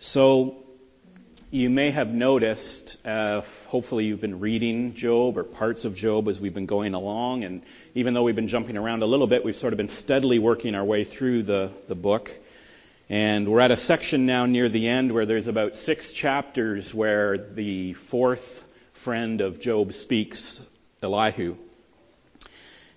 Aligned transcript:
So, 0.00 0.54
you 1.50 1.70
may 1.70 1.90
have 1.90 2.14
noticed, 2.14 3.04
uh, 3.04 3.40
hopefully, 3.66 4.04
you've 4.04 4.20
been 4.20 4.38
reading 4.38 4.94
Job 4.94 5.36
or 5.36 5.42
parts 5.42 5.84
of 5.84 5.96
Job 5.96 6.28
as 6.28 6.40
we've 6.40 6.54
been 6.54 6.66
going 6.66 6.94
along. 6.94 7.42
And 7.42 7.62
even 7.96 8.14
though 8.14 8.22
we've 8.22 8.36
been 8.36 8.46
jumping 8.46 8.76
around 8.76 9.02
a 9.02 9.06
little 9.06 9.26
bit, 9.26 9.44
we've 9.44 9.56
sort 9.56 9.72
of 9.72 9.76
been 9.76 9.88
steadily 9.88 10.38
working 10.38 10.76
our 10.76 10.84
way 10.84 11.02
through 11.02 11.42
the, 11.42 11.72
the 11.88 11.96
book. 11.96 12.30
And 13.08 13.48
we're 13.48 13.58
at 13.58 13.72
a 13.72 13.76
section 13.76 14.24
now 14.24 14.46
near 14.46 14.68
the 14.68 14.86
end 14.86 15.10
where 15.10 15.26
there's 15.26 15.48
about 15.48 15.74
six 15.74 16.12
chapters 16.12 16.94
where 16.94 17.36
the 17.36 17.94
fourth 17.94 18.64
friend 18.92 19.40
of 19.40 19.58
Job 19.58 19.92
speaks, 19.94 20.64
Elihu. 21.02 21.56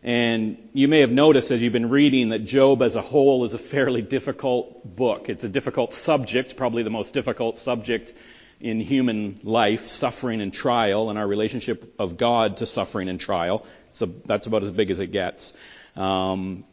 And 0.04 0.70
you 0.74 0.88
may 0.88 1.02
have 1.02 1.12
noticed 1.12 1.52
as 1.52 1.62
you've 1.62 1.74
been 1.74 1.90
reading 1.90 2.30
that 2.30 2.40
Job 2.40 2.82
as 2.82 2.96
a 2.96 3.02
whole 3.02 3.46
is 3.46 3.54
a 3.54 3.60
fairly 3.60 4.02
difficult 4.02 4.96
book. 4.96 5.30
It's 5.30 5.44
a 5.44 5.50
difficult 5.50 5.94
subject, 5.94 6.58
probably 6.58 6.82
the 6.82 6.90
most 6.90 7.14
difficult 7.14 7.60
subject 7.60 8.14
in 8.60 8.80
human 8.80 9.40
life, 9.44 9.88
suffering 9.88 10.42
and 10.42 10.52
trial, 10.54 11.10
and 11.10 11.20
our 11.20 11.28
relationship 11.28 11.96
of 12.00 12.18
God 12.18 12.58
to 12.58 12.66
suffering 12.66 13.10
and 13.10 13.20
trial. 13.20 13.66
So 13.92 14.08
that's 14.26 14.48
about 14.48 14.64
as 14.64 14.72
big 14.72 14.90
as 14.92 15.00
it 15.00 15.12
gets. 15.12 15.54
Um, 15.96 16.64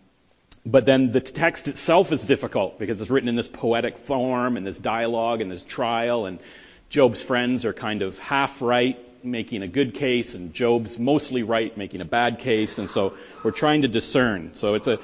but 0.65 0.85
then 0.85 1.13
the 1.13 1.21
text 1.21 1.69
itself 1.69 2.13
is 2.13 2.27
difficult 2.27 2.79
because 2.79 3.01
it's 3.01 3.11
written 3.11 3.29
in 3.29 3.37
this 3.37 3.49
poetic 3.49 3.97
form 3.97 4.57
and 4.57 4.67
this 4.67 4.79
dialogue 4.79 5.41
and 5.41 5.51
this 5.51 5.65
trial, 5.65 6.27
and 6.27 6.39
Job's 6.89 7.23
friends 7.23 7.65
are 7.65 7.73
kind 7.73 8.03
of 8.03 8.19
half 8.19 8.63
right, 8.63 8.99
making 9.23 9.63
a 9.63 9.69
good 9.69 9.95
case, 9.95 10.35
and 10.35 10.53
Job's 10.53 10.99
mostly 10.99 11.43
right, 11.43 11.77
making 11.77 12.01
a 12.01 12.05
bad 12.05 12.39
case. 12.39 12.79
And 12.79 12.89
so 12.89 13.15
we're 13.43 13.51
trying 13.51 13.83
to 13.83 13.89
discern. 13.89 14.55
So 14.55 14.75
it's 14.75 14.89
a 14.89 14.99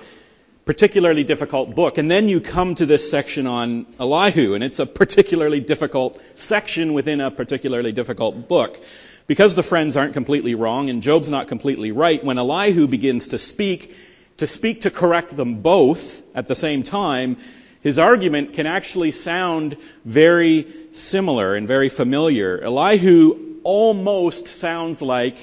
particularly 0.65 1.25
difficult 1.25 1.75
book. 1.75 1.99
And 1.99 2.11
then 2.11 2.29
you 2.29 2.41
come 2.41 2.75
to 2.77 2.87
this 2.87 3.11
section 3.11 3.47
on 3.47 3.87
Elihu, 4.01 4.55
and 4.55 4.65
it's 4.65 4.79
a 4.79 4.87
particularly 4.87 5.61
difficult 5.61 6.21
section 6.37 6.95
within 6.95 7.21
a 7.21 7.31
particularly 7.31 7.93
difficult 7.93 8.49
book. 8.49 8.81
Because 9.27 9.55
the 9.55 9.63
friends 9.63 9.97
aren't 9.97 10.13
completely 10.13 10.55
wrong 10.55 10.91
and 10.91 11.03
Job's 11.03 11.31
not 11.31 11.49
completely 11.49 11.93
right, 11.93 12.23
when 12.23 12.39
Elihu 12.39 12.87
begins 12.87 13.29
to 13.29 13.39
speak, 13.39 13.97
to 14.37 14.47
speak 14.47 14.83
to 14.83 14.91
correct 14.91 15.35
them 15.35 15.63
both 15.63 16.23
at 16.37 16.47
the 16.47 16.55
same 16.55 16.83
time, 16.83 17.39
his 17.81 17.99
argument 17.99 18.53
can 18.55 18.67
actually 18.67 19.13
sound 19.13 19.77
very 20.05 20.67
similar 20.93 21.55
and 21.55 21.67
very 21.69 21.89
familiar. 21.89 22.61
Elihu 22.63 23.54
almost 23.65 24.47
sounds 24.47 25.03
like 25.03 25.37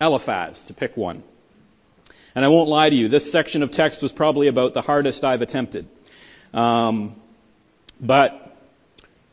Eliphaz, 0.00 0.64
to 0.64 0.74
pick 0.74 0.96
one. 0.96 1.22
And 2.34 2.44
I 2.44 2.48
won't 2.48 2.68
lie 2.68 2.90
to 2.90 2.96
you, 2.96 3.08
this 3.08 3.30
section 3.30 3.62
of 3.62 3.70
text 3.70 4.02
was 4.02 4.12
probably 4.12 4.48
about 4.48 4.74
the 4.74 4.82
hardest 4.82 5.24
I've 5.24 5.42
attempted. 5.42 5.86
Um, 6.52 7.16
but 8.00 8.56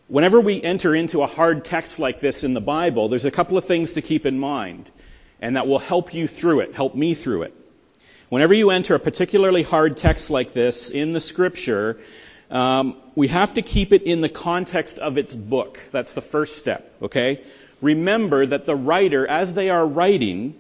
whenever 0.07 0.39
we 0.39 0.61
enter 0.61 0.94
into 0.94 1.22
a 1.22 1.27
hard 1.27 1.66
text 1.66 2.00
like 2.00 2.19
this 2.19 2.44
in 2.44 2.53
the 2.53 2.61
Bible, 2.61 3.07
there's 3.07 3.25
a 3.25 3.31
couple 3.31 3.57
of 3.57 3.66
things 3.66 3.94
to 3.94 4.02
keep 4.02 4.25
in 4.25 4.39
mind, 4.39 4.89
and 5.41 5.55
that 5.55 5.67
will 5.67 5.80
help 5.80 6.13
you 6.13 6.27
through 6.27 6.59
it, 6.61 6.75
help 6.75 6.94
me 6.94 7.13
through 7.13 7.44
it. 7.44 7.53
Whenever 8.30 8.53
you 8.53 8.69
enter 8.69 8.95
a 8.95 9.00
particularly 9.00 9.63
hard 9.63 9.97
text 9.97 10.30
like 10.30 10.53
this 10.53 10.91
in 10.91 11.13
the 11.13 11.22
scripture, 11.22 12.00
um, 12.52 12.97
we 13.16 13.27
have 13.27 13.53
to 13.55 13.61
keep 13.61 13.94
it 13.94 14.03
in 14.03 14.22
the 14.22 14.30
context 14.30 15.00
of 15.00 15.17
its 15.17 15.33
book. 15.33 15.80
That's 15.91 16.13
the 16.13 16.22
first 16.22 16.57
step, 16.57 16.91
okay? 17.02 17.41
Remember 17.81 18.45
that 18.45 18.66
the 18.66 18.75
writer, 18.75 19.25
as 19.27 19.53
they 19.53 19.69
are 19.69 19.85
writing, 19.85 20.55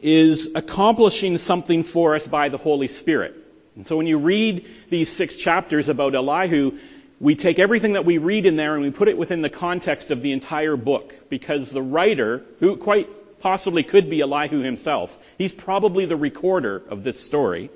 is 0.00 0.54
accomplishing 0.54 1.38
something 1.38 1.82
for 1.82 2.14
us 2.14 2.26
by 2.26 2.48
the 2.48 2.56
Holy 2.56 2.88
Spirit. 2.88 3.34
And 3.76 3.86
so 3.86 3.96
when 3.96 4.06
you 4.06 4.18
read 4.18 4.66
these 4.88 5.10
six 5.10 5.36
chapters 5.36 5.88
about 5.88 6.14
Elihu, 6.14 6.78
we 7.20 7.34
take 7.34 7.58
everything 7.58 7.92
that 7.92 8.04
we 8.04 8.18
read 8.18 8.46
in 8.46 8.56
there 8.56 8.74
and 8.74 8.82
we 8.82 8.90
put 8.90 9.08
it 9.08 9.18
within 9.18 9.42
the 9.42 9.50
context 9.50 10.10
of 10.10 10.22
the 10.22 10.32
entire 10.32 10.76
book 10.76 11.14
because 11.28 11.70
the 11.70 11.82
writer, 11.82 12.42
who 12.60 12.76
quite 12.76 13.40
possibly 13.40 13.82
could 13.82 14.08
be 14.08 14.20
Elihu 14.20 14.60
himself, 14.60 15.16
he's 15.38 15.52
probably 15.52 16.06
the 16.06 16.16
recorder 16.16 16.82
of 16.88 17.04
this 17.04 17.20
story. 17.20 17.70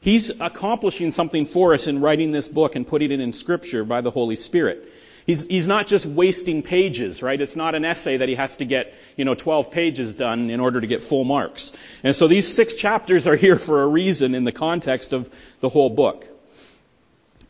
He's 0.00 0.40
accomplishing 0.40 1.12
something 1.12 1.44
for 1.44 1.74
us 1.74 1.86
in 1.86 2.00
writing 2.00 2.32
this 2.32 2.48
book 2.48 2.74
and 2.74 2.86
putting 2.86 3.12
it 3.12 3.20
in 3.20 3.32
scripture 3.32 3.84
by 3.84 4.00
the 4.00 4.10
Holy 4.10 4.36
Spirit. 4.36 4.90
He's, 5.26 5.46
he's 5.46 5.68
not 5.68 5.86
just 5.86 6.04
wasting 6.04 6.62
pages, 6.62 7.22
right? 7.22 7.40
It's 7.40 7.54
not 7.54 7.74
an 7.74 7.84
essay 7.84 8.16
that 8.16 8.28
he 8.28 8.34
has 8.34 8.56
to 8.56 8.64
get, 8.64 8.94
you 9.16 9.24
know, 9.24 9.34
12 9.34 9.70
pages 9.70 10.16
done 10.16 10.50
in 10.50 10.58
order 10.58 10.80
to 10.80 10.86
get 10.86 11.02
full 11.02 11.24
marks. 11.24 11.72
And 12.02 12.14
so 12.14 12.26
these 12.26 12.52
six 12.52 12.74
chapters 12.74 13.26
are 13.26 13.36
here 13.46 13.56
for 13.56 13.82
a 13.82 13.86
reason 13.86 14.34
in 14.34 14.44
the 14.44 14.52
context 14.52 15.12
of 15.12 15.32
the 15.60 15.68
whole 15.68 15.90
book. 15.90 16.26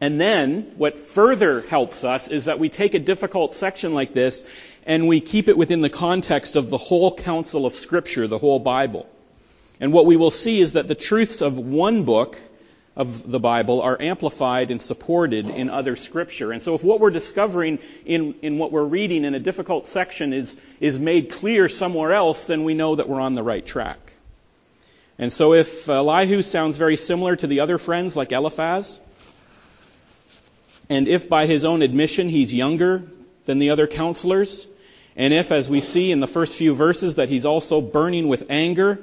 And 0.00 0.20
then, 0.20 0.72
what 0.76 0.98
further 0.98 1.60
helps 1.60 2.02
us 2.02 2.28
is 2.28 2.46
that 2.46 2.58
we 2.58 2.68
take 2.68 2.94
a 2.94 2.98
difficult 2.98 3.54
section 3.54 3.94
like 3.94 4.12
this 4.12 4.48
and 4.84 5.06
we 5.06 5.20
keep 5.20 5.48
it 5.48 5.56
within 5.56 5.80
the 5.80 5.90
context 5.90 6.56
of 6.56 6.70
the 6.70 6.76
whole 6.76 7.14
counsel 7.14 7.66
of 7.66 7.74
Scripture, 7.74 8.26
the 8.26 8.38
whole 8.38 8.58
Bible. 8.58 9.08
And 9.78 9.92
what 9.92 10.06
we 10.06 10.16
will 10.16 10.32
see 10.32 10.60
is 10.60 10.72
that 10.72 10.88
the 10.88 10.96
truths 10.96 11.40
of 11.40 11.56
one 11.56 12.02
book 12.02 12.36
of 12.94 13.30
the 13.30 13.41
Bible 13.41 13.80
are 13.80 14.00
amplified 14.00 14.70
and 14.70 14.80
supported 14.80 15.48
in 15.48 15.70
other 15.70 15.97
scripture. 15.97 16.53
And 16.53 16.60
so 16.60 16.75
if 16.75 16.84
what 16.84 17.00
we're 17.00 17.10
discovering 17.10 17.78
in, 18.04 18.34
in 18.42 18.58
what 18.58 18.70
we're 18.70 18.84
reading 18.84 19.25
in 19.25 19.34
a 19.34 19.41
difficult 19.41 19.86
section 19.86 20.32
is, 20.32 20.60
is 20.78 20.98
made 20.98 21.31
clear 21.31 21.69
somewhere 21.69 22.12
else, 22.12 22.44
then 22.44 22.64
we 22.64 22.75
know 22.75 22.97
that 22.97 23.08
we're 23.08 23.20
on 23.20 23.34
the 23.34 23.42
right 23.42 23.64
track. 23.64 24.12
And 25.19 25.32
so 25.32 25.54
if 25.54 25.88
Elihu 25.88 26.42
sounds 26.42 26.76
very 26.76 26.97
similar 26.97 27.36
to 27.36 27.47
the 27.47 27.60
other 27.60 27.78
friends 27.78 28.16
like 28.16 28.32
Eliphaz, 28.32 29.00
and 30.91 31.08
if 31.08 31.28
by 31.28 31.47
his 31.47 31.64
own 31.64 31.81
admission 31.81 32.28
he's 32.28 32.52
younger 32.52 33.02
than 33.47 33.58
the 33.58 33.70
other 33.70 33.86
counselors, 33.86 34.66
and 35.16 35.32
if, 35.32 35.52
as 35.52 35.69
we 35.69 35.81
see 35.81 36.10
in 36.10 36.20
the 36.20 36.26
first 36.26 36.56
few 36.56 36.75
verses, 36.75 37.16
that 37.16 37.28
he's 37.28 37.44
also 37.44 37.81
burning 37.81 38.28
with 38.28 38.47
anger, 38.50 38.98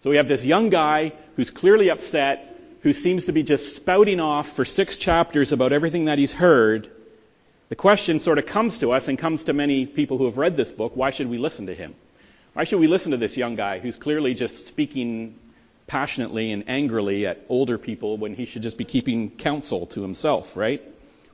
so 0.00 0.10
we 0.10 0.16
have 0.16 0.28
this 0.28 0.44
young 0.44 0.68
guy 0.68 1.12
who's 1.36 1.50
clearly 1.50 1.90
upset, 1.90 2.55
who 2.86 2.92
seems 2.92 3.24
to 3.24 3.32
be 3.32 3.42
just 3.42 3.74
spouting 3.74 4.20
off 4.20 4.50
for 4.54 4.64
six 4.64 4.96
chapters 4.96 5.50
about 5.50 5.72
everything 5.72 6.04
that 6.04 6.18
he's 6.18 6.30
heard, 6.30 6.88
the 7.68 7.74
question 7.74 8.20
sort 8.20 8.38
of 8.38 8.46
comes 8.46 8.78
to 8.78 8.92
us 8.92 9.08
and 9.08 9.18
comes 9.18 9.42
to 9.42 9.52
many 9.52 9.86
people 9.86 10.18
who 10.18 10.26
have 10.26 10.38
read 10.38 10.56
this 10.56 10.70
book 10.70 10.94
why 10.94 11.10
should 11.10 11.28
we 11.28 11.36
listen 11.36 11.66
to 11.66 11.74
him? 11.74 11.96
Why 12.52 12.62
should 12.62 12.78
we 12.78 12.86
listen 12.86 13.10
to 13.10 13.16
this 13.16 13.36
young 13.36 13.56
guy 13.56 13.80
who's 13.80 13.96
clearly 13.96 14.34
just 14.34 14.68
speaking 14.68 15.36
passionately 15.88 16.52
and 16.52 16.68
angrily 16.68 17.26
at 17.26 17.44
older 17.48 17.76
people 17.76 18.18
when 18.18 18.34
he 18.34 18.46
should 18.46 18.62
just 18.62 18.78
be 18.78 18.84
keeping 18.84 19.30
counsel 19.30 19.86
to 19.86 20.00
himself, 20.00 20.56
right? 20.56 20.80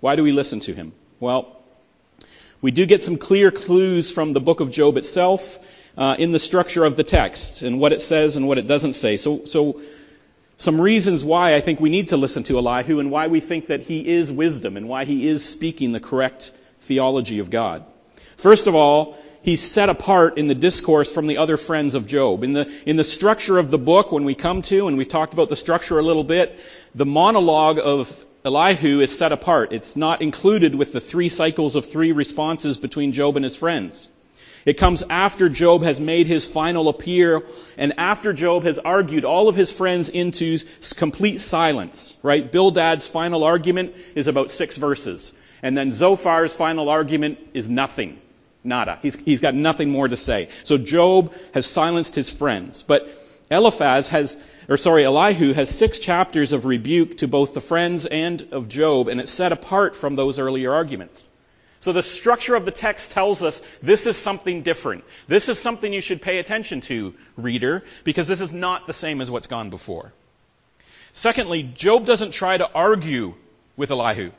Why 0.01 0.17
do 0.17 0.23
we 0.23 0.33
listen 0.33 0.61
to 0.61 0.73
him? 0.73 0.95
Well, 1.21 1.55
we 2.63 2.71
do 2.71 2.87
get 2.87 3.05
some 3.05 3.19
clear 3.19 3.51
clues 3.51 4.11
from 4.11 4.33
the 4.33 4.41
book 4.41 4.61
of 4.61 4.73
Job 4.73 4.97
itself 4.97 5.59
uh, 5.99 6.17
in 6.19 6.33
the 6.33 6.39
structure 6.39 6.83
of 6.83 6.97
the 6.97 7.05
text 7.05 7.61
and 7.61 7.79
what 7.79 7.93
it 7.93 8.01
says 8.01 8.37
and 8.37 8.49
what 8.49 8.57
it 8.57 8.67
doesn't 8.67 8.95
say. 8.95 9.19
So, 9.19 9.45
so 9.45 9.83
some 10.57 10.81
reasons 10.81 11.25
why 11.25 11.55
I 11.55 11.61
think 11.61 11.81
we 11.81 11.91
need 11.91 12.09
to 12.09 12.17
listen 12.17 12.43
to 12.45 12.59
Elihu 12.59 13.01
and 13.01 13.11
why 13.11 13.27
we 13.27 13.41
think 13.41 13.69
that 13.69 13.81
he 13.81 14.07
is 14.07 14.31
wisdom 14.31 14.77
and 14.77 14.89
why 14.89 15.05
he 15.05 15.27
is 15.27 15.45
speaking 15.45 15.93
the 15.93 16.01
correct 16.01 16.53
theology 16.81 17.39
of 17.39 17.51
God. 17.51 17.85
First 18.37 18.67
of 18.67 18.75
all, 18.75 19.17
he's 19.43 19.61
set 19.61 19.89
apart 19.89 20.39
in 20.39 20.49
the 20.49 20.55
discourse 20.55 21.13
from 21.13 21.27
the 21.27 21.39
other 21.39 21.57
friends 21.57 21.95
of 21.95 22.07
Job. 22.07 22.45
In 22.45 22.53
the, 22.53 22.73
in 22.87 22.97
the 22.97 23.05
structure 23.05 23.59
of 23.59 23.71
the 23.71 23.79
book, 23.79 24.13
when 24.13 24.25
we 24.25 24.35
come 24.35 24.63
to, 24.63 24.89
and 24.89 24.97
we 24.97 25.05
talked 25.05 25.33
about 25.33 25.49
the 25.49 25.57
structure 25.57 25.99
a 25.99 26.03
little 26.03 26.25
bit, 26.25 26.59
the 26.95 27.07
monologue 27.07 27.79
of 27.83 28.25
Elihu 28.45 29.01
is 29.01 29.17
set 29.17 29.33
apart. 29.33 29.73
It's 29.73 29.97
not 29.97 30.23
included 30.23 30.75
with 30.75 30.93
the 30.93 31.01
three 31.01 31.29
cycles 31.29 31.77
of 31.77 31.87
three 31.87 32.13
responses 32.13 32.79
between 32.79 33.13
Job 33.13 33.37
and 33.37 33.45
his 33.45 33.57
friends. 33.57 34.09
It 34.65 34.75
comes 34.75 35.03
after 35.09 35.49
Job 35.49 35.83
has 35.83 35.99
made 35.99 36.27
his 36.27 36.47
final 36.47 36.89
appeal 36.89 37.43
and 37.77 37.99
after 37.99 38.33
Job 38.33 38.62
has 38.65 38.78
argued 38.78 39.25
all 39.25 39.49
of 39.49 39.56
his 39.56 39.73
friends 39.73 40.09
into 40.09 40.59
complete 40.97 41.41
silence, 41.41 42.17
right? 42.23 42.50
Bildad's 42.50 43.09
final 43.09 43.45
argument 43.45 43.95
is 44.15 44.28
about 44.28 44.51
six 44.51 44.77
verses. 44.77 45.33
And 45.62 45.77
then 45.77 45.91
Zophar's 45.91 46.56
final 46.56 46.89
argument 46.89 47.39
is 47.54 47.69
nothing. 47.69 48.21
Nada. 48.65 48.98
He's, 49.03 49.16
he's 49.16 49.41
got 49.41 49.54
nothing 49.54 49.91
more 49.91 50.07
to 50.07 50.16
say. 50.16 50.48
So 50.63 50.78
Job 50.78 51.33
has 51.54 51.66
silenced 51.66 52.15
his 52.15 52.31
friends. 52.31 52.83
But 52.83 53.09
Eliphaz 53.51 54.09
has, 54.10 54.42
or 54.69 54.77
sorry, 54.77 55.04
Elihu 55.04 55.53
has 55.53 55.69
six 55.69 55.98
chapters 55.98 56.53
of 56.53 56.65
rebuke 56.65 57.19
to 57.19 57.28
both 57.28 57.54
the 57.54 57.60
friends 57.60 58.07
and 58.07 58.47
of 58.53 58.69
Job, 58.69 59.09
and 59.09 59.21
it's 59.21 59.33
set 59.33 59.53
apart 59.53 59.97
from 59.97 60.16
those 60.16 60.39
earlier 60.39 60.72
arguments. 60.72 61.25
So 61.83 61.93
the 61.93 62.03
structure 62.03 62.55
of 62.55 62.65
the 62.65 62.71
text 62.71 63.11
tells 63.11 63.43
us 63.43 63.61
this 63.83 64.07
is 64.07 64.17
something 64.17 64.63
different. 64.63 65.03
This 65.27 65.49
is 65.49 65.59
something 65.59 65.93
you 65.93 66.01
should 66.01 66.23
pay 66.23 66.39
attention 66.39 66.81
to, 66.83 67.13
reader, 67.37 67.83
because 68.05 68.29
this 68.29 68.41
is 68.41 68.53
not 68.53 68.87
the 68.87 68.93
same 68.93 69.21
as 69.21 69.33
what's 69.33 69.49
gone 69.49 69.69
before. 69.69 70.13
Secondly, 71.13 71.65
Job 71.65 72.07
doesn't 72.07 72.31
try 72.31 72.57
to 72.57 72.71
argue 72.73 73.34
with 73.77 73.91
Elihu. 73.91 74.31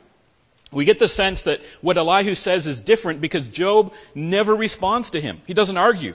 We 0.72 0.86
get 0.86 0.98
the 0.98 1.06
sense 1.06 1.42
that 1.42 1.60
what 1.82 1.98
Elihu 1.98 2.34
says 2.34 2.66
is 2.66 2.80
different 2.80 3.20
because 3.20 3.46
Job 3.48 3.92
never 4.14 4.54
responds 4.54 5.10
to 5.10 5.20
him. 5.20 5.42
He 5.46 5.52
doesn't 5.52 5.76
argue. 5.76 6.14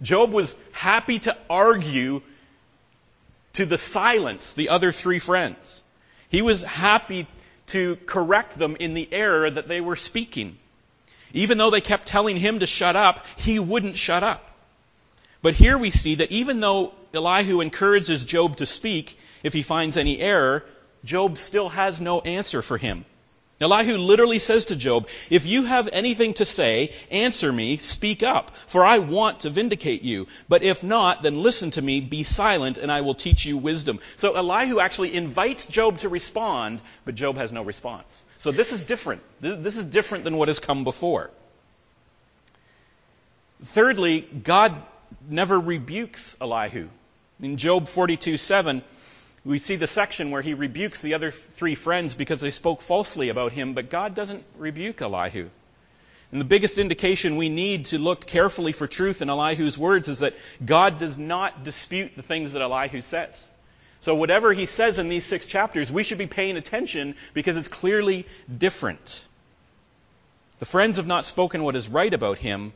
Job 0.00 0.32
was 0.32 0.58
happy 0.72 1.18
to 1.18 1.36
argue 1.50 2.22
to 3.52 3.66
the 3.66 3.76
silence 3.76 4.54
the 4.54 4.70
other 4.70 4.90
three 4.90 5.18
friends. 5.18 5.82
He 6.30 6.40
was 6.40 6.62
happy 6.62 7.26
to 7.72 7.96
correct 8.06 8.58
them 8.58 8.76
in 8.78 8.94
the 8.94 9.08
error 9.12 9.50
that 9.50 9.68
they 9.68 9.80
were 9.80 9.96
speaking. 9.96 10.56
Even 11.34 11.58
though 11.58 11.70
they 11.70 11.80
kept 11.80 12.06
telling 12.06 12.36
him 12.36 12.60
to 12.60 12.66
shut 12.66 12.96
up, 12.96 13.26
he 13.36 13.58
wouldn't 13.58 13.96
shut 13.96 14.22
up. 14.22 14.50
But 15.42 15.54
here 15.54 15.76
we 15.76 15.90
see 15.90 16.16
that 16.16 16.30
even 16.30 16.60
though 16.60 16.92
Elihu 17.12 17.60
encourages 17.60 18.24
Job 18.24 18.58
to 18.58 18.66
speak 18.66 19.18
if 19.42 19.52
he 19.52 19.62
finds 19.62 19.96
any 19.96 20.20
error, 20.20 20.64
Job 21.04 21.36
still 21.36 21.68
has 21.68 22.00
no 22.00 22.20
answer 22.20 22.62
for 22.62 22.78
him. 22.78 23.04
Elihu 23.62 23.96
literally 23.96 24.38
says 24.38 24.66
to 24.66 24.76
Job, 24.76 25.08
If 25.30 25.46
you 25.46 25.64
have 25.64 25.88
anything 25.92 26.34
to 26.34 26.44
say, 26.44 26.92
answer 27.10 27.52
me, 27.52 27.76
speak 27.76 28.22
up, 28.22 28.54
for 28.66 28.84
I 28.84 28.98
want 28.98 29.40
to 29.40 29.50
vindicate 29.50 30.02
you. 30.02 30.26
But 30.48 30.62
if 30.62 30.82
not, 30.82 31.22
then 31.22 31.42
listen 31.42 31.70
to 31.72 31.82
me, 31.82 32.00
be 32.00 32.22
silent, 32.22 32.78
and 32.78 32.90
I 32.90 33.02
will 33.02 33.14
teach 33.14 33.44
you 33.46 33.56
wisdom. 33.56 34.00
So 34.16 34.34
Elihu 34.36 34.80
actually 34.80 35.14
invites 35.14 35.66
Job 35.66 35.98
to 35.98 36.08
respond, 36.08 36.80
but 37.04 37.14
Job 37.14 37.36
has 37.36 37.52
no 37.52 37.62
response. 37.62 38.22
So 38.38 38.50
this 38.52 38.72
is 38.72 38.84
different. 38.84 39.22
This 39.40 39.76
is 39.76 39.86
different 39.86 40.24
than 40.24 40.36
what 40.36 40.48
has 40.48 40.58
come 40.58 40.84
before. 40.84 41.30
Thirdly, 43.64 44.22
God 44.22 44.74
never 45.28 45.58
rebukes 45.58 46.36
Elihu. 46.40 46.88
In 47.40 47.56
Job 47.56 47.88
42 47.88 48.36
7, 48.36 48.82
we 49.44 49.58
see 49.58 49.76
the 49.76 49.86
section 49.86 50.30
where 50.30 50.42
he 50.42 50.54
rebukes 50.54 51.02
the 51.02 51.14
other 51.14 51.30
three 51.30 51.74
friends 51.74 52.14
because 52.14 52.40
they 52.40 52.52
spoke 52.52 52.80
falsely 52.80 53.28
about 53.28 53.52
him, 53.52 53.74
but 53.74 53.90
God 53.90 54.14
doesn't 54.14 54.44
rebuke 54.56 55.02
Elihu. 55.02 55.48
And 56.30 56.40
the 56.40 56.46
biggest 56.46 56.78
indication 56.78 57.36
we 57.36 57.48
need 57.48 57.86
to 57.86 57.98
look 57.98 58.26
carefully 58.26 58.72
for 58.72 58.86
truth 58.86 59.20
in 59.20 59.28
Elihu's 59.28 59.76
words 59.76 60.08
is 60.08 60.20
that 60.20 60.34
God 60.64 60.98
does 60.98 61.18
not 61.18 61.64
dispute 61.64 62.12
the 62.16 62.22
things 62.22 62.52
that 62.52 62.62
Elihu 62.62 63.02
says. 63.02 63.48
So 64.00 64.14
whatever 64.14 64.52
he 64.52 64.64
says 64.66 64.98
in 64.98 65.08
these 65.08 65.24
six 65.24 65.46
chapters, 65.46 65.92
we 65.92 66.02
should 66.02 66.18
be 66.18 66.26
paying 66.26 66.56
attention 66.56 67.16
because 67.34 67.56
it's 67.56 67.68
clearly 67.68 68.26
different. 68.56 69.24
The 70.58 70.64
friends 70.64 70.96
have 70.96 71.06
not 71.06 71.24
spoken 71.24 71.64
what 71.64 71.76
is 71.76 71.88
right 71.88 72.12
about 72.12 72.38
him, 72.38 72.72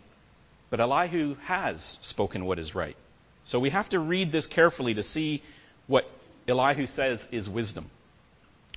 but 0.68 0.80
Elihu 0.80 1.36
has 1.44 1.98
spoken 2.02 2.44
what 2.44 2.58
is 2.58 2.74
right. 2.74 2.96
So 3.44 3.58
we 3.58 3.70
have 3.70 3.88
to 3.90 3.98
read 3.98 4.32
this 4.32 4.46
carefully 4.48 4.94
to 4.94 5.02
see 5.02 5.42
what 5.86 6.08
Elihu 6.48 6.86
says 6.86 7.28
is 7.32 7.48
wisdom. 7.48 7.90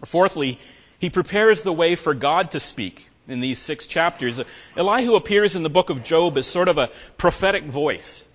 Fourthly, 0.05 0.59
he 0.99 1.09
prepares 1.09 1.63
the 1.63 1.73
way 1.73 1.95
for 1.95 2.13
God 2.13 2.51
to 2.51 2.59
speak 2.59 3.07
in 3.27 3.39
these 3.39 3.59
six 3.59 3.87
chapters. 3.87 4.41
Elihu 4.75 5.15
appears 5.15 5.55
in 5.55 5.63
the 5.63 5.69
book 5.69 5.89
of 5.89 6.03
Job 6.03 6.37
as 6.37 6.47
sort 6.47 6.67
of 6.67 6.77
a 6.77 6.89
prophetic 7.17 7.63
voice. 7.65 8.25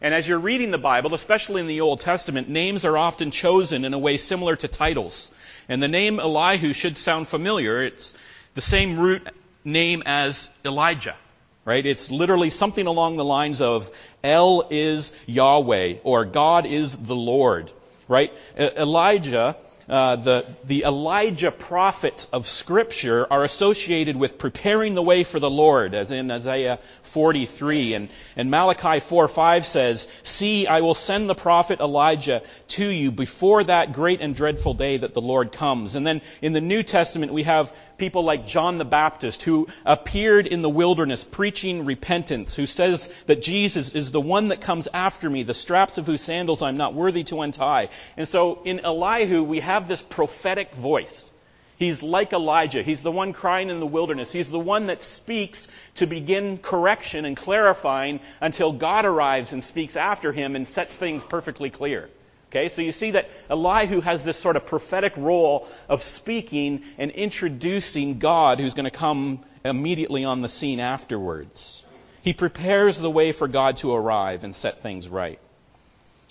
And 0.00 0.14
as 0.14 0.28
you're 0.28 0.38
reading 0.38 0.70
the 0.70 0.78
Bible, 0.78 1.14
especially 1.14 1.60
in 1.60 1.66
the 1.66 1.80
Old 1.80 2.00
Testament, 2.00 2.48
names 2.48 2.84
are 2.84 2.96
often 2.96 3.30
chosen 3.30 3.84
in 3.84 3.94
a 3.94 3.98
way 3.98 4.16
similar 4.16 4.54
to 4.56 4.68
titles. 4.68 5.30
And 5.68 5.82
the 5.82 5.88
name 5.88 6.20
Elihu 6.20 6.72
should 6.72 6.96
sound 6.96 7.26
familiar. 7.26 7.82
It's 7.82 8.14
the 8.54 8.60
same 8.60 8.98
root 8.98 9.26
name 9.64 10.02
as 10.04 10.56
Elijah, 10.64 11.16
right? 11.64 11.84
It's 11.84 12.10
literally 12.10 12.50
something 12.50 12.86
along 12.86 13.16
the 13.16 13.24
lines 13.24 13.60
of 13.60 13.90
El 14.22 14.66
is 14.70 15.18
Yahweh 15.26 15.96
or 16.04 16.26
God 16.26 16.66
is 16.66 16.98
the 16.98 17.16
Lord 17.16 17.70
right? 18.08 18.32
Elijah, 18.56 19.56
uh, 19.88 20.16
the, 20.16 20.46
the 20.64 20.84
Elijah 20.84 21.50
prophets 21.50 22.26
of 22.32 22.46
Scripture 22.46 23.26
are 23.30 23.44
associated 23.44 24.16
with 24.16 24.38
preparing 24.38 24.94
the 24.94 25.02
way 25.02 25.24
for 25.24 25.38
the 25.38 25.50
Lord, 25.50 25.94
as 25.94 26.10
in 26.10 26.30
Isaiah 26.30 26.78
43. 27.02 27.94
And, 27.94 28.08
and 28.36 28.50
Malachi 28.50 29.00
4 29.00 29.28
5 29.28 29.66
says, 29.66 30.08
See, 30.22 30.66
I 30.66 30.80
will 30.80 30.94
send 30.94 31.28
the 31.28 31.34
prophet 31.34 31.80
Elijah 31.80 32.42
to 32.68 32.86
you 32.86 33.10
before 33.10 33.64
that 33.64 33.92
great 33.92 34.20
and 34.20 34.34
dreadful 34.34 34.74
day 34.74 34.96
that 34.96 35.14
the 35.14 35.20
Lord 35.20 35.52
comes. 35.52 35.94
And 35.94 36.06
then 36.06 36.22
in 36.42 36.52
the 36.52 36.60
New 36.60 36.82
Testament, 36.82 37.32
we 37.32 37.44
have 37.44 37.72
people 37.98 38.24
like 38.24 38.46
John 38.46 38.78
the 38.78 38.84
Baptist 38.84 39.42
who 39.42 39.68
appeared 39.84 40.46
in 40.46 40.62
the 40.62 40.70
wilderness 40.70 41.24
preaching 41.24 41.84
repentance, 41.84 42.54
who 42.54 42.66
says 42.66 43.12
that 43.26 43.42
Jesus 43.42 43.94
is 43.94 44.10
the 44.10 44.20
one 44.20 44.48
that 44.48 44.60
comes 44.60 44.88
after 44.92 45.28
me, 45.28 45.42
the 45.42 45.54
straps 45.54 45.98
of 45.98 46.06
whose 46.06 46.20
sandals 46.20 46.62
I'm 46.62 46.76
not 46.76 46.94
worthy 46.94 47.24
to 47.24 47.42
untie. 47.42 47.88
And 48.16 48.26
so 48.26 48.60
in 48.64 48.80
Elihu, 48.80 49.42
we 49.42 49.60
have 49.60 49.88
this 49.88 50.02
prophetic 50.02 50.74
voice. 50.74 51.30
He's 51.76 52.02
like 52.02 52.32
Elijah. 52.32 52.82
He's 52.82 53.02
the 53.02 53.10
one 53.10 53.32
crying 53.32 53.68
in 53.68 53.80
the 53.80 53.86
wilderness. 53.86 54.30
He's 54.30 54.50
the 54.50 54.60
one 54.60 54.86
that 54.86 55.02
speaks 55.02 55.66
to 55.96 56.06
begin 56.06 56.58
correction 56.58 57.24
and 57.24 57.36
clarifying 57.36 58.20
until 58.40 58.72
God 58.72 59.04
arrives 59.04 59.52
and 59.52 59.62
speaks 59.62 59.96
after 59.96 60.32
him 60.32 60.54
and 60.54 60.68
sets 60.68 60.96
things 60.96 61.24
perfectly 61.24 61.70
clear. 61.70 62.08
Okay, 62.54 62.68
so 62.68 62.82
you 62.82 62.92
see 62.92 63.10
that 63.10 63.28
Elihu 63.50 64.00
has 64.00 64.22
this 64.22 64.36
sort 64.36 64.54
of 64.54 64.64
prophetic 64.64 65.16
role 65.16 65.66
of 65.88 66.04
speaking 66.04 66.84
and 66.98 67.10
introducing 67.10 68.20
God 68.20 68.60
who's 68.60 68.74
going 68.74 68.84
to 68.84 68.92
come 68.92 69.40
immediately 69.64 70.24
on 70.24 70.40
the 70.40 70.48
scene 70.48 70.78
afterwards. 70.78 71.84
He 72.22 72.32
prepares 72.32 72.96
the 73.00 73.10
way 73.10 73.32
for 73.32 73.48
God 73.48 73.78
to 73.78 73.92
arrive 73.92 74.44
and 74.44 74.54
set 74.54 74.82
things 74.82 75.08
right. 75.08 75.40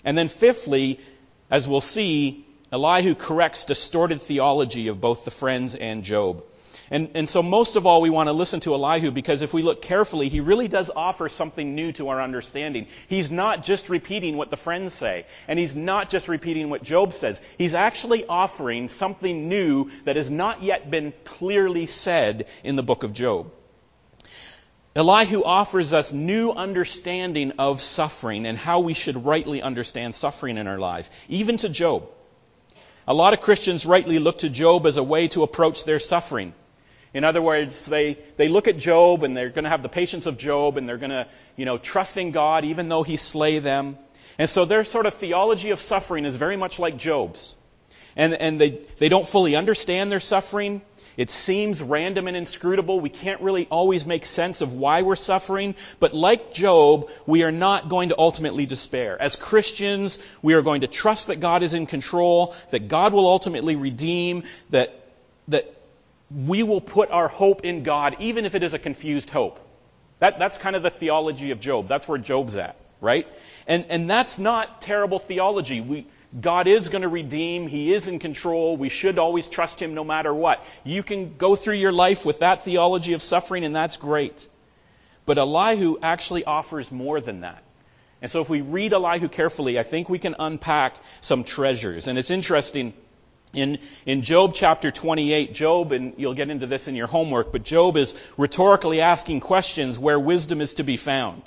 And 0.02 0.16
then 0.16 0.28
fifthly, 0.28 0.98
as 1.50 1.68
we'll 1.68 1.82
see, 1.82 2.46
Elihu 2.72 3.14
corrects 3.14 3.66
distorted 3.66 4.22
theology 4.22 4.88
of 4.88 5.02
both 5.02 5.26
the 5.26 5.30
friends 5.30 5.74
and 5.74 6.04
Job. 6.04 6.42
And, 6.90 7.10
and 7.14 7.28
so 7.28 7.42
most 7.42 7.76
of 7.76 7.86
all, 7.86 8.02
we 8.02 8.10
want 8.10 8.28
to 8.28 8.32
listen 8.32 8.60
to 8.60 8.74
Elihu 8.74 9.10
because 9.10 9.42
if 9.42 9.54
we 9.54 9.62
look 9.62 9.82
carefully, 9.82 10.28
he 10.28 10.40
really 10.40 10.68
does 10.68 10.90
offer 10.94 11.28
something 11.28 11.74
new 11.74 11.92
to 11.92 12.08
our 12.08 12.20
understanding. 12.20 12.86
He's 13.08 13.30
not 13.30 13.64
just 13.64 13.88
repeating 13.88 14.36
what 14.36 14.50
the 14.50 14.56
friends 14.56 14.92
say, 14.92 15.26
and 15.48 15.58
he's 15.58 15.74
not 15.74 16.08
just 16.08 16.28
repeating 16.28 16.70
what 16.70 16.82
Job 16.82 17.12
says. 17.12 17.40
He's 17.56 17.74
actually 17.74 18.26
offering 18.26 18.88
something 18.88 19.48
new 19.48 19.90
that 20.04 20.16
has 20.16 20.30
not 20.30 20.62
yet 20.62 20.90
been 20.90 21.12
clearly 21.24 21.86
said 21.86 22.48
in 22.62 22.76
the 22.76 22.82
book 22.82 23.02
of 23.02 23.12
Job. 23.12 23.50
Elihu 24.96 25.42
offers 25.42 25.92
us 25.92 26.12
new 26.12 26.52
understanding 26.52 27.52
of 27.58 27.80
suffering 27.80 28.46
and 28.46 28.56
how 28.56 28.80
we 28.80 28.94
should 28.94 29.24
rightly 29.24 29.60
understand 29.60 30.14
suffering 30.14 30.56
in 30.56 30.68
our 30.68 30.76
life, 30.76 31.10
even 31.28 31.56
to 31.56 31.68
Job. 31.68 32.08
A 33.08 33.14
lot 33.14 33.32
of 33.32 33.40
Christians 33.40 33.84
rightly 33.84 34.18
look 34.18 34.38
to 34.38 34.48
Job 34.48 34.86
as 34.86 34.96
a 34.96 35.02
way 35.02 35.28
to 35.28 35.42
approach 35.42 35.84
their 35.84 35.98
suffering. 35.98 36.54
In 37.14 37.22
other 37.22 37.40
words, 37.40 37.86
they, 37.86 38.18
they 38.36 38.48
look 38.48 38.66
at 38.66 38.76
Job 38.76 39.22
and 39.22 39.36
they're 39.36 39.48
going 39.48 39.64
to 39.64 39.70
have 39.70 39.82
the 39.82 39.88
patience 39.88 40.26
of 40.26 40.36
Job 40.36 40.76
and 40.76 40.88
they're 40.88 40.98
going 40.98 41.10
to, 41.10 41.28
you 41.56 41.64
know, 41.64 41.78
trust 41.78 42.18
in 42.18 42.32
God 42.32 42.64
even 42.64 42.88
though 42.88 43.04
he 43.04 43.16
slay 43.16 43.60
them. 43.60 43.96
And 44.36 44.50
so 44.50 44.64
their 44.64 44.82
sort 44.82 45.06
of 45.06 45.14
theology 45.14 45.70
of 45.70 45.80
suffering 45.80 46.24
is 46.24 46.34
very 46.36 46.56
much 46.56 46.80
like 46.80 46.96
Job's. 46.96 47.54
And, 48.16 48.34
and 48.34 48.60
they, 48.60 48.80
they 48.98 49.08
don't 49.08 49.26
fully 49.26 49.54
understand 49.54 50.10
their 50.10 50.20
suffering. 50.20 50.82
It 51.16 51.30
seems 51.30 51.80
random 51.80 52.26
and 52.26 52.36
inscrutable. 52.36 52.98
We 52.98 53.08
can't 53.08 53.40
really 53.40 53.66
always 53.70 54.04
make 54.04 54.26
sense 54.26 54.60
of 54.60 54.72
why 54.72 55.02
we're 55.02 55.14
suffering. 55.14 55.76
But 56.00 56.14
like 56.14 56.52
Job, 56.52 57.10
we 57.26 57.44
are 57.44 57.52
not 57.52 57.88
going 57.88 58.08
to 58.08 58.18
ultimately 58.18 58.66
despair. 58.66 59.20
As 59.20 59.36
Christians, 59.36 60.18
we 60.42 60.54
are 60.54 60.62
going 60.62 60.80
to 60.80 60.88
trust 60.88 61.28
that 61.28 61.38
God 61.38 61.62
is 61.62 61.74
in 61.74 61.86
control, 61.86 62.56
that 62.72 62.88
God 62.88 63.12
will 63.12 63.28
ultimately 63.28 63.76
redeem, 63.76 64.42
that, 64.70 64.92
that 65.46 65.72
we 66.34 66.62
will 66.62 66.80
put 66.80 67.10
our 67.10 67.28
hope 67.28 67.64
in 67.64 67.82
God, 67.82 68.16
even 68.18 68.44
if 68.44 68.54
it 68.54 68.62
is 68.62 68.74
a 68.74 68.78
confused 68.78 69.30
hope. 69.30 69.60
That, 70.18 70.38
that's 70.38 70.58
kind 70.58 70.74
of 70.74 70.82
the 70.82 70.90
theology 70.90 71.50
of 71.50 71.60
Job. 71.60 71.88
That's 71.88 72.08
where 72.08 72.18
Job's 72.18 72.56
at, 72.56 72.76
right? 73.00 73.26
And, 73.66 73.86
and 73.88 74.10
that's 74.10 74.38
not 74.38 74.80
terrible 74.80 75.18
theology. 75.18 75.80
We, 75.80 76.06
God 76.38 76.66
is 76.66 76.88
going 76.88 77.02
to 77.02 77.08
redeem. 77.08 77.68
He 77.68 77.92
is 77.92 78.08
in 78.08 78.18
control. 78.18 78.76
We 78.76 78.88
should 78.88 79.18
always 79.18 79.48
trust 79.48 79.80
Him 79.80 79.94
no 79.94 80.02
matter 80.02 80.34
what. 80.34 80.64
You 80.82 81.02
can 81.02 81.36
go 81.36 81.54
through 81.54 81.76
your 81.76 81.92
life 81.92 82.26
with 82.26 82.40
that 82.40 82.62
theology 82.62 83.12
of 83.12 83.22
suffering, 83.22 83.64
and 83.64 83.76
that's 83.76 83.96
great. 83.96 84.48
But 85.26 85.38
Elihu 85.38 85.98
actually 86.02 86.44
offers 86.44 86.90
more 86.90 87.20
than 87.20 87.42
that. 87.42 87.62
And 88.20 88.30
so 88.30 88.40
if 88.40 88.48
we 88.48 88.62
read 88.62 88.92
Elihu 88.92 89.28
carefully, 89.28 89.78
I 89.78 89.82
think 89.82 90.08
we 90.08 90.18
can 90.18 90.34
unpack 90.38 90.94
some 91.20 91.44
treasures. 91.44 92.08
And 92.08 92.18
it's 92.18 92.30
interesting. 92.30 92.94
In, 93.54 93.78
in 94.04 94.22
Job 94.22 94.52
chapter 94.54 94.90
28, 94.90 95.54
Job, 95.54 95.92
and 95.92 96.14
you'll 96.16 96.34
get 96.34 96.50
into 96.50 96.66
this 96.66 96.88
in 96.88 96.96
your 96.96 97.06
homework, 97.06 97.52
but 97.52 97.62
Job 97.62 97.96
is 97.96 98.14
rhetorically 98.36 99.00
asking 99.00 99.40
questions 99.40 99.98
where 99.98 100.18
wisdom 100.18 100.60
is 100.60 100.74
to 100.74 100.82
be 100.82 100.96
found. 100.96 101.42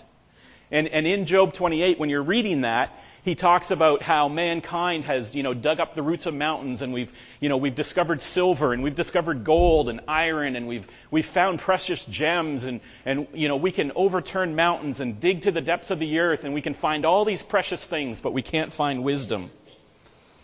And, 0.70 0.88
and 0.90 1.08
in 1.08 1.26
Job 1.26 1.54
28, 1.54 1.98
when 1.98 2.10
you're 2.10 2.24
reading 2.24 2.62
that, 2.62 2.92
he 3.24 3.36
talks 3.36 3.72
about 3.72 4.02
how 4.02 4.30
mankind 4.30 5.06
has, 5.06 5.36
you 5.36 5.44
know, 5.44 5.54
dug 5.54 5.80
up 5.80 5.96
the 5.96 6.02
roots 6.02 6.26
of 6.26 6.34
mountains 6.34 6.82
and 6.82 6.94
we've, 6.94 7.12
you 7.40 7.50
know, 7.50 7.58
we've 7.58 7.76
discovered 7.76 8.22
silver 8.22 8.74
and 8.74 8.84
we've 8.84 8.96
discovered 8.96 9.44
gold 9.44 9.90
and 9.90 10.02
iron 10.08 10.56
and 10.56 10.68
we've, 10.68 10.88
we've 11.12 11.26
found 11.26 11.60
precious 11.60 12.06
gems 12.06 12.66
and, 12.66 12.80
and, 13.06 13.28
you 13.34 13.48
know, 13.48 13.58
we 13.58 13.72
can 13.72 13.92
overturn 13.96 14.56
mountains 14.56 15.00
and 15.00 15.20
dig 15.20 15.42
to 15.42 15.52
the 15.52 15.62
depths 15.62 15.92
of 15.92 16.00
the 16.00 16.20
earth 16.20 16.44
and 16.44 16.54
we 16.54 16.62
can 16.62 16.74
find 16.74 17.06
all 17.06 17.26
these 17.26 17.44
precious 17.44 17.86
things, 17.86 18.22
but 18.22 18.32
we 18.34 18.42
can't 18.42 18.72
find 18.72 19.04
wisdom. 19.04 19.52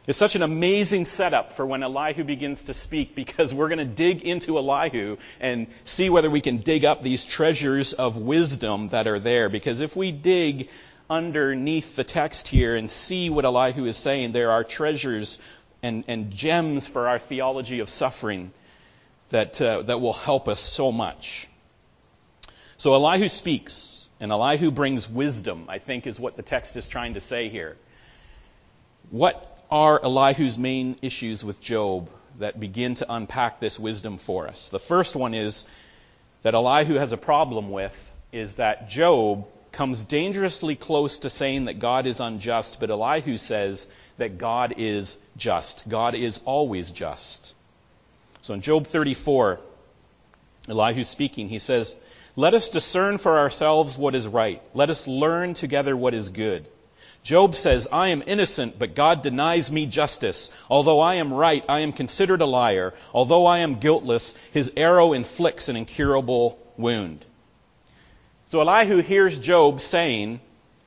It's 0.06 0.18
such 0.18 0.36
an 0.36 0.42
amazing 0.42 1.06
setup 1.06 1.54
for 1.54 1.66
when 1.66 1.82
Elihu 1.82 2.26
begins 2.26 2.64
to 2.64 2.74
speak 2.74 3.16
because 3.16 3.54
we're 3.54 3.70
going 3.70 3.80
to 3.80 3.86
dig 3.86 4.24
into 4.24 4.58
Elihu 4.58 5.16
and 5.40 5.68
see 5.86 6.10
whether 6.10 6.30
we 6.30 6.42
can 6.42 6.58
dig 6.58 6.84
up 6.84 7.04
these 7.04 7.24
treasures 7.24 7.94
of 7.94 8.18
wisdom 8.18 8.90
that 8.90 9.08
are 9.08 9.20
there. 9.20 9.48
Because 9.48 9.80
if 9.80 9.96
we 9.96 10.12
dig 10.12 10.70
underneath 11.10 11.96
the 11.96 12.04
text 12.04 12.50
here 12.50 12.76
and 12.76 12.90
see 12.90 13.30
what 13.30 13.46
Elihu 13.46 13.86
is 13.86 13.96
saying, 13.96 14.34
there 14.34 14.52
are 14.52 14.66
treasures 14.66 15.40
and, 15.82 16.04
and 16.10 16.32
gems 16.32 16.86
for 16.86 17.08
our 17.08 17.20
theology 17.20 17.80
of 17.80 17.88
suffering 17.88 18.52
that, 19.30 19.62
uh, 19.62 19.84
that 19.84 20.02
will 20.02 20.14
help 20.14 20.50
us 20.50 20.60
so 20.60 20.92
much. 20.92 21.48
So 22.78 22.94
Elihu 22.94 23.30
speaks, 23.30 24.10
and 24.20 24.34
Elihu 24.34 24.70
brings 24.70 25.10
wisdom, 25.10 25.66
I 25.70 25.80
think 25.80 26.08
is 26.08 26.20
what 26.20 26.36
the 26.36 26.44
text 26.44 26.76
is 26.76 26.90
trying 26.90 27.14
to 27.14 27.22
say 27.22 27.48
here. 27.48 27.78
What 29.10 29.53
are 29.70 30.00
Elihu's 30.04 30.58
main 30.58 30.98
issues 31.02 31.44
with 31.44 31.62
Job 31.62 32.10
that 32.40 32.60
begin 32.60 32.96
to 32.96 33.12
unpack 33.12 33.60
this 33.60 33.80
wisdom 33.80 34.18
for 34.18 34.48
us? 34.48 34.70
The 34.70 34.80
first 34.80 35.16
one 35.16 35.34
is 35.34 35.66
that 36.44 36.54
Elihu 36.54 36.96
has 36.96 37.14
a 37.14 37.18
problem 37.18 37.72
with 37.72 38.12
is 38.32 38.56
that 38.56 38.90
Job 38.90 39.46
comes 39.72 40.06
dangerously 40.06 40.76
close 40.76 41.20
to 41.20 41.30
saying 41.30 41.66
that 41.66 41.80
God 41.80 42.06
is 42.06 42.20
unjust, 42.20 42.80
but 42.80 42.92
Elihu 42.92 43.38
says 43.38 43.88
that 44.18 44.38
God 44.38 44.76
is 44.78 45.18
just. 45.36 45.90
God 45.90 46.16
is 46.16 46.40
always 46.46 46.92
just. 46.92 47.54
So 48.42 48.54
in 48.54 48.62
Job 48.62 48.86
34, 48.86 49.60
Elihu 50.70 51.04
speaking, 51.04 51.50
he 51.50 51.60
says, 51.60 51.96
Let 52.36 52.54
us 52.54 52.70
discern 52.70 53.18
for 53.18 53.40
ourselves 53.40 53.98
what 53.98 54.16
is 54.16 54.28
right. 54.28 54.62
Let 54.74 54.90
us 54.90 55.08
learn 55.08 55.56
together 55.56 55.98
what 55.98 56.14
is 56.14 56.30
good. 56.30 56.68
Job 57.24 57.56
says, 57.56 57.88
I 57.92 58.10
am 58.10 58.22
innocent, 58.28 58.78
but 58.78 58.96
God 58.96 59.22
denies 59.22 59.72
me 59.72 59.86
justice. 59.86 60.52
Although 60.70 61.00
I 61.00 61.16
am 61.16 61.34
right, 61.34 61.64
I 61.70 61.80
am 61.80 61.94
considered 61.94 62.42
a 62.42 62.46
liar. 62.46 62.94
Although 63.14 63.46
I 63.46 63.60
am 63.60 63.80
guiltless, 63.80 64.38
his 64.52 64.74
arrow 64.76 65.14
inflicts 65.14 65.70
an 65.70 65.78
incurable 65.78 66.60
wound. 66.78 67.26
So 68.46 68.60
Elihu 68.60 69.02
hears 69.02 69.40
Job 69.40 69.80
saying, 69.80 70.42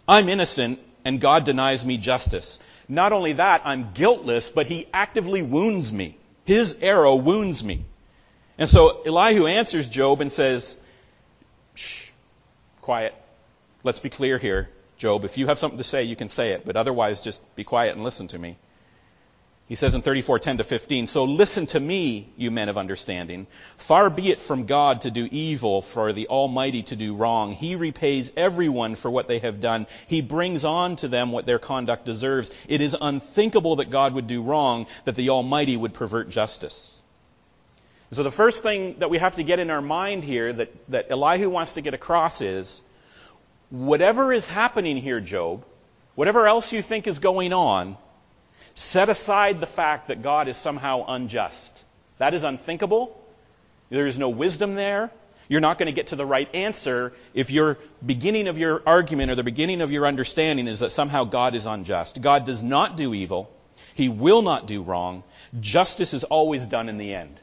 I'm 0.06 0.28
innocent 0.28 0.78
and 1.06 1.20
God 1.20 1.44
denies 1.44 1.86
me 1.86 1.96
justice. 1.96 2.60
Not 2.88 3.12
only 3.12 3.34
that, 3.34 3.62
I'm 3.64 3.92
guiltless, 3.94 4.50
but 4.50 4.66
he 4.66 4.86
actively 4.92 5.40
wounds 5.42 5.92
me. 5.92 6.18
His 6.44 6.80
arrow 6.82 7.16
wounds 7.16 7.64
me. 7.64 7.84
And 8.58 8.68
so 8.68 9.02
Elihu 9.04 9.46
answers 9.46 9.88
Job 9.88 10.20
and 10.20 10.30
says, 10.30 10.82
Shh, 11.74 12.10
quiet. 12.82 13.14
Let's 13.82 14.00
be 14.00 14.10
clear 14.10 14.36
here, 14.36 14.68
Job. 14.98 15.24
If 15.24 15.38
you 15.38 15.46
have 15.46 15.58
something 15.58 15.78
to 15.78 15.84
say, 15.84 16.04
you 16.04 16.16
can 16.16 16.28
say 16.28 16.52
it, 16.52 16.64
but 16.64 16.76
otherwise 16.76 17.20
just 17.20 17.40
be 17.56 17.64
quiet 17.64 17.94
and 17.94 18.04
listen 18.04 18.28
to 18.28 18.38
me. 18.38 18.56
He 19.68 19.74
says 19.74 19.96
in 19.96 20.02
34:10 20.02 20.58
to 20.58 20.64
15, 20.64 21.08
"So 21.08 21.24
listen 21.24 21.66
to 21.66 21.80
me, 21.80 22.28
you 22.36 22.52
men 22.52 22.68
of 22.68 22.78
understanding. 22.78 23.48
Far 23.78 24.10
be 24.10 24.30
it 24.30 24.40
from 24.40 24.66
God 24.66 25.00
to 25.00 25.10
do 25.10 25.28
evil, 25.32 25.82
for 25.82 26.12
the 26.12 26.28
Almighty 26.28 26.84
to 26.84 26.94
do 26.94 27.16
wrong. 27.16 27.52
He 27.52 27.74
repays 27.74 28.32
everyone 28.36 28.94
for 28.94 29.10
what 29.10 29.26
they 29.26 29.40
have 29.40 29.60
done. 29.60 29.88
He 30.06 30.20
brings 30.20 30.64
on 30.64 30.94
to 30.96 31.08
them 31.08 31.32
what 31.32 31.46
their 31.46 31.58
conduct 31.58 32.06
deserves. 32.06 32.50
It 32.68 32.80
is 32.80 32.96
unthinkable 33.00 33.76
that 33.76 33.90
God 33.90 34.14
would 34.14 34.28
do 34.28 34.40
wrong, 34.40 34.86
that 35.04 35.16
the 35.16 35.30
Almighty 35.30 35.76
would 35.76 35.94
pervert 35.94 36.30
justice." 36.30 36.92
So 38.12 38.22
the 38.22 38.30
first 38.30 38.62
thing 38.62 39.00
that 39.00 39.10
we 39.10 39.18
have 39.18 39.34
to 39.34 39.42
get 39.42 39.58
in 39.58 39.70
our 39.70 39.82
mind 39.82 40.22
here 40.22 40.52
that, 40.52 40.70
that 40.90 41.10
Elihu 41.10 41.50
wants 41.50 41.72
to 41.72 41.80
get 41.80 41.92
across 41.92 42.40
is, 42.40 42.82
whatever 43.70 44.32
is 44.32 44.48
happening 44.48 44.96
here, 44.96 45.20
Job, 45.20 45.64
whatever 46.14 46.46
else 46.46 46.72
you 46.72 46.82
think 46.82 47.06
is 47.06 47.18
going 47.18 47.52
on, 47.52 47.96
Set 48.76 49.08
aside 49.08 49.58
the 49.58 49.66
fact 49.66 50.08
that 50.08 50.20
God 50.20 50.48
is 50.48 50.56
somehow 50.58 51.06
unjust. 51.08 51.82
That 52.18 52.34
is 52.34 52.44
unthinkable. 52.44 53.18
There 53.88 54.06
is 54.06 54.18
no 54.18 54.28
wisdom 54.28 54.74
there. 54.74 55.10
You're 55.48 55.62
not 55.62 55.78
going 55.78 55.86
to 55.86 55.94
get 55.94 56.08
to 56.08 56.16
the 56.16 56.26
right 56.26 56.54
answer 56.54 57.14
if 57.32 57.50
your 57.50 57.78
beginning 58.04 58.48
of 58.48 58.58
your 58.58 58.82
argument 58.86 59.30
or 59.30 59.34
the 59.34 59.42
beginning 59.42 59.80
of 59.80 59.90
your 59.90 60.06
understanding 60.06 60.68
is 60.68 60.80
that 60.80 60.90
somehow 60.90 61.24
God 61.24 61.54
is 61.54 61.64
unjust. 61.64 62.20
God 62.20 62.44
does 62.44 62.62
not 62.62 62.98
do 62.98 63.14
evil. 63.14 63.50
He 63.94 64.10
will 64.10 64.42
not 64.42 64.66
do 64.66 64.82
wrong. 64.82 65.24
Justice 65.58 66.12
is 66.12 66.24
always 66.24 66.66
done 66.66 66.90
in 66.90 66.98
the 66.98 67.14
end. 67.14 67.40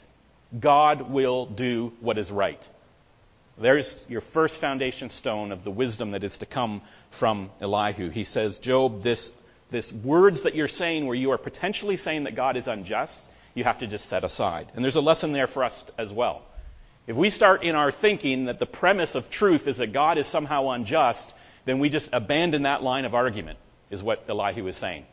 God 0.60 1.10
will 1.10 1.48
do 1.48 1.94
what 2.00 2.20
is 2.20 2.32
right. 2.32 2.62
There's 3.58 4.06
your 4.10 4.22
first 4.22 4.60
foundation 4.60 5.10
stone 5.10 5.52
of 5.52 5.64
the 5.64 5.72
wisdom 5.72 6.12
that 6.12 6.24
is 6.24 6.40
to 6.40 6.46
come 6.46 6.82
from 7.12 7.52
Elihu. 7.62 8.10
He 8.10 8.24
says, 8.24 8.60
Job, 8.60 9.04
this 9.04 9.34
this 9.74 9.92
words 9.92 10.44
that 10.44 10.56
you're 10.56 10.68
saying 10.68 11.08
where 11.08 11.16
you 11.16 11.32
are 11.32 11.38
potentially 11.38 11.98
saying 11.98 12.26
that 12.26 12.36
God 12.36 12.58
is 12.58 12.68
unjust, 12.68 13.28
you 13.56 13.64
have 13.64 13.80
to 13.80 13.88
just 13.88 14.06
set 14.06 14.24
aside. 14.24 14.72
And 14.76 14.84
there's 14.84 14.96
a 14.96 15.02
lesson 15.02 15.34
there 15.34 15.48
for 15.48 15.64
us 15.64 15.86
as 15.98 16.14
well. 16.14 16.44
If 17.08 17.16
we 17.16 17.30
start 17.30 17.64
in 17.64 17.76
our 17.76 17.92
thinking 17.92 18.46
that 18.46 18.60
the 18.60 18.66
premise 18.66 19.16
of 19.16 19.30
truth 19.30 19.68
is 19.68 19.78
that 19.78 19.92
God 19.92 20.18
is 20.18 20.28
somehow 20.28 20.70
unjust, 20.70 21.36
then 21.66 21.80
we 21.80 21.90
just 21.90 22.14
abandon 22.14 22.62
that 22.62 22.84
line 22.84 23.04
of 23.04 23.16
argument, 23.16 23.58
is 23.90 24.02
what 24.02 24.24
Elihu 24.30 24.68
is 24.68 24.78
saying. 24.78 25.06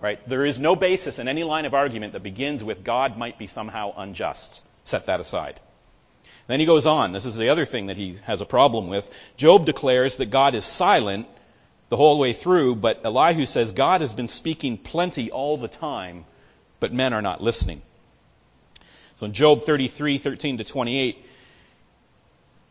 Right? 0.00 0.18
There 0.28 0.44
is 0.44 0.60
no 0.60 0.76
basis 0.76 1.18
in 1.18 1.28
any 1.28 1.44
line 1.44 1.64
of 1.64 1.72
argument 1.72 2.12
that 2.12 2.22
begins 2.22 2.62
with 2.62 2.84
God 2.84 3.16
might 3.16 3.38
be 3.38 3.46
somehow 3.46 3.94
unjust. 3.96 4.62
Set 4.82 5.06
that 5.06 5.20
aside. 5.20 5.58
Then 6.46 6.60
he 6.60 6.66
goes 6.66 6.86
on. 6.86 7.12
This 7.12 7.24
is 7.24 7.36
the 7.36 7.48
other 7.48 7.64
thing 7.64 7.86
that 7.86 7.96
he 7.96 8.16
has 8.24 8.40
a 8.40 8.46
problem 8.46 8.88
with. 8.88 9.10
Job 9.36 9.64
declares 9.64 10.16
that 10.16 10.26
God 10.26 10.54
is 10.54 10.64
silent 10.64 11.26
the 11.88 11.96
whole 11.96 12.18
way 12.18 12.32
through, 12.32 12.76
but 12.76 13.02
Elihu 13.04 13.46
says 13.46 13.72
God 13.72 14.00
has 14.00 14.12
been 14.12 14.28
speaking 14.28 14.76
plenty 14.76 15.30
all 15.30 15.56
the 15.56 15.68
time, 15.68 16.24
but 16.80 16.92
men 16.92 17.12
are 17.12 17.22
not 17.22 17.40
listening. 17.40 17.80
So 19.20 19.26
in 19.26 19.32
Job 19.32 19.62
33, 19.62 20.18
13 20.18 20.58
to 20.58 20.64
28, 20.64 21.24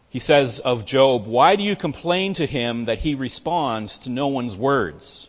he 0.10 0.20
says 0.20 0.60
of 0.60 0.86
Job, 0.86 1.26
Why 1.26 1.56
do 1.56 1.64
you 1.64 1.76
complain 1.76 2.34
to 2.36 2.46
him 2.46 2.86
that 2.86 3.00
he 3.00 3.16
responds 3.16 4.00
to 4.00 4.12
no 4.12 4.28
one's 4.28 4.56
words? 4.56 5.28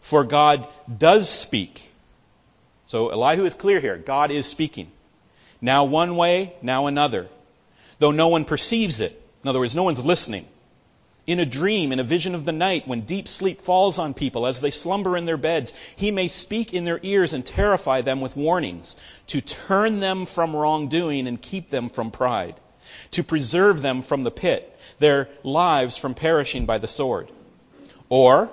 For 0.00 0.24
God 0.24 0.66
does 0.96 1.28
speak. 1.28 1.82
So 2.86 3.10
Elihu 3.10 3.44
is 3.44 3.54
clear 3.54 3.78
here. 3.78 3.96
God 3.96 4.30
is 4.30 4.46
speaking. 4.46 4.90
Now 5.60 5.84
one 5.84 6.16
way, 6.16 6.54
now 6.62 6.86
another. 6.86 7.28
Though 7.98 8.12
no 8.12 8.28
one 8.28 8.44
perceives 8.44 9.00
it. 9.00 9.20
In 9.42 9.48
other 9.48 9.60
words, 9.60 9.74
no 9.74 9.84
one's 9.84 10.04
listening 10.04 10.46
in 11.28 11.40
a 11.40 11.46
dream, 11.46 11.92
in 11.92 12.00
a 12.00 12.04
vision 12.04 12.34
of 12.34 12.46
the 12.46 12.52
night, 12.52 12.88
when 12.88 13.02
deep 13.02 13.28
sleep 13.28 13.60
falls 13.60 13.98
on 13.98 14.14
people 14.14 14.46
as 14.46 14.62
they 14.62 14.70
slumber 14.70 15.14
in 15.14 15.26
their 15.26 15.36
beds, 15.36 15.74
he 15.94 16.10
may 16.10 16.26
speak 16.26 16.72
in 16.72 16.86
their 16.86 16.98
ears 17.02 17.34
and 17.34 17.44
terrify 17.44 18.00
them 18.00 18.22
with 18.22 18.34
warnings, 18.34 18.96
to 19.26 19.42
turn 19.42 20.00
them 20.00 20.24
from 20.24 20.56
wrongdoing 20.56 21.26
and 21.26 21.40
keep 21.40 21.68
them 21.68 21.90
from 21.90 22.10
pride, 22.10 22.54
to 23.10 23.22
preserve 23.22 23.82
them 23.82 24.00
from 24.00 24.24
the 24.24 24.30
pit, 24.30 24.74
their 25.00 25.28
lives 25.44 25.98
from 25.98 26.14
perishing 26.14 26.64
by 26.64 26.78
the 26.78 26.88
sword. 26.88 27.30
Or, 28.08 28.50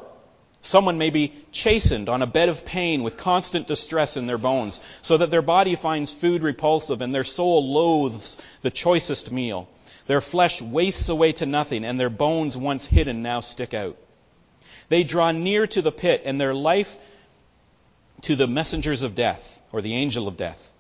Someone 0.66 0.98
may 0.98 1.12
be 1.12 1.32
chastened 1.52 2.10
on 2.10 2.24
a 2.24 2.28
bed 2.28 2.50
of 2.50 2.66
pain 2.66 3.04
with 3.04 3.18
constant 3.18 3.68
distress 3.68 4.18
in 4.18 4.26
their 4.26 4.40
bones, 4.40 4.80
so 5.04 5.18
that 5.18 5.30
their 5.30 5.44
body 5.44 5.76
finds 5.76 6.12
food 6.12 6.42
repulsive 6.42 7.04
and 7.04 7.14
their 7.14 7.24
soul 7.24 7.72
loathes 7.72 8.38
the 8.64 8.72
choicest 8.72 9.32
meal. 9.32 9.68
Their 10.08 10.22
flesh 10.22 10.64
wastes 10.64 11.08
away 11.08 11.34
to 11.34 11.46
nothing, 11.46 11.86
and 11.86 12.00
their 12.00 12.10
bones 12.10 12.58
once 12.58 12.88
hidden 12.88 13.22
now 13.22 13.42
stick 13.42 13.76
out. 13.76 13.96
They 14.90 15.04
draw 15.04 15.32
near 15.32 15.68
to 15.68 15.84
the 15.84 15.92
pit, 15.92 16.24
and 16.26 16.42
their 16.42 16.56
life 16.56 16.98
to 18.24 18.36
the 18.36 18.48
messengers 18.48 19.04
of 19.04 19.14
death, 19.14 19.62
or 19.72 19.84
the 19.84 19.96
angel 19.96 20.28
of 20.28 20.36
death. 20.36 20.72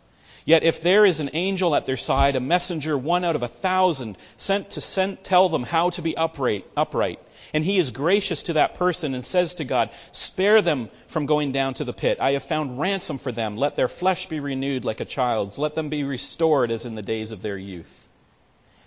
Yet 0.45 0.63
if 0.63 0.81
there 0.81 1.05
is 1.05 1.19
an 1.19 1.29
angel 1.33 1.75
at 1.75 1.85
their 1.85 1.95
side, 1.95 2.35
a 2.35 2.39
messenger, 2.39 2.97
one 2.97 3.23
out 3.23 3.35
of 3.35 3.43
a 3.43 3.47
thousand, 3.47 4.17
sent 4.37 4.71
to 4.71 4.81
send, 4.81 5.23
tell 5.23 5.47
them 5.47 5.61
how 5.61 5.91
to 5.91 6.01
be 6.01 6.17
upright, 6.17 6.65
upright, 6.75 7.19
and 7.55 7.63
he 7.63 7.77
is 7.77 7.91
gracious 7.91 8.43
to 8.43 8.53
that 8.53 8.75
person 8.75 9.15
and 9.15 9.23
says 9.23 9.55
to 9.55 9.63
God, 9.63 9.89
Spare 10.11 10.61
them 10.61 10.89
from 11.07 11.25
going 11.25 11.53
down 11.53 11.73
to 11.75 11.85
the 11.85 11.93
pit. 11.93 12.17
I 12.19 12.33
have 12.33 12.43
found 12.43 12.81
ransom 12.81 13.17
for 13.17 13.31
them. 13.31 13.55
Let 13.55 13.77
their 13.77 13.87
flesh 13.87 14.25
be 14.27 14.41
renewed 14.41 14.83
like 14.83 14.99
a 14.99 15.05
child's. 15.05 15.57
Let 15.57 15.73
them 15.73 15.87
be 15.87 16.03
restored 16.03 16.69
as 16.69 16.85
in 16.85 16.95
the 16.95 17.01
days 17.01 17.31
of 17.31 17.41
their 17.41 17.57
youth 17.57 18.09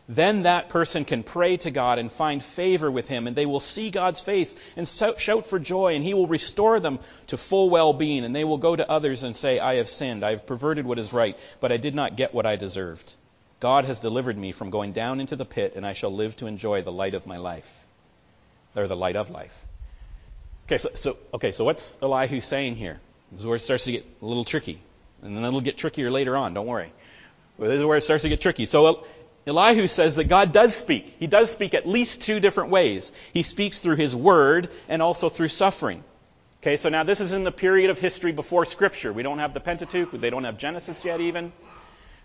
then 0.09 0.45
that 0.45 0.71
person 0.71 1.05
can 1.05 1.23
pray 1.23 1.59
to 1.59 1.71
God 1.71 1.99
and 1.99 2.11
find 2.11 2.43
favor 2.43 2.91
with 2.91 3.09
Him, 3.09 3.27
and 3.27 3.37
they 3.37 3.45
will 3.45 3.61
see 3.61 3.91
God's 3.91 4.21
face 4.21 4.57
and 4.75 4.89
shout 4.89 5.47
for 5.47 5.59
joy, 5.59 5.95
and 5.95 6.03
He 6.03 6.15
will 6.15 6.27
restore 6.27 6.81
them 6.81 6.99
to 7.27 7.37
full 7.37 7.69
well 7.69 7.93
being, 7.93 8.25
and 8.25 8.35
they 8.35 8.45
will 8.45 8.57
go 8.57 8.75
to 8.75 8.91
others 8.91 9.23
and 9.23 9.37
say, 9.37 9.59
I 9.59 9.75
have 9.75 9.89
sinned, 9.89 10.25
I 10.25 10.31
have 10.31 10.47
perverted 10.47 10.87
what 10.87 10.99
is 10.99 11.13
right, 11.13 11.37
but 11.61 11.73
I 11.73 11.77
did 11.77 11.95
not 11.95 12.17
get 12.17 12.33
what 12.33 12.47
I 12.47 12.57
deserved. 12.57 13.13
God 13.61 13.85
has 13.85 14.01
delivered 14.01 14.39
me 14.39 14.53
from 14.53 14.71
going 14.71 14.93
down 14.93 15.21
into 15.21 15.37
the 15.37 15.45
pit, 15.45 15.75
and 15.77 15.87
I 15.87 15.93
shall 15.93 16.11
live 16.11 16.37
to 16.39 16.47
enjoy 16.47 16.81
the 16.81 16.93
light 16.93 17.15
of 17.15 17.27
my 17.27 17.37
life, 17.37 17.87
or 18.79 18.89
the 18.89 18.97
light 18.97 19.17
of 19.17 19.31
life. 19.31 19.65
Okay, 20.67 20.79
so, 20.79 20.91
so 20.95 21.17
okay, 21.35 21.51
so 21.51 21.65
what's 21.65 21.99
Elihu 22.03 22.41
saying 22.41 22.77
here? 22.77 23.01
This 23.33 23.41
is 23.41 23.47
where 23.47 23.57
it 23.57 23.61
starts 23.61 23.85
to 23.85 23.93
get 23.93 24.07
a 24.23 24.27
little 24.27 24.45
tricky, 24.45 24.81
and 25.23 25.37
then 25.37 25.45
it'll 25.45 25.61
get 25.61 25.77
trickier 25.77 26.11
later 26.11 26.37
on. 26.37 26.55
Don't 26.55 26.67
worry. 26.67 26.93
Well, 27.57 27.71
this 27.71 27.79
is 27.79 27.85
where 27.85 27.97
it 27.97 28.03
starts 28.03 28.23
to 28.23 28.29
get 28.29 28.41
tricky. 28.41 28.67
So 28.67 29.05
Elihu 29.47 29.89
says 29.89 30.17
that 30.17 30.25
God 30.25 30.53
does 30.53 30.77
speak. 30.77 31.17
He 31.19 31.27
does 31.27 31.51
speak 31.51 31.75
at 31.75 31.89
least 31.89 32.23
two 32.23 32.39
different 32.39 32.71
ways. 32.71 33.13
He 33.33 33.43
speaks 33.43 33.81
through 33.81 33.97
his 33.97 34.15
word 34.15 34.71
and 34.89 35.03
also 35.03 35.29
through 35.29 35.49
suffering. 35.49 36.05
Okay, 36.63 36.77
so 36.77 36.89
now 36.89 37.03
this 37.03 37.21
is 37.21 37.33
in 37.33 37.45
the 37.45 37.53
period 37.53 37.91
of 37.91 37.99
history 37.99 38.33
before 38.33 38.65
Scripture. 38.65 39.13
We 39.13 39.23
don't 39.23 39.39
have 39.39 39.55
the 39.55 39.61
Pentateuch, 39.61 40.11
they 40.13 40.31
don't 40.31 40.45
have 40.45 40.59
Genesis 40.59 41.05
yet, 41.05 41.21
even. 41.21 41.53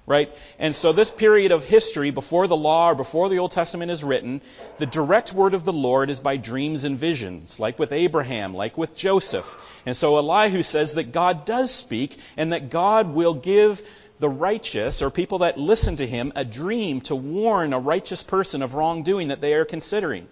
Right? 0.06 0.36
And 0.60 0.76
so, 0.76 0.92
this 0.92 1.12
period 1.12 1.54
of 1.54 1.64
history, 1.64 2.12
before 2.12 2.48
the 2.48 2.58
law 2.58 2.92
or 2.92 2.96
before 2.96 3.30
the 3.30 3.40
Old 3.40 3.52
Testament 3.52 3.90
is 3.90 4.04
written, 4.04 4.42
the 4.78 4.86
direct 4.86 5.32
word 5.32 5.54
of 5.54 5.64
the 5.64 5.72
Lord 5.72 6.10
is 6.10 6.20
by 6.20 6.36
dreams 6.36 6.84
and 6.84 7.00
visions, 7.00 7.58
like 7.58 7.80
with 7.80 7.94
Abraham, 7.94 8.54
like 8.54 8.78
with 8.78 8.98
Joseph. 8.98 9.58
And 9.86 9.96
so, 9.96 10.18
Elihu 10.18 10.62
says 10.62 10.96
that 10.96 11.14
God 11.14 11.46
does 11.46 11.74
speak 11.74 12.18
and 12.36 12.52
that 12.52 12.70
God 12.70 13.14
will 13.14 13.34
give 13.34 13.82
the 14.20 14.30
righteous 14.30 15.02
or 15.02 15.10
people 15.10 15.40
that 15.40 15.58
listen 15.58 15.98
to 15.98 16.08
him 16.08 16.34
a 16.36 16.46
dream 16.46 17.02
to 17.02 17.16
warn 17.16 17.74
a 17.74 17.80
righteous 17.80 18.24
person 18.24 18.62
of 18.62 18.76
wrongdoing 18.76 19.30
that 19.30 19.42
they 19.42 19.54
are 19.54 19.66
considering. 19.66 20.28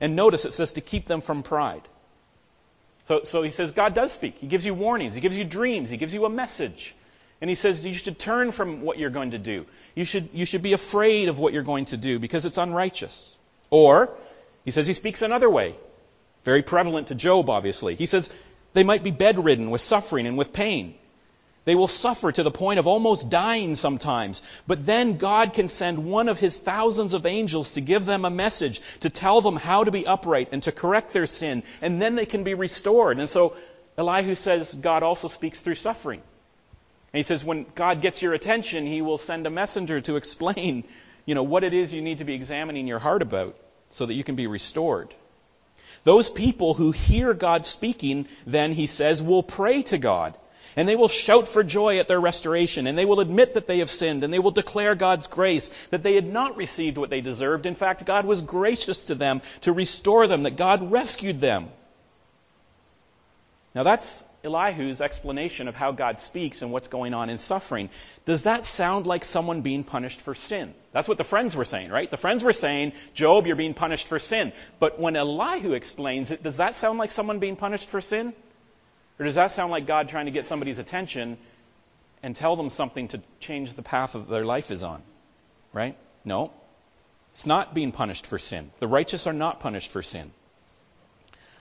And 0.00 0.16
notice 0.16 0.44
it 0.44 0.52
says 0.52 0.72
to 0.72 0.80
keep 0.80 1.06
them 1.06 1.20
from 1.20 1.42
pride. 1.42 1.82
So, 3.06 3.24
so 3.24 3.42
he 3.42 3.50
says 3.50 3.70
God 3.70 3.94
does 3.94 4.12
speak. 4.12 4.36
He 4.38 4.46
gives 4.46 4.64
you 4.64 4.74
warnings. 4.74 5.14
He 5.14 5.20
gives 5.20 5.36
you 5.36 5.44
dreams. 5.44 5.90
He 5.90 5.96
gives 5.96 6.14
you 6.14 6.24
a 6.24 6.30
message. 6.30 6.94
And 7.40 7.50
he 7.50 7.54
says 7.54 7.84
you 7.84 7.94
should 7.94 8.18
turn 8.18 8.52
from 8.52 8.80
what 8.80 8.98
you're 8.98 9.10
going 9.10 9.32
to 9.32 9.38
do. 9.38 9.66
You 9.94 10.04
should, 10.04 10.30
you 10.32 10.46
should 10.46 10.62
be 10.62 10.72
afraid 10.72 11.28
of 11.28 11.38
what 11.38 11.52
you're 11.52 11.62
going 11.62 11.86
to 11.86 11.96
do 11.96 12.18
because 12.18 12.46
it's 12.46 12.58
unrighteous. 12.58 13.34
Or, 13.70 14.10
he 14.64 14.70
says 14.70 14.86
he 14.86 14.94
speaks 14.94 15.22
another 15.22 15.50
way. 15.50 15.74
Very 16.44 16.62
prevalent 16.62 17.08
to 17.08 17.14
Job, 17.14 17.50
obviously. 17.50 17.94
He 17.96 18.06
says 18.06 18.32
they 18.72 18.84
might 18.84 19.02
be 19.02 19.10
bedridden 19.10 19.70
with 19.70 19.80
suffering 19.80 20.26
and 20.26 20.38
with 20.38 20.52
pain. 20.52 20.94
They 21.64 21.74
will 21.74 21.88
suffer 21.88 22.30
to 22.30 22.42
the 22.42 22.50
point 22.50 22.78
of 22.78 22.86
almost 22.86 23.30
dying 23.30 23.74
sometimes. 23.74 24.42
But 24.66 24.84
then 24.84 25.16
God 25.16 25.54
can 25.54 25.68
send 25.68 26.04
one 26.04 26.28
of 26.28 26.38
his 26.38 26.58
thousands 26.58 27.14
of 27.14 27.24
angels 27.24 27.72
to 27.72 27.80
give 27.80 28.04
them 28.04 28.24
a 28.24 28.30
message, 28.30 28.80
to 29.00 29.10
tell 29.10 29.40
them 29.40 29.56
how 29.56 29.84
to 29.84 29.90
be 29.90 30.06
upright 30.06 30.48
and 30.52 30.62
to 30.64 30.72
correct 30.72 31.12
their 31.12 31.26
sin, 31.26 31.62
and 31.80 32.02
then 32.02 32.16
they 32.16 32.26
can 32.26 32.44
be 32.44 32.54
restored. 32.54 33.18
And 33.18 33.28
so 33.28 33.56
Elihu 33.96 34.34
says 34.34 34.74
God 34.74 35.02
also 35.02 35.28
speaks 35.28 35.60
through 35.60 35.76
suffering. 35.76 36.22
And 37.14 37.18
he 37.18 37.22
says 37.22 37.44
when 37.44 37.64
God 37.76 38.00
gets 38.02 38.22
your 38.22 38.34
attention, 38.34 38.86
he 38.86 39.00
will 39.00 39.18
send 39.18 39.46
a 39.46 39.50
messenger 39.50 40.00
to 40.00 40.16
explain, 40.16 40.82
you 41.24 41.36
know, 41.36 41.44
what 41.44 41.62
it 41.62 41.72
is 41.72 41.94
you 41.94 42.02
need 42.02 42.18
to 42.18 42.24
be 42.24 42.34
examining 42.34 42.88
your 42.88 42.98
heart 42.98 43.22
about 43.22 43.56
so 43.90 44.04
that 44.04 44.14
you 44.14 44.24
can 44.24 44.34
be 44.34 44.48
restored. 44.48 45.14
Those 46.02 46.28
people 46.28 46.74
who 46.74 46.90
hear 46.90 47.32
God 47.32 47.64
speaking, 47.64 48.26
then 48.48 48.72
he 48.72 48.88
says, 48.88 49.22
will 49.22 49.44
pray 49.44 49.82
to 49.84 49.98
God. 49.98 50.36
And 50.74 50.88
they 50.88 50.96
will 50.96 51.06
shout 51.06 51.46
for 51.46 51.62
joy 51.62 52.00
at 52.00 52.08
their 52.08 52.20
restoration, 52.20 52.88
and 52.88 52.98
they 52.98 53.04
will 53.04 53.20
admit 53.20 53.54
that 53.54 53.68
they 53.68 53.78
have 53.78 53.90
sinned, 53.90 54.24
and 54.24 54.34
they 54.34 54.40
will 54.40 54.50
declare 54.50 54.96
God's 54.96 55.28
grace, 55.28 55.68
that 55.90 56.02
they 56.02 56.16
had 56.16 56.26
not 56.26 56.56
received 56.56 56.98
what 56.98 57.10
they 57.10 57.20
deserved. 57.20 57.64
In 57.64 57.76
fact, 57.76 58.04
God 58.04 58.24
was 58.24 58.42
gracious 58.42 59.04
to 59.04 59.14
them 59.14 59.40
to 59.60 59.72
restore 59.72 60.26
them, 60.26 60.42
that 60.42 60.56
God 60.56 60.90
rescued 60.90 61.40
them. 61.40 61.68
Now 63.72 63.84
that's 63.84 64.24
Elihu's 64.44 65.00
explanation 65.00 65.68
of 65.68 65.74
how 65.74 65.92
God 65.92 66.20
speaks 66.20 66.62
and 66.62 66.70
what's 66.70 66.88
going 66.88 67.14
on 67.14 67.30
in 67.30 67.38
suffering. 67.38 67.88
Does 68.26 68.42
that 68.42 68.64
sound 68.64 69.06
like 69.06 69.24
someone 69.24 69.62
being 69.62 69.84
punished 69.84 70.20
for 70.20 70.34
sin? 70.34 70.74
That's 70.92 71.08
what 71.08 71.18
the 71.18 71.24
friends 71.24 71.56
were 71.56 71.64
saying, 71.64 71.90
right? 71.90 72.10
The 72.10 72.18
friends 72.18 72.44
were 72.44 72.52
saying, 72.52 72.92
Job, 73.14 73.46
you're 73.46 73.56
being 73.56 73.74
punished 73.74 74.06
for 74.06 74.18
sin. 74.18 74.52
But 74.78 75.00
when 75.00 75.16
Elihu 75.16 75.72
explains 75.72 76.30
it, 76.30 76.42
does 76.42 76.58
that 76.58 76.74
sound 76.74 76.98
like 76.98 77.10
someone 77.10 77.38
being 77.38 77.56
punished 77.56 77.88
for 77.88 78.00
sin? 78.00 78.34
Or 79.18 79.24
does 79.24 79.36
that 79.36 79.50
sound 79.50 79.70
like 79.70 79.86
God 79.86 80.08
trying 80.08 80.26
to 80.26 80.32
get 80.32 80.46
somebody's 80.46 80.78
attention 80.78 81.38
and 82.22 82.36
tell 82.36 82.56
them 82.56 82.68
something 82.68 83.08
to 83.08 83.20
change 83.40 83.74
the 83.74 83.82
path 83.82 84.12
that 84.12 84.28
their 84.28 84.44
life 84.44 84.70
is 84.70 84.82
on? 84.82 85.02
Right? 85.72 85.96
No. 86.24 86.52
It's 87.32 87.46
not 87.46 87.74
being 87.74 87.92
punished 87.92 88.26
for 88.26 88.38
sin. 88.38 88.70
The 88.78 88.88
righteous 88.88 89.26
are 89.26 89.32
not 89.32 89.60
punished 89.60 89.90
for 89.90 90.02
sin. 90.02 90.30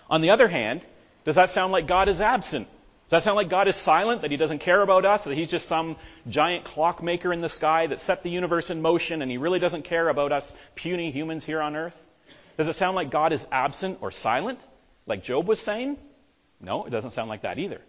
On 0.10 0.22
the 0.22 0.32
other 0.32 0.48
hand, 0.48 0.86
does 1.26 1.36
that 1.36 1.50
sound 1.50 1.72
like 1.72 1.88
God 1.88 2.10
is 2.10 2.22
absent? 2.22 2.68
Does 3.10 3.18
that 3.18 3.24
sound 3.24 3.36
like 3.36 3.50
God 3.50 3.68
is 3.68 3.76
silent, 3.76 4.22
that 4.22 4.32
He 4.32 4.38
doesn't 4.38 4.60
care 4.60 4.82
about 4.82 5.06
us, 5.06 5.26
that 5.26 5.36
He's 5.36 5.52
just 5.52 5.68
some 5.68 5.98
giant 6.28 6.64
clockmaker 6.64 7.32
in 7.32 7.42
the 7.42 7.50
sky 7.50 7.88
that 7.88 8.00
set 8.00 8.24
the 8.24 8.30
universe 8.30 8.70
in 8.70 8.82
motion 8.82 9.22
and 9.22 9.30
He 9.30 9.38
really 9.38 9.60
doesn't 9.60 9.84
care 9.84 10.10
about 10.10 10.32
us 10.32 10.56
puny 10.76 11.12
humans 11.12 11.46
here 11.46 11.62
on 11.62 11.76
earth? 11.76 12.08
Does 12.58 12.68
it 12.68 12.74
sound 12.74 12.96
like 12.96 13.10
God 13.10 13.34
is 13.34 13.48
absent 13.52 14.00
or 14.02 14.12
silent, 14.12 14.60
like 15.06 15.24
Job 15.24 15.48
was 15.48 15.60
saying? 15.60 15.98
No, 16.60 16.86
it 16.86 16.90
doesn't 16.90 17.12
sound 17.12 17.30
like 17.30 17.42
that 17.42 17.60
either. 17.60 17.82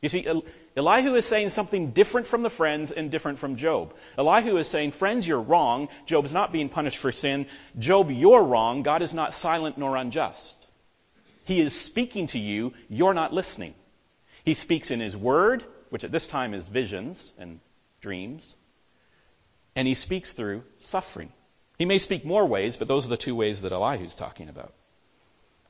You 0.00 0.08
see, 0.08 0.26
Elihu 0.76 1.14
is 1.14 1.24
saying 1.24 1.48
something 1.48 1.92
different 1.92 2.26
from 2.26 2.42
the 2.42 2.50
friends 2.50 2.90
and 2.90 3.10
different 3.10 3.38
from 3.38 3.56
Job. 3.56 3.94
Elihu 4.18 4.58
is 4.58 4.68
saying, 4.68 4.90
Friends, 4.90 5.26
you're 5.26 5.40
wrong. 5.40 5.88
Job's 6.04 6.34
not 6.34 6.52
being 6.52 6.68
punished 6.68 6.98
for 6.98 7.10
sin. 7.10 7.46
Job, 7.78 8.10
you're 8.10 8.42
wrong. 8.42 8.82
God 8.82 9.00
is 9.00 9.14
not 9.14 9.32
silent 9.32 9.78
nor 9.78 9.96
unjust. 9.96 10.63
He 11.44 11.60
is 11.60 11.78
speaking 11.78 12.26
to 12.28 12.38
you. 12.38 12.72
You're 12.88 13.14
not 13.14 13.32
listening. 13.32 13.74
He 14.44 14.54
speaks 14.54 14.90
in 14.90 15.00
His 15.00 15.16
Word, 15.16 15.64
which 15.90 16.04
at 16.04 16.12
this 16.12 16.26
time 16.26 16.54
is 16.54 16.66
visions 16.66 17.32
and 17.38 17.60
dreams. 18.00 18.54
And 19.76 19.86
He 19.88 19.94
speaks 19.94 20.32
through 20.32 20.64
suffering. 20.80 21.32
He 21.78 21.84
may 21.84 21.98
speak 21.98 22.24
more 22.24 22.46
ways, 22.46 22.76
but 22.76 22.88
those 22.88 23.06
are 23.06 23.10
the 23.10 23.16
two 23.16 23.34
ways 23.34 23.62
that 23.62 23.72
Elihu's 23.72 24.14
talking 24.14 24.48
about. 24.48 24.72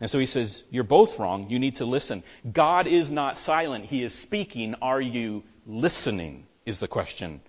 And 0.00 0.10
so 0.10 0.18
he 0.18 0.26
says, 0.26 0.64
You're 0.70 0.84
both 0.84 1.18
wrong. 1.18 1.50
You 1.50 1.58
need 1.58 1.76
to 1.76 1.84
listen. 1.84 2.22
God 2.50 2.86
is 2.86 3.10
not 3.10 3.36
silent. 3.36 3.84
He 3.84 4.02
is 4.02 4.14
speaking. 4.14 4.74
Are 4.82 5.00
you 5.00 5.44
listening? 5.66 6.46
Is 6.66 6.80
the 6.80 6.88
question 6.88 7.40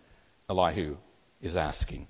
Elihu 0.49 0.97
is 1.41 1.55
asking. 1.55 2.07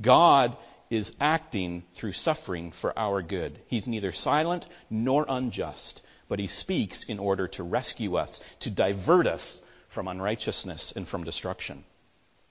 God 0.00 0.56
is 0.90 1.12
acting 1.20 1.82
through 1.92 2.12
suffering 2.12 2.72
for 2.72 2.96
our 2.98 3.22
good. 3.22 3.58
He's 3.68 3.88
neither 3.88 4.12
silent 4.12 4.66
nor 4.90 5.26
unjust, 5.28 6.02
but 6.28 6.38
he 6.38 6.46
speaks 6.46 7.04
in 7.04 7.18
order 7.18 7.48
to 7.48 7.62
rescue 7.62 8.16
us, 8.16 8.40
to 8.60 8.70
divert 8.70 9.26
us 9.26 9.60
from 9.88 10.08
unrighteousness 10.08 10.92
and 10.92 11.06
from 11.06 11.24
destruction. 11.24 11.84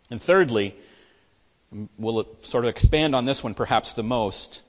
And 0.09 0.21
thirdly, 0.21 0.75
we'll 1.97 2.27
sort 2.43 2.65
of 2.65 2.69
expand 2.69 3.15
on 3.15 3.25
this 3.25 3.43
one 3.43 3.53
perhaps 3.53 3.93
the 3.93 4.03
most. 4.03 4.61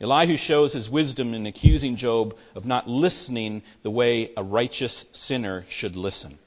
Elihu 0.00 0.36
shows 0.36 0.72
his 0.72 0.88
wisdom 0.88 1.34
in 1.34 1.46
accusing 1.46 1.96
Job 1.96 2.36
of 2.54 2.64
not 2.64 2.88
listening 2.88 3.62
the 3.82 3.90
way 3.90 4.32
a 4.36 4.42
righteous 4.42 5.06
sinner 5.12 5.64
should 5.68 5.96
listen. 5.96 6.38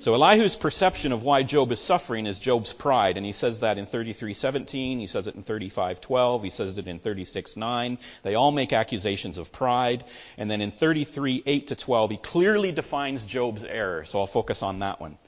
So 0.00 0.14
Elihu's 0.14 0.56
perception 0.56 1.12
of 1.12 1.22
why 1.22 1.42
Job 1.42 1.70
is 1.72 1.78
suffering 1.78 2.26
is 2.26 2.38
Job's 2.40 2.72
pride, 2.72 3.18
and 3.18 3.26
he 3.26 3.32
says 3.32 3.60
that 3.60 3.76
in 3.76 3.84
33:17, 3.84 4.98
he 4.98 5.06
says 5.06 5.26
it 5.26 5.34
in 5.34 5.42
35:12, 5.42 6.42
he 6.42 6.48
says 6.48 6.78
it 6.78 6.88
in 6.88 7.00
36:9. 7.00 7.98
They 8.22 8.34
all 8.34 8.50
make 8.50 8.72
accusations 8.72 9.36
of 9.36 9.52
pride, 9.52 10.04
and 10.38 10.50
then 10.50 10.62
in 10.62 10.70
33:8 10.70 11.66
to 11.66 11.76
12, 11.76 12.12
he 12.12 12.16
clearly 12.16 12.72
defines 12.72 13.26
Job's 13.26 13.62
error. 13.62 14.06
So 14.06 14.20
I'll 14.20 14.26
focus 14.26 14.62
on 14.62 14.78
that 14.78 15.02
one. 15.02 15.18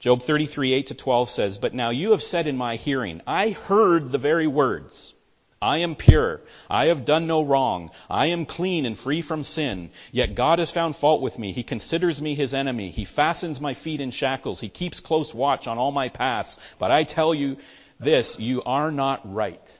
Job 0.00 0.20
33:8 0.20 0.88
to 0.88 0.94
12 0.94 1.30
says, 1.30 1.58
"But 1.58 1.72
now 1.72 1.90
you 1.90 2.10
have 2.10 2.24
said 2.24 2.48
in 2.48 2.56
my 2.56 2.74
hearing, 2.74 3.20
I 3.24 3.50
heard 3.50 4.10
the 4.10 4.18
very 4.18 4.48
words." 4.48 5.14
I 5.62 5.78
am 5.78 5.94
pure. 5.94 6.40
I 6.68 6.86
have 6.86 7.04
done 7.04 7.28
no 7.28 7.42
wrong. 7.42 7.92
I 8.10 8.26
am 8.26 8.46
clean 8.46 8.84
and 8.84 8.98
free 8.98 9.22
from 9.22 9.44
sin. 9.44 9.90
Yet 10.10 10.34
God 10.34 10.58
has 10.58 10.72
found 10.72 10.96
fault 10.96 11.22
with 11.22 11.38
me. 11.38 11.52
He 11.52 11.62
considers 11.62 12.20
me 12.20 12.34
his 12.34 12.52
enemy. 12.52 12.90
He 12.90 13.04
fastens 13.04 13.60
my 13.60 13.74
feet 13.74 14.00
in 14.00 14.10
shackles. 14.10 14.60
He 14.60 14.68
keeps 14.68 14.98
close 14.98 15.32
watch 15.32 15.68
on 15.68 15.78
all 15.78 15.92
my 15.92 16.08
paths. 16.08 16.58
But 16.80 16.90
I 16.90 17.04
tell 17.04 17.32
you 17.32 17.58
this, 18.00 18.40
you 18.40 18.64
are 18.64 18.90
not 18.90 19.32
right. 19.32 19.78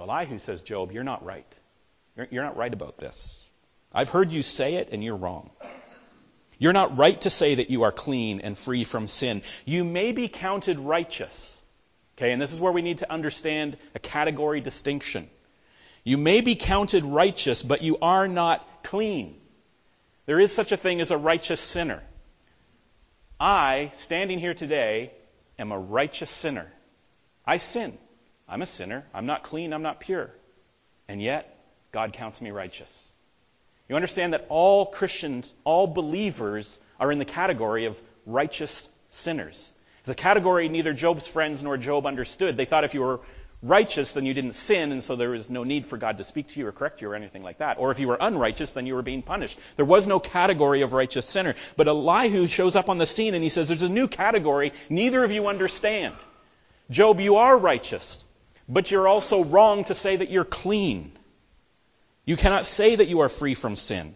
Elihu 0.00 0.38
says, 0.38 0.62
Job, 0.62 0.92
you're 0.92 1.02
not 1.02 1.24
right. 1.24 1.52
You're, 2.16 2.28
you're 2.30 2.44
not 2.44 2.56
right 2.56 2.72
about 2.72 2.96
this. 2.96 3.44
I've 3.92 4.10
heard 4.10 4.32
you 4.32 4.44
say 4.44 4.74
it 4.74 4.90
and 4.92 5.02
you're 5.02 5.16
wrong. 5.16 5.50
You're 6.58 6.72
not 6.72 6.96
right 6.96 7.20
to 7.22 7.30
say 7.30 7.56
that 7.56 7.70
you 7.70 7.82
are 7.82 7.92
clean 7.92 8.40
and 8.40 8.56
free 8.56 8.84
from 8.84 9.08
sin. 9.08 9.42
You 9.64 9.84
may 9.84 10.12
be 10.12 10.28
counted 10.28 10.78
righteous. 10.78 11.60
Okay, 12.16 12.32
and 12.32 12.40
this 12.40 12.52
is 12.52 12.60
where 12.60 12.72
we 12.72 12.82
need 12.82 12.98
to 12.98 13.12
understand 13.12 13.76
a 13.94 13.98
category 13.98 14.60
distinction. 14.60 15.28
You 16.04 16.16
may 16.16 16.42
be 16.42 16.54
counted 16.54 17.04
righteous, 17.04 17.62
but 17.62 17.82
you 17.82 17.98
are 18.00 18.28
not 18.28 18.84
clean. 18.84 19.40
There 20.26 20.38
is 20.38 20.52
such 20.52 20.70
a 20.70 20.76
thing 20.76 21.00
as 21.00 21.10
a 21.10 21.18
righteous 21.18 21.60
sinner. 21.60 22.02
I, 23.40 23.90
standing 23.94 24.38
here 24.38 24.54
today, 24.54 25.12
am 25.58 25.72
a 25.72 25.78
righteous 25.78 26.30
sinner. 26.30 26.70
I 27.44 27.58
sin. 27.58 27.96
I'm 28.48 28.62
a 28.62 28.66
sinner. 28.66 29.04
I'm 29.12 29.26
not 29.26 29.42
clean. 29.42 29.72
I'm 29.72 29.82
not 29.82 30.00
pure. 30.00 30.30
And 31.08 31.20
yet, 31.20 31.58
God 31.92 32.12
counts 32.12 32.40
me 32.40 32.50
righteous. 32.50 33.12
You 33.88 33.96
understand 33.96 34.32
that 34.32 34.46
all 34.48 34.86
Christians, 34.86 35.54
all 35.64 35.86
believers, 35.86 36.80
are 36.98 37.12
in 37.12 37.18
the 37.18 37.24
category 37.24 37.86
of 37.86 38.00
righteous 38.24 38.88
sinners. 39.10 39.72
It's 40.04 40.10
a 40.10 40.14
category 40.14 40.68
neither 40.68 40.92
Job's 40.92 41.26
friends 41.26 41.62
nor 41.62 41.78
Job 41.78 42.04
understood. 42.04 42.58
They 42.58 42.66
thought 42.66 42.84
if 42.84 42.92
you 42.92 43.00
were 43.00 43.20
righteous, 43.62 44.12
then 44.12 44.26
you 44.26 44.34
didn't 44.34 44.52
sin, 44.52 44.92
and 44.92 45.02
so 45.02 45.16
there 45.16 45.30
was 45.30 45.48
no 45.48 45.64
need 45.64 45.86
for 45.86 45.96
God 45.96 46.18
to 46.18 46.24
speak 46.24 46.48
to 46.48 46.60
you 46.60 46.66
or 46.66 46.72
correct 46.72 47.00
you 47.00 47.08
or 47.08 47.14
anything 47.14 47.42
like 47.42 47.56
that. 47.60 47.78
Or 47.78 47.90
if 47.90 47.98
you 47.98 48.08
were 48.08 48.18
unrighteous, 48.20 48.74
then 48.74 48.84
you 48.84 48.96
were 48.96 49.02
being 49.02 49.22
punished. 49.22 49.58
There 49.76 49.86
was 49.86 50.06
no 50.06 50.20
category 50.20 50.82
of 50.82 50.92
righteous 50.92 51.24
sinner. 51.24 51.54
But 51.78 51.88
Elihu 51.88 52.46
shows 52.48 52.76
up 52.76 52.90
on 52.90 52.98
the 52.98 53.06
scene 53.06 53.32
and 53.32 53.42
he 53.42 53.48
says, 53.48 53.68
There's 53.68 53.82
a 53.82 53.88
new 53.88 54.06
category 54.06 54.74
neither 54.90 55.24
of 55.24 55.32
you 55.32 55.46
understand. 55.46 56.14
Job, 56.90 57.18
you 57.18 57.36
are 57.36 57.56
righteous, 57.56 58.22
but 58.68 58.90
you're 58.90 59.08
also 59.08 59.42
wrong 59.42 59.84
to 59.84 59.94
say 59.94 60.16
that 60.16 60.28
you're 60.28 60.44
clean. 60.44 61.12
You 62.26 62.36
cannot 62.36 62.66
say 62.66 62.96
that 62.96 63.08
you 63.08 63.20
are 63.20 63.30
free 63.30 63.54
from 63.54 63.74
sin. 63.74 64.14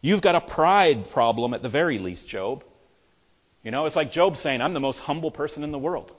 You've 0.00 0.22
got 0.22 0.34
a 0.34 0.40
pride 0.40 1.10
problem 1.10 1.52
at 1.52 1.62
the 1.62 1.68
very 1.68 1.98
least, 1.98 2.26
Job. 2.30 2.64
You 3.62 3.70
know, 3.70 3.86
it's 3.86 3.96
like 3.96 4.10
Job 4.10 4.36
saying, 4.36 4.62
I'm 4.62 4.74
the 4.74 4.80
most 4.80 5.00
humble 5.00 5.30
person 5.30 5.64
in 5.64 5.72
the 5.72 5.78
world. 5.78 6.12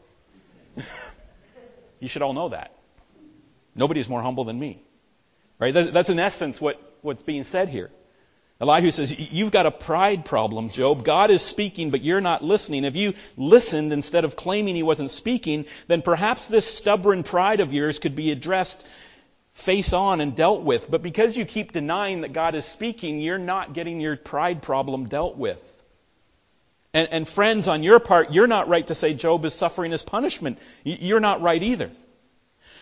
you 1.99 2.07
should 2.07 2.21
all 2.21 2.33
know 2.33 2.49
that. 2.49 2.71
Nobody's 3.75 4.09
more 4.09 4.21
humble 4.21 4.43
than 4.43 4.59
me. 4.59 4.81
Right? 5.57 5.73
That's 5.73 6.09
in 6.09 6.19
essence 6.19 6.59
what, 6.59 6.79
what's 7.01 7.23
being 7.23 7.43
said 7.43 7.69
here. 7.69 7.91
Elihu 8.59 8.91
says, 8.91 9.17
You've 9.33 9.51
got 9.51 9.65
a 9.65 9.71
pride 9.71 10.23
problem, 10.23 10.69
Job. 10.69 11.03
God 11.03 11.31
is 11.31 11.41
speaking, 11.41 11.89
but 11.89 12.01
you're 12.01 12.21
not 12.21 12.43
listening. 12.43 12.83
If 12.83 12.95
you 12.95 13.15
listened 13.37 13.91
instead 13.91 14.23
of 14.23 14.35
claiming 14.35 14.75
he 14.75 14.83
wasn't 14.83 15.09
speaking, 15.09 15.65
then 15.87 16.03
perhaps 16.03 16.47
this 16.47 16.71
stubborn 16.71 17.23
pride 17.23 17.59
of 17.59 17.73
yours 17.73 17.97
could 17.97 18.15
be 18.15 18.31
addressed 18.31 18.85
face 19.53 19.93
on 19.93 20.21
and 20.21 20.35
dealt 20.35 20.61
with. 20.61 20.89
But 20.89 21.01
because 21.01 21.35
you 21.35 21.45
keep 21.45 21.71
denying 21.71 22.21
that 22.21 22.33
God 22.33 22.53
is 22.53 22.65
speaking, 22.65 23.19
you're 23.19 23.39
not 23.39 23.73
getting 23.73 23.99
your 23.99 24.15
pride 24.15 24.61
problem 24.61 25.07
dealt 25.07 25.37
with. 25.37 25.59
And, 26.93 27.07
and 27.11 27.27
friends, 27.27 27.67
on 27.67 27.83
your 27.83 27.99
part, 27.99 28.33
you're 28.33 28.47
not 28.47 28.67
right 28.67 28.85
to 28.87 28.95
say 28.95 29.13
Job 29.13 29.45
is 29.45 29.53
suffering 29.53 29.93
as 29.93 30.03
punishment. 30.03 30.59
You're 30.83 31.21
not 31.21 31.41
right 31.41 31.61
either. 31.61 31.89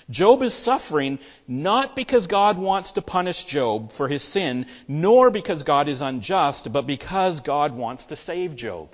Job 0.09 0.41
is 0.41 0.55
suffering 0.55 1.19
not 1.47 1.95
because 1.95 2.25
God 2.25 2.57
wants 2.57 2.93
to 2.93 3.01
punish 3.03 3.45
Job 3.45 3.91
for 3.91 4.07
his 4.07 4.23
sin, 4.23 4.65
nor 4.87 5.29
because 5.29 5.61
God 5.61 5.87
is 5.87 6.01
unjust, 6.01 6.73
but 6.73 6.87
because 6.87 7.41
God 7.41 7.73
wants 7.73 8.07
to 8.07 8.15
save 8.15 8.55
Job. 8.55 8.89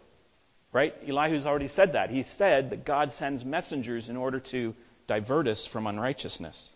Right? 0.74 0.94
Elihu's 1.08 1.48
already 1.48 1.70
said 1.70 1.94
that. 1.94 2.10
He 2.10 2.24
said 2.24 2.72
that 2.72 2.84
God 2.84 3.14
sends 3.14 3.46
messengers 3.46 4.10
in 4.10 4.18
order 4.18 4.42
to 4.42 4.76
divert 5.08 5.48
us 5.48 5.66
from 5.66 5.88
unrighteousness. 5.88 6.74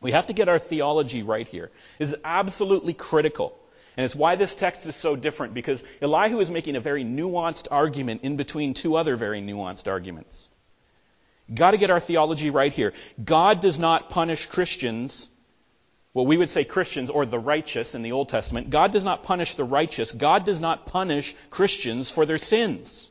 We 0.00 0.10
have 0.10 0.26
to 0.26 0.32
get 0.32 0.48
our 0.48 0.58
theology 0.58 1.22
right 1.22 1.46
here. 1.46 1.70
This 2.00 2.08
is 2.08 2.16
absolutely 2.24 2.94
critical. 2.94 3.56
And 3.96 4.04
it's 4.04 4.14
why 4.14 4.36
this 4.36 4.54
text 4.54 4.86
is 4.86 4.96
so 4.96 5.16
different, 5.16 5.54
because 5.54 5.84
Elihu 6.00 6.40
is 6.40 6.50
making 6.50 6.76
a 6.76 6.80
very 6.80 7.04
nuanced 7.04 7.68
argument 7.70 8.22
in 8.22 8.36
between 8.36 8.74
two 8.74 8.96
other 8.96 9.16
very 9.16 9.42
nuanced 9.42 9.90
arguments. 9.90 10.48
Got 11.52 11.72
to 11.72 11.76
get 11.76 11.90
our 11.90 12.00
theology 12.00 12.50
right 12.50 12.72
here. 12.72 12.94
God 13.22 13.60
does 13.60 13.78
not 13.78 14.08
punish 14.08 14.46
Christians, 14.46 15.28
well, 16.14 16.26
we 16.26 16.36
would 16.36 16.50
say 16.50 16.64
Christians 16.64 17.08
or 17.08 17.24
the 17.24 17.38
righteous 17.38 17.94
in 17.94 18.02
the 18.02 18.12
Old 18.12 18.28
Testament. 18.28 18.70
God 18.70 18.92
does 18.92 19.04
not 19.04 19.22
punish 19.22 19.54
the 19.54 19.64
righteous. 19.64 20.12
God 20.12 20.44
does 20.44 20.60
not 20.60 20.86
punish 20.86 21.34
Christians 21.48 22.10
for 22.10 22.26
their 22.26 22.38
sins. 22.38 23.10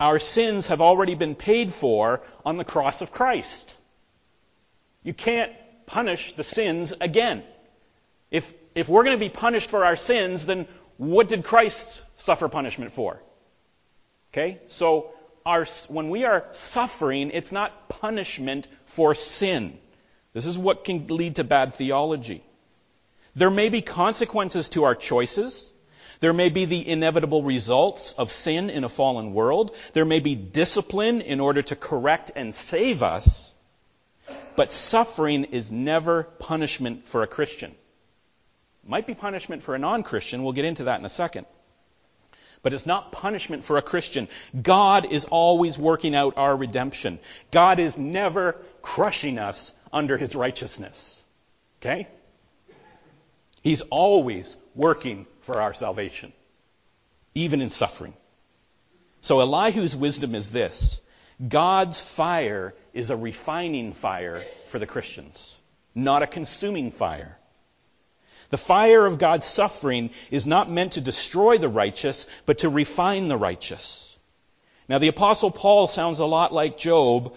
Our 0.00 0.18
sins 0.18 0.66
have 0.66 0.80
already 0.80 1.14
been 1.14 1.36
paid 1.36 1.72
for 1.72 2.22
on 2.44 2.56
the 2.56 2.64
cross 2.64 3.02
of 3.02 3.12
Christ. 3.12 3.74
You 5.04 5.14
can't 5.14 5.52
punish 5.86 6.32
the 6.32 6.42
sins 6.42 6.92
again. 7.00 7.44
If, 8.30 8.52
if 8.76 8.90
we're 8.90 9.04
going 9.04 9.18
to 9.18 9.24
be 9.24 9.30
punished 9.30 9.70
for 9.70 9.84
our 9.84 9.96
sins, 9.96 10.46
then 10.46 10.68
what 10.98 11.28
did 11.28 11.44
Christ 11.44 12.02
suffer 12.16 12.46
punishment 12.48 12.92
for? 12.92 13.20
Okay? 14.32 14.60
So 14.68 15.10
our, 15.46 15.64
when 15.88 16.10
we 16.10 16.24
are 16.24 16.44
suffering, 16.52 17.30
it's 17.32 17.52
not 17.52 17.88
punishment 17.88 18.68
for 18.84 19.14
sin. 19.14 19.78
This 20.34 20.44
is 20.44 20.58
what 20.58 20.84
can 20.84 21.06
lead 21.06 21.36
to 21.36 21.44
bad 21.44 21.72
theology. 21.72 22.44
There 23.34 23.50
may 23.50 23.70
be 23.70 23.80
consequences 23.80 24.68
to 24.70 24.84
our 24.84 24.94
choices. 24.94 25.72
There 26.20 26.34
may 26.34 26.50
be 26.50 26.66
the 26.66 26.86
inevitable 26.86 27.42
results 27.42 28.12
of 28.12 28.30
sin 28.30 28.68
in 28.68 28.84
a 28.84 28.90
fallen 28.90 29.32
world. 29.32 29.74
There 29.94 30.04
may 30.04 30.20
be 30.20 30.34
discipline 30.34 31.22
in 31.22 31.40
order 31.40 31.62
to 31.62 31.76
correct 31.76 32.32
and 32.36 32.54
save 32.54 33.02
us. 33.02 33.54
But 34.54 34.70
suffering 34.70 35.44
is 35.44 35.72
never 35.72 36.24
punishment 36.24 37.06
for 37.06 37.22
a 37.22 37.26
Christian. 37.26 37.74
Might 38.86 39.06
be 39.06 39.14
punishment 39.14 39.62
for 39.62 39.74
a 39.74 39.78
non 39.78 40.02
Christian. 40.02 40.42
We'll 40.42 40.52
get 40.52 40.64
into 40.64 40.84
that 40.84 41.00
in 41.00 41.06
a 41.06 41.10
second 41.10 41.46
but 42.66 42.72
it's 42.72 42.84
not 42.84 43.12
punishment 43.12 43.62
for 43.62 43.78
a 43.78 43.82
Christian. 43.82 44.26
God 44.60 45.12
is 45.12 45.26
always 45.26 45.78
working 45.78 46.16
out 46.16 46.36
our 46.36 46.56
redemption. 46.56 47.20
God 47.52 47.78
is 47.78 47.96
never 47.96 48.56
crushing 48.82 49.38
us 49.38 49.72
under 49.92 50.16
his 50.16 50.34
righteousness. 50.34 51.22
Okay? 51.80 52.08
He's 53.62 53.82
always 53.82 54.56
working 54.74 55.26
for 55.42 55.60
our 55.60 55.74
salvation, 55.74 56.32
even 57.36 57.60
in 57.60 57.70
suffering. 57.70 58.14
So 59.20 59.40
Elihu's 59.40 59.94
wisdom 59.94 60.34
is 60.34 60.50
this 60.50 61.00
God's 61.46 62.00
fire 62.00 62.74
is 62.92 63.10
a 63.10 63.16
refining 63.16 63.92
fire 63.92 64.42
for 64.66 64.80
the 64.80 64.86
Christians, 64.86 65.54
not 65.94 66.24
a 66.24 66.26
consuming 66.26 66.90
fire. 66.90 67.38
The 68.50 68.58
fire 68.58 69.04
of 69.04 69.18
God's 69.18 69.44
suffering 69.44 70.10
is 70.30 70.46
not 70.46 70.70
meant 70.70 70.92
to 70.92 71.00
destroy 71.00 71.58
the 71.58 71.68
righteous, 71.68 72.28
but 72.44 72.58
to 72.58 72.68
refine 72.68 73.28
the 73.28 73.36
righteous. 73.36 74.16
Now, 74.88 74.98
the 74.98 75.08
Apostle 75.08 75.50
Paul 75.50 75.88
sounds 75.88 76.20
a 76.20 76.26
lot 76.26 76.52
like 76.52 76.78
Job, 76.78 77.34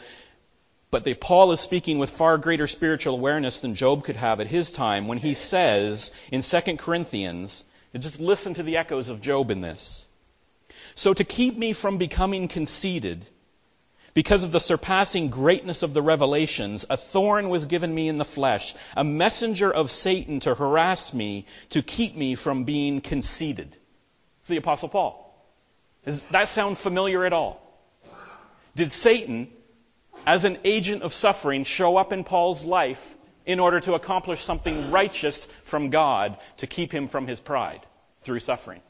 but 0.91 1.04
the, 1.04 1.15
Paul 1.15 1.52
is 1.52 1.60
speaking 1.60 1.98
with 1.98 2.10
far 2.10 2.38
greater 2.38 2.67
spiritual 2.67 3.15
awareness 3.15 3.60
than 3.60 3.76
Job 3.76 4.04
could 4.04 4.15
have 4.15 4.39
at 4.39 4.48
his 4.48 4.72
time 4.72 5.08
when 5.08 5.17
he 5.17 5.34
says 5.34 6.12
in 6.32 6.41
2 6.41 6.78
Corinthians, 6.78 7.65
just 7.98 8.19
listen 8.19 8.54
to 8.56 8.63
the 8.63 8.78
echoes 8.78 9.10
of 9.10 9.22
Job 9.22 9.50
in 9.50 9.62
this. 9.62 10.06
So 10.95 11.13
to 11.13 11.24
keep 11.24 11.58
me 11.58 11.74
from 11.74 11.98
becoming 11.98 12.48
conceited, 12.48 13.26
because 14.13 14.43
of 14.43 14.52
the 14.52 14.60
surpassing 14.60 15.30
greatness 15.30 15.84
of 15.84 15.93
the 15.93 16.02
revelations, 16.02 16.86
a 16.89 16.98
thorn 16.98 17.50
was 17.50 17.65
given 17.65 17.93
me 17.93 18.08
in 18.08 18.17
the 18.17 18.26
flesh, 18.26 18.76
a 18.95 19.04
messenger 19.04 19.72
of 19.72 19.91
Satan 19.91 20.39
to 20.41 20.56
harass 20.56 21.13
me, 21.13 21.45
to 21.69 21.82
keep 21.82 22.15
me 22.15 22.36
from 22.36 22.63
being 22.63 23.02
conceited. 23.02 23.76
It's 24.39 24.50
the 24.50 24.58
Apostle 24.58 24.89
Paul. 24.89 25.26
Does 26.06 26.26
that 26.26 26.48
sound 26.48 26.78
familiar 26.78 27.26
at 27.26 27.34
all? 27.34 27.62
Did 28.76 28.91
Satan, 28.91 29.50
as 30.26 30.45
an 30.45 30.58
agent 30.63 31.04
of 31.04 31.13
suffering, 31.13 31.63
show 31.63 31.98
up 31.98 32.13
in 32.13 32.24
Paul's 32.24 32.65
life 32.65 33.15
in 33.45 33.60
order 33.60 33.80
to 33.82 33.93
accomplish 33.93 34.43
something 34.43 34.91
righteous 34.91 35.45
from 35.63 35.89
God 35.89 36.38
to 36.58 36.67
keep 36.67 36.91
him 36.91 37.08
from 37.08 37.28
his 37.28 37.39
pride 37.39 37.82
through 38.22 38.39
suffering? 38.39 38.82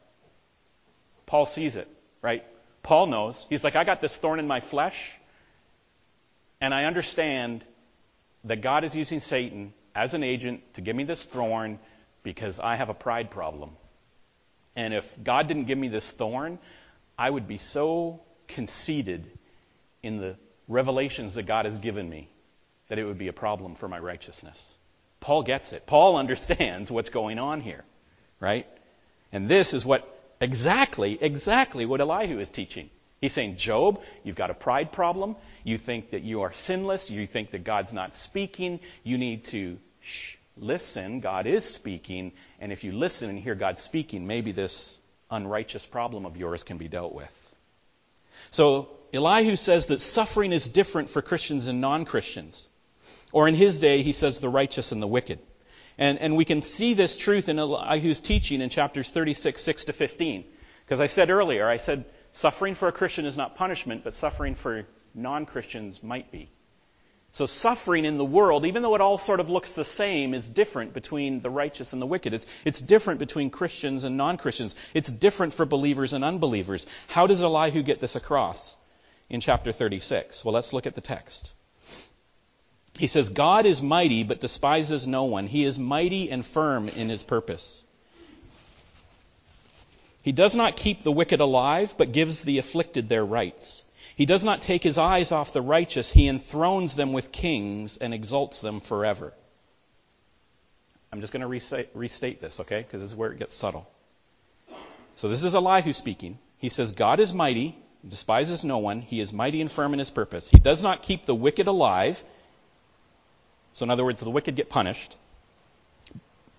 Paul 1.25 1.45
sees 1.45 1.75
it, 1.75 1.87
right? 2.21 2.43
Paul 2.83 3.07
knows. 3.07 3.45
He's 3.49 3.63
like, 3.63 3.75
I 3.75 3.83
got 3.83 4.01
this 4.01 4.17
thorn 4.17 4.39
in 4.39 4.47
my 4.47 4.59
flesh, 4.59 5.17
and 6.61 6.73
I 6.73 6.85
understand 6.85 7.63
that 8.45 8.61
God 8.61 8.83
is 8.83 8.95
using 8.95 9.19
Satan 9.19 9.73
as 9.95 10.13
an 10.13 10.23
agent 10.23 10.61
to 10.75 10.81
give 10.81 10.95
me 10.95 11.03
this 11.03 11.25
thorn 11.25 11.79
because 12.23 12.59
I 12.59 12.75
have 12.75 12.89
a 12.89 12.93
pride 12.93 13.31
problem. 13.31 13.71
And 14.75 14.93
if 14.93 15.23
God 15.23 15.47
didn't 15.47 15.65
give 15.65 15.77
me 15.77 15.87
this 15.87 16.11
thorn, 16.11 16.59
I 17.17 17.29
would 17.29 17.47
be 17.47 17.57
so 17.57 18.21
conceited 18.47 19.29
in 20.01 20.17
the 20.17 20.35
revelations 20.67 21.35
that 21.35 21.43
God 21.43 21.65
has 21.65 21.79
given 21.79 22.09
me 22.09 22.29
that 22.87 22.97
it 22.97 23.05
would 23.05 23.17
be 23.17 23.27
a 23.27 23.33
problem 23.33 23.75
for 23.75 23.87
my 23.87 23.99
righteousness. 23.99 24.71
Paul 25.19 25.43
gets 25.43 25.73
it. 25.73 25.85
Paul 25.85 26.15
understands 26.23 26.91
what's 26.91 27.09
going 27.09 27.39
on 27.39 27.61
here, 27.61 27.83
right? 28.39 28.67
And 29.31 29.47
this 29.49 29.73
is 29.73 29.85
what 29.85 30.07
Exactly, 30.41 31.17
exactly 31.21 31.85
what 31.85 32.01
Elihu 32.01 32.39
is 32.39 32.49
teaching. 32.49 32.89
He's 33.21 33.33
saying, 33.33 33.57
Job, 33.57 34.01
you've 34.23 34.37
got 34.37 34.49
a 34.49 34.53
pride 34.53 34.91
problem. 34.93 35.35
You 35.65 35.77
think 35.77 36.11
that 36.11 36.23
you 36.23 36.41
are 36.43 36.53
sinless. 36.53 37.11
You 37.11 37.25
think 37.27 37.51
that 37.51 37.65
God's 37.65 37.91
not 37.91 38.15
speaking. 38.15 38.79
You 39.03 39.17
need 39.17 39.43
to 39.45 39.77
shh, 39.99 40.37
listen. 40.57 41.19
God 41.19 41.45
is 41.45 41.65
speaking. 41.65 42.31
And 42.61 42.71
if 42.71 42.85
you 42.85 42.93
listen 42.93 43.29
and 43.29 43.37
hear 43.37 43.55
God 43.55 43.77
speaking, 43.77 44.25
maybe 44.25 44.53
this 44.53 44.97
unrighteous 45.29 45.85
problem 45.85 46.25
of 46.25 46.37
yours 46.37 46.63
can 46.63 46.77
be 46.77 46.87
dealt 46.87 47.13
with. 47.13 47.35
So 48.51 48.89
Elihu 49.13 49.57
says 49.57 49.87
that 49.87 49.99
suffering 49.99 50.53
is 50.53 50.69
different 50.69 51.09
for 51.09 51.21
Christians 51.21 51.67
and 51.67 51.81
non 51.81 52.05
Christians. 52.05 52.67
Or 53.33 53.47
in 53.47 53.55
his 53.55 53.79
day, 53.79 54.01
he 54.01 54.13
says 54.13 54.39
the 54.39 54.49
righteous 54.49 54.93
and 54.93 55.01
the 55.01 55.07
wicked. 55.07 55.39
And, 55.99 56.17
and 56.19 56.37
we 56.37 56.45
can 56.45 56.61
see 56.61 56.93
this 56.93 57.17
truth 57.17 57.49
in 57.49 57.59
Elihu's 57.59 58.21
teaching 58.21 58.61
in 58.61 58.69
chapters 58.69 59.11
36, 59.11 59.61
6 59.61 59.85
to 59.85 59.93
15. 59.93 60.45
Because 60.85 61.01
I 61.01 61.07
said 61.07 61.29
earlier, 61.29 61.67
I 61.67 61.75
said 61.75 62.05
suffering 62.31 62.73
for 62.73 62.87
a 62.87 62.93
Christian 62.93 63.25
is 63.25 63.35
not 63.35 63.57
punishment, 63.57 64.05
but 64.05 64.13
suffering 64.13 64.55
for 64.55 64.87
non 65.13 65.45
Christians 65.45 66.01
might 66.01 66.31
be. 66.31 66.49
So 67.33 67.45
suffering 67.45 68.05
in 68.05 68.17
the 68.17 68.25
world, 68.25 68.65
even 68.65 68.81
though 68.81 68.95
it 68.95 69.01
all 69.01 69.17
sort 69.17 69.41
of 69.41 69.49
looks 69.49 69.73
the 69.73 69.83
same, 69.83 70.33
is 70.33 70.47
different 70.47 70.93
between 70.93 71.41
the 71.41 71.49
righteous 71.49 71.91
and 71.91 72.01
the 72.01 72.07
wicked. 72.07 72.33
It's, 72.33 72.47
it's 72.63 72.79
different 72.79 73.19
between 73.19 73.49
Christians 73.49 74.05
and 74.05 74.15
non-Christians. 74.15 74.75
It's 74.93 75.11
different 75.11 75.53
for 75.53 75.65
believers 75.65 76.13
and 76.13 76.23
unbelievers. 76.23 76.87
How 77.09 77.27
does 77.27 77.43
Elihu 77.43 77.83
get 77.83 77.99
this 77.99 78.15
across 78.15 78.75
in 79.29 79.41
chapter 79.41 79.73
36? 79.73 80.45
Well, 80.45 80.53
let's 80.53 80.71
look 80.71 80.87
at 80.87 80.95
the 80.95 81.01
text. 81.01 81.51
He 82.99 83.07
says, 83.07 83.29
God 83.29 83.65
is 83.65 83.81
mighty, 83.81 84.23
but 84.23 84.41
despises 84.41 85.07
no 85.07 85.23
one. 85.23 85.47
He 85.47 85.63
is 85.63 85.79
mighty 85.79 86.29
and 86.29 86.45
firm 86.45 86.89
in 86.89 87.07
his 87.07 87.23
purpose. 87.23 87.81
He 90.21 90.33
does 90.33 90.53
not 90.53 90.75
keep 90.75 91.01
the 91.01 91.11
wicked 91.11 91.39
alive, 91.39 91.95
but 91.97 92.11
gives 92.11 92.41
the 92.41 92.57
afflicted 92.57 93.07
their 93.07 93.25
rights. 93.25 93.83
He 94.17 94.25
does 94.25 94.43
not 94.43 94.61
take 94.61 94.83
his 94.83 94.97
eyes 94.97 95.31
off 95.31 95.53
the 95.53 95.61
righteous. 95.61 96.11
He 96.11 96.27
enthrones 96.27 96.97
them 96.97 97.13
with 97.13 97.31
kings 97.31 97.95
and 97.95 98.13
exalts 98.13 98.59
them 98.59 98.81
forever. 98.81 99.33
I'm 101.13 101.21
just 101.21 101.31
going 101.31 101.41
to 101.41 101.47
restate, 101.93 102.41
this, 102.41 102.59
okay? 102.59 102.81
Because 102.81 103.01
this 103.01 103.11
is 103.11 103.15
where 103.15 103.31
it 103.31 103.39
gets 103.39 103.55
subtle. 103.55 103.89
So 105.15 105.29
this 105.29 105.45
is 105.45 105.55
Elihu 105.55 105.93
speaking. 105.93 106.37
He 106.57 106.67
says, 106.67 106.91
God 106.91 107.21
is 107.21 107.33
mighty, 107.33 107.77
despises 108.05 108.65
no 108.65 108.79
one. 108.79 108.99
He 108.99 109.21
is 109.21 109.31
mighty 109.31 109.61
and 109.61 109.71
firm 109.71 109.93
in 109.93 109.99
his 109.99 110.11
purpose. 110.11 110.49
He 110.49 110.59
does 110.59 110.83
not 110.83 111.01
keep 111.01 111.25
the 111.25 111.33
wicked 111.33 111.67
alive. 111.67 112.21
So, 113.73 113.83
in 113.83 113.89
other 113.89 114.03
words, 114.03 114.19
the 114.19 114.29
wicked 114.29 114.55
get 114.55 114.69
punished. 114.69 115.15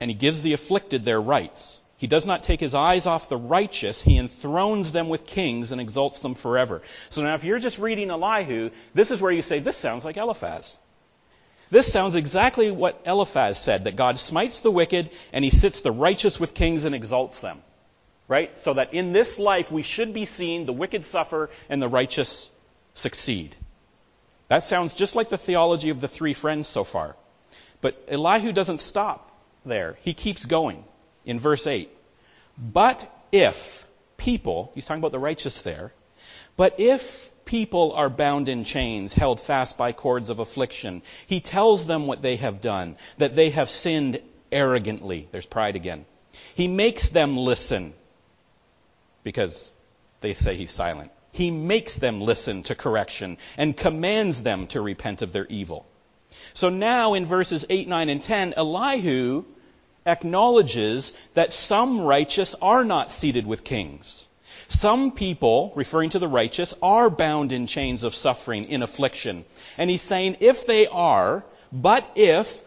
and 0.01 0.11
he 0.11 0.15
gives 0.15 0.43
the 0.43 0.55
afflicted 0.55 1.05
their 1.05 1.21
rights. 1.21 1.79
He 1.99 2.07
does 2.07 2.27
not 2.27 2.43
take 2.43 2.61
his 2.61 2.75
eyes 2.75 3.07
off 3.07 3.29
the 3.29 3.37
righteous. 3.37 4.01
He 4.01 4.17
enthrones 4.17 4.93
them 4.93 5.11
with 5.11 5.27
kings 5.27 5.71
and 5.71 5.81
exalts 5.81 6.21
them 6.21 6.35
forever. 6.35 6.81
So 7.11 7.23
now 7.23 7.35
if 7.35 7.45
you're 7.45 7.59
just 7.59 7.79
reading 7.79 8.11
Elihu, 8.11 8.71
this 8.95 9.11
is 9.11 9.21
where 9.21 9.31
you 9.31 9.43
say, 9.43 9.59
this 9.59 9.77
sounds 9.77 10.05
like 10.05 10.17
Eliphaz. 10.17 10.79
This 11.71 11.93
sounds 11.93 12.17
exactly 12.17 12.71
what 12.71 13.03
Eliphaz 13.05 13.59
said, 13.59 13.85
that 13.85 13.97
God 13.97 14.19
smites 14.19 14.61
the 14.61 14.71
wicked 14.71 15.11
and 15.33 15.45
he 15.45 15.51
sits 15.51 15.83
the 15.83 15.93
righteous 15.93 16.41
with 16.41 16.55
kings 16.55 16.87
and 16.87 16.95
exalts 16.95 17.43
them. 17.43 17.63
Right? 18.27 18.59
So 18.59 18.75
that 18.75 18.95
in 18.95 19.13
this 19.13 19.39
life 19.39 19.71
we 19.71 19.83
should 19.83 20.15
be 20.15 20.25
seeing 20.25 20.65
the 20.65 20.73
wicked 20.73 21.05
suffer 21.05 21.51
and 21.69 21.83
the 21.83 21.89
righteous 21.89 22.49
succeed. 22.95 23.55
That 24.51 24.65
sounds 24.65 24.95
just 24.95 25.15
like 25.15 25.29
the 25.29 25.39
theology 25.39 25.91
of 25.91 26.01
the 26.01 26.09
three 26.09 26.35
friends 26.35 26.67
so 26.67 26.83
far. 26.83 27.15
But 27.81 28.05
Elihu 28.09 28.51
doesn't 28.53 28.79
stop 28.79 29.31
there. 29.65 29.97
He 30.03 30.13
keeps 30.13 30.45
going 30.45 30.83
in 31.25 31.39
verse 31.39 31.69
8. 31.69 31.89
But 32.59 33.09
if 33.31 33.87
people, 34.17 34.73
he's 34.75 34.87
talking 34.87 35.01
about 35.01 35.13
the 35.13 35.21
righteous 35.21 35.63
there, 35.63 35.93
but 36.57 36.81
if 36.81 37.31
people 37.45 37.93
are 37.93 38.11
bound 38.11 38.49
in 38.49 38.65
chains, 38.65 39.13
held 39.13 39.39
fast 39.39 39.79
by 39.79 39.93
cords 39.93 40.31
of 40.31 40.41
affliction, 40.41 41.03
he 41.29 41.41
tells 41.41 41.87
them 41.87 42.09
what 42.09 42.21
they 42.21 42.35
have 42.35 42.61
done, 42.61 42.97
that 43.19 43.37
they 43.37 43.51
have 43.51 43.71
sinned 43.71 44.21
arrogantly. 44.51 45.29
There's 45.31 45.47
pride 45.47 45.77
again. 45.77 46.07
He 46.57 46.67
makes 46.67 47.11
them 47.11 47.37
listen 47.37 47.95
because 49.23 49.73
they 50.23 50.35
say 50.35 50.57
he's 50.57 50.73
silent. 50.73 51.13
He 51.33 51.51
makes 51.51 51.97
them 51.97 52.21
listen 52.21 52.65
to 52.65 52.75
correction 52.75 53.39
and 53.57 53.77
commands 53.77 54.43
them 54.43 54.67
to 54.69 54.81
repent 54.81 55.23
of 55.23 55.33
their 55.33 55.47
evil. 55.47 55.87
So 56.55 56.69
now 56.69 57.15
in 57.15 57.27
verses 57.27 57.65
8, 57.69 57.89
9, 57.89 58.09
and 58.09 58.23
10, 58.23 58.55
Elihu 58.57 59.45
acknowledges 60.07 61.17
that 61.35 61.53
some 61.53 62.01
righteous 62.01 62.55
are 62.57 62.85
not 62.85 63.11
seated 63.11 63.47
with 63.47 63.65
kings. 63.65 64.27
Some 64.69 65.13
people, 65.13 65.73
referring 65.75 66.11
to 66.11 66.19
the 66.19 66.29
righteous, 66.29 66.75
are 66.83 67.11
bound 67.11 67.53
in 67.53 67.67
chains 67.67 68.05
of 68.05 68.15
suffering, 68.15 68.67
in 68.67 68.83
affliction. 68.83 69.45
And 69.77 69.91
he's 69.91 70.03
saying, 70.03 70.37
if 70.41 70.67
they 70.67 70.87
are, 70.87 71.45
but 71.73 72.09
if 72.15 72.63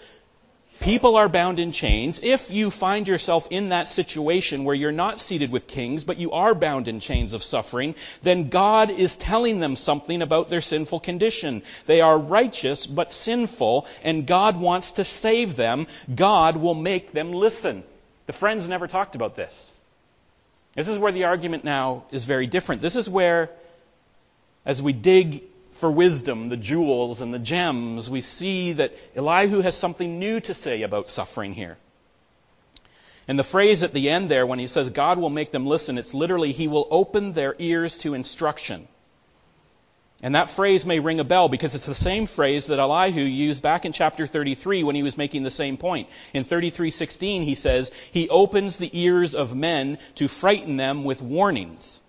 people 0.80 1.16
are 1.16 1.30
bound 1.30 1.60
in 1.60 1.72
chains, 1.72 2.20
if 2.24 2.52
you 2.52 2.70
find 2.70 3.08
yourself 3.08 3.48
in 3.50 3.70
that 3.70 3.88
situation 3.88 4.64
where 4.64 4.76
you're 4.76 4.92
not 4.92 5.20
seated 5.20 5.52
with 5.52 5.68
kings, 5.68 6.04
but 6.04 6.18
you 6.18 6.32
are 6.32 6.54
bound 6.54 6.88
in 6.88 7.00
chains 7.00 7.34
of 7.34 7.44
suffering, 7.44 7.96
then 8.22 8.50
God 8.50 8.92
is 8.92 9.16
telling 9.16 9.60
them 9.60 9.76
something 9.76 10.22
about 10.22 10.50
their 10.50 10.62
sinful 10.62 11.00
condition. 11.00 11.64
They 11.86 12.02
are 12.02 12.18
righteous, 12.18 12.86
but 12.86 13.12
sinful, 13.12 13.88
and 14.04 14.28
God 14.28 14.58
wants 14.58 14.94
to 14.94 15.04
save 15.04 15.56
them. 15.56 15.88
God 16.14 16.58
will 16.58 16.76
make 16.76 17.12
them 17.12 17.32
listen. 17.32 17.84
The 18.26 18.34
friends 18.34 18.68
never 18.68 18.88
talked 18.88 19.16
about 19.16 19.36
this. 19.36 19.72
This 20.76 20.88
is 20.88 20.98
where 20.98 21.12
the 21.12 21.26
argument 21.26 21.64
now 21.64 22.04
is 22.12 22.26
very 22.26 22.48
different. 22.48 22.82
This 22.82 22.96
is 22.96 23.10
where, 23.10 23.50
as 24.66 24.82
we 24.82 24.92
dig 24.92 25.44
for 25.74 25.92
wisdom, 25.92 26.50
the 26.50 26.58
jewels 26.58 27.22
and 27.22 27.34
the 27.34 27.40
gems, 27.40 28.10
we 28.10 28.22
see 28.22 28.74
that 28.74 28.94
Elihu 29.16 29.62
has 29.62 29.76
something 29.78 30.20
new 30.20 30.40
to 30.42 30.54
say 30.54 30.84
about 30.84 31.10
suffering 31.10 31.54
here. 31.54 31.78
And 33.28 33.40
the 33.40 33.44
phrase 33.44 33.84
at 33.84 33.94
the 33.94 34.10
end 34.10 34.30
there, 34.30 34.46
when 34.46 34.60
he 34.60 34.68
says 34.68 34.90
God 34.90 35.18
will 35.18 35.30
make 35.30 35.52
them 35.52 35.66
listen, 35.66 35.98
it's 35.98 36.14
literally, 36.14 36.52
He 36.52 36.68
will 36.68 36.88
open 36.92 37.34
their 37.34 37.56
ears 37.58 37.98
to 38.00 38.14
instruction. 38.14 38.88
And 40.22 40.36
that 40.36 40.50
phrase 40.50 40.86
may 40.86 41.00
ring 41.00 41.20
a 41.20 41.26
bell 41.26 41.50
because 41.50 41.76
it's 41.76 41.86
the 41.86 41.94
same 41.94 42.28
phrase 42.28 42.68
that 42.68 42.80
Elihu 42.80 43.22
used 43.22 43.62
back 43.62 43.84
in 43.84 43.92
chapter 43.92 44.26
33 44.26 44.84
when 44.84 44.96
he 44.96 45.04
was 45.04 45.18
making 45.18 45.44
the 45.44 45.52
same 45.52 45.76
point. 45.76 46.08
In 46.34 46.46
33:16 46.46 47.44
he 47.44 47.56
says, 47.56 47.92
"He 48.14 48.30
opens 48.30 48.78
the 48.78 48.90
ears 48.94 49.36
of 49.36 49.54
men 49.54 49.98
to 50.16 50.30
frighten 50.30 50.78
them 50.78 51.04
with 51.04 51.22
warnings." 51.22 52.00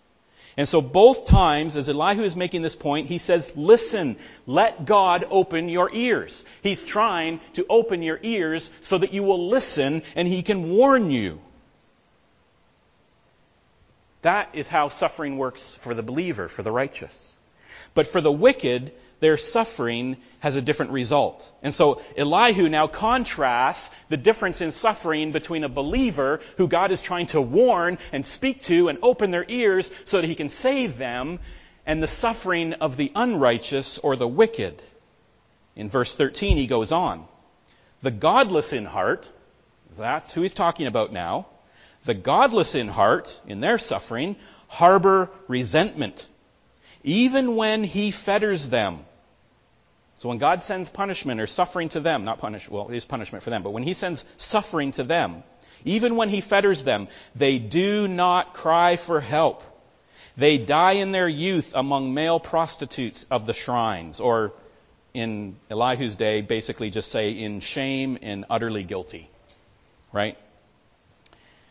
And 0.57 0.69
so 0.69 0.81
both 0.81 1.27
times, 1.27 1.75
as 1.77 1.89
Elihu 1.89 2.23
is 2.23 2.37
making 2.37 2.63
this 2.63 2.77
point, 2.77 3.09
he 3.09 3.19
says, 3.19 3.57
listen, 3.57 4.17
let 4.47 4.85
God 4.85 5.25
open 5.31 5.69
your 5.69 5.91
ears. 5.93 6.45
He's 6.63 6.85
trying 6.85 7.41
to 7.55 7.67
open 7.69 8.03
your 8.03 8.21
ears 8.23 8.71
so 8.81 8.99
that 8.99 9.13
you 9.13 9.25
will 9.25 9.49
listen 9.49 10.03
and 10.15 10.29
he 10.29 10.43
can 10.43 10.71
warn 10.71 11.11
you. 11.11 11.41
That 14.23 14.49
is 14.55 14.69
how 14.69 14.89
suffering 14.89 15.39
works 15.39 15.75
for 15.75 15.93
the 15.93 16.03
believer, 16.03 16.49
for 16.49 16.63
the 16.63 16.73
righteous. 16.73 17.29
But 17.95 18.07
for 18.07 18.21
the 18.21 18.33
wicked, 18.33 18.93
their 19.21 19.37
suffering 19.37 20.17
has 20.41 20.57
a 20.57 20.63
different 20.63 20.93
result. 20.93 21.51
And 21.63 21.73
so 21.73 22.03
Elihu 22.17 22.69
now 22.69 22.87
contrasts 22.87 23.95
the 24.09 24.17
difference 24.17 24.61
in 24.61 24.71
suffering 24.71 25.33
between 25.33 25.65
a 25.65 25.69
believer 25.69 26.41
who 26.57 26.69
God 26.69 26.91
is 26.91 27.01
trying 27.01 27.27
to 27.27 27.41
warn 27.41 27.99
and 28.13 28.25
speak 28.25 28.63
to 28.63 28.89
and 28.89 28.99
open 29.03 29.31
their 29.31 29.45
ears 29.49 29.91
so 30.05 30.21
that 30.21 30.27
he 30.27 30.35
can 30.35 30.49
save 30.49 30.97
them 30.97 31.39
and 31.87 32.03
the 32.03 32.09
suffering 32.09 32.75
of 32.75 32.97
the 32.97 33.13
unrighteous 33.15 33.99
or 33.99 34.17
the 34.17 34.29
wicked. 34.29 34.83
In 35.77 35.89
verse 35.89 36.15
13 36.15 36.57
he 36.57 36.67
goes 36.67 36.93
on. 36.93 37.27
The 38.03 38.11
godless 38.11 38.73
in 38.73 38.85
heart, 38.85 39.31
that's 39.97 40.33
who 40.33 40.43
he's 40.43 40.55
talking 40.55 40.87
about 40.87 41.13
now. 41.13 41.47
The 42.05 42.15
godless 42.15 42.75
in 42.75 42.89
heart, 42.89 43.41
in 43.47 43.61
their 43.61 43.79
suffering, 43.79 44.37
harbor 44.69 45.31
resentment, 45.49 46.27
even 47.05 47.55
when 47.55 47.85
he 47.85 48.11
fetters 48.11 48.69
them 48.69 49.05
so 50.25 50.31
when 50.31 50.39
God 50.39 50.63
sends 50.63 50.89
punishment 50.89 51.39
or 51.39 51.47
suffering 51.47 51.91
to 51.91 52.01
them, 52.01 52.25
not 52.25 52.39
punish, 52.39 52.67
well, 52.69 52.89
it 52.89 52.97
is 52.97 53.05
punishment 53.05 53.45
for 53.45 53.51
them, 53.51 53.63
but 53.63 53.75
when 53.75 53.83
He 53.83 53.93
sends 53.93 54.25
suffering 54.39 54.93
to 54.93 55.03
them, 55.03 55.43
even 55.85 56.17
when 56.17 56.31
He 56.31 56.41
fetters 56.41 56.83
them, 56.83 57.09
they 57.35 57.59
do 57.59 58.09
not 58.09 58.55
cry 58.55 58.97
for 58.97 59.21
help. 59.21 59.63
They 60.39 60.57
die 60.57 60.93
in 60.93 61.13
their 61.13 61.29
youth 61.29 61.73
among 61.75 62.15
male 62.15 62.41
prostitutes 62.41 63.25
of 63.25 63.45
the 63.45 63.53
shrines, 63.53 64.19
or 64.19 64.53
in 65.13 65.57
Elihu's 65.71 66.17
day, 66.17 66.41
basically 66.41 66.89
just 66.89 67.11
say 67.11 67.33
in 67.33 67.61
shame 67.61 68.19
and 68.23 68.47
utterly 68.49 68.83
guilty. 68.83 69.29
Right? 70.11 70.39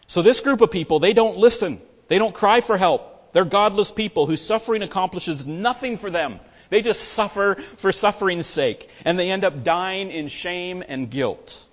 So 0.06 0.22
this 0.22 0.42
group 0.42 0.62
of 0.62 0.70
people, 0.70 1.00
they 1.00 1.14
don't 1.14 1.38
listen. 1.38 1.82
They 2.08 2.20
don't 2.20 2.36
cry 2.36 2.62
for 2.62 2.78
help. 2.78 3.13
They're 3.34 3.46
godless 3.46 3.92
people 3.92 4.26
whose 4.26 4.42
suffering 4.42 4.82
accomplishes 4.82 5.46
nothing 5.46 5.98
for 5.98 6.10
them 6.10 6.40
they 6.74 6.82
just 6.82 7.10
suffer 7.10 7.54
for 7.54 7.92
suffering's 7.92 8.48
sake, 8.48 8.90
and 9.06 9.20
they 9.20 9.30
end 9.30 9.46
up 9.46 9.64
dying 9.64 10.10
in 10.10 10.28
shame 10.28 10.84
and 10.88 11.08
guilt 11.08 11.64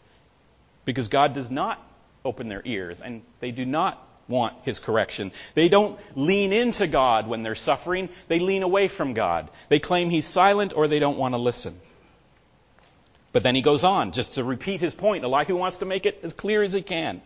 because 0.85 1.09
God 1.09 1.33
does 1.33 1.51
not 1.51 1.83
open 2.23 2.49
their 2.49 2.61
ears 2.67 3.01
and 3.01 3.23
they 3.41 3.51
do 3.51 3.65
not 3.65 3.99
want 4.29 4.55
his 4.65 4.79
correction. 4.79 5.33
They 5.55 5.71
don't 5.71 5.99
lean 6.17 6.53
into 6.53 6.87
God 6.87 7.29
when 7.29 7.43
they're 7.43 7.55
suffering, 7.55 8.11
they 8.29 8.41
lean 8.41 8.63
away 8.63 8.89
from 8.89 9.15
God. 9.15 9.51
They 9.71 9.79
claim 9.79 10.11
he's 10.11 10.27
silent 10.27 10.75
or 10.77 10.87
they 10.87 10.99
don't 10.99 11.17
want 11.17 11.33
to 11.33 11.39
listen. 11.39 11.81
But 13.33 13.43
then 13.43 13.55
he 13.55 13.63
goes 13.63 13.85
on, 13.85 14.13
just 14.13 14.35
to 14.35 14.45
repeat 14.45 14.81
his 14.81 14.95
point. 14.95 15.25
Elihu 15.25 15.57
wants 15.57 15.79
to 15.79 15.87
make 15.87 16.05
it 16.05 16.21
as 16.23 16.35
clear 16.35 16.63
as 16.63 16.75
he 16.75 16.83
can. 16.83 17.23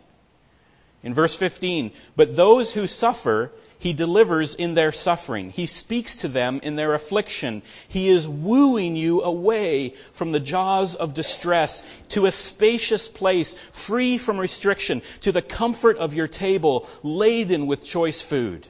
In 1.05 1.13
verse 1.13 1.35
15, 1.35 1.91
but 2.17 2.35
those 2.35 2.73
who 2.73 2.87
suffer 2.87 3.51
he 3.77 3.93
delivers 3.93 4.55
in 4.55 4.73
their 4.73 4.91
suffering. 4.91 5.51
He 5.51 5.67
speaks 5.67 6.17
to 6.17 6.27
them 6.27 6.59
in 6.63 6.75
their 6.75 6.95
affliction. 6.95 7.61
He 7.87 8.09
is 8.09 8.27
wooing 8.27 8.95
you 8.95 9.21
away 9.21 9.93
from 10.13 10.31
the 10.31 10.39
jaws 10.39 10.95
of 10.95 11.13
distress 11.13 11.85
to 12.09 12.25
a 12.25 12.31
spacious 12.31 13.07
place, 13.07 13.53
free 13.73 14.17
from 14.17 14.39
restriction, 14.39 15.03
to 15.21 15.31
the 15.31 15.43
comfort 15.43 15.97
of 15.97 16.15
your 16.15 16.27
table, 16.27 16.89
laden 17.03 17.67
with 17.67 17.85
choice 17.85 18.23
food. 18.23 18.67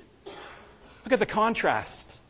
Look 1.06 1.14
at 1.14 1.20
the 1.20 1.26
contrast. 1.26 2.22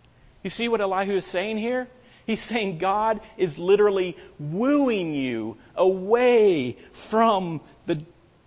You 0.43 0.51
see 0.51 0.67
what 0.67 0.81
Elihu 0.81 1.13
is 1.13 1.25
saying 1.25 1.57
here? 1.57 1.87
He's 2.27 2.41
saying 2.41 2.77
God 2.77 3.19
is 3.35 3.57
literally 3.57 4.15
wooing 4.39 5.15
you 5.15 5.57
away 5.75 6.77
from 6.91 7.61
the 7.87 8.03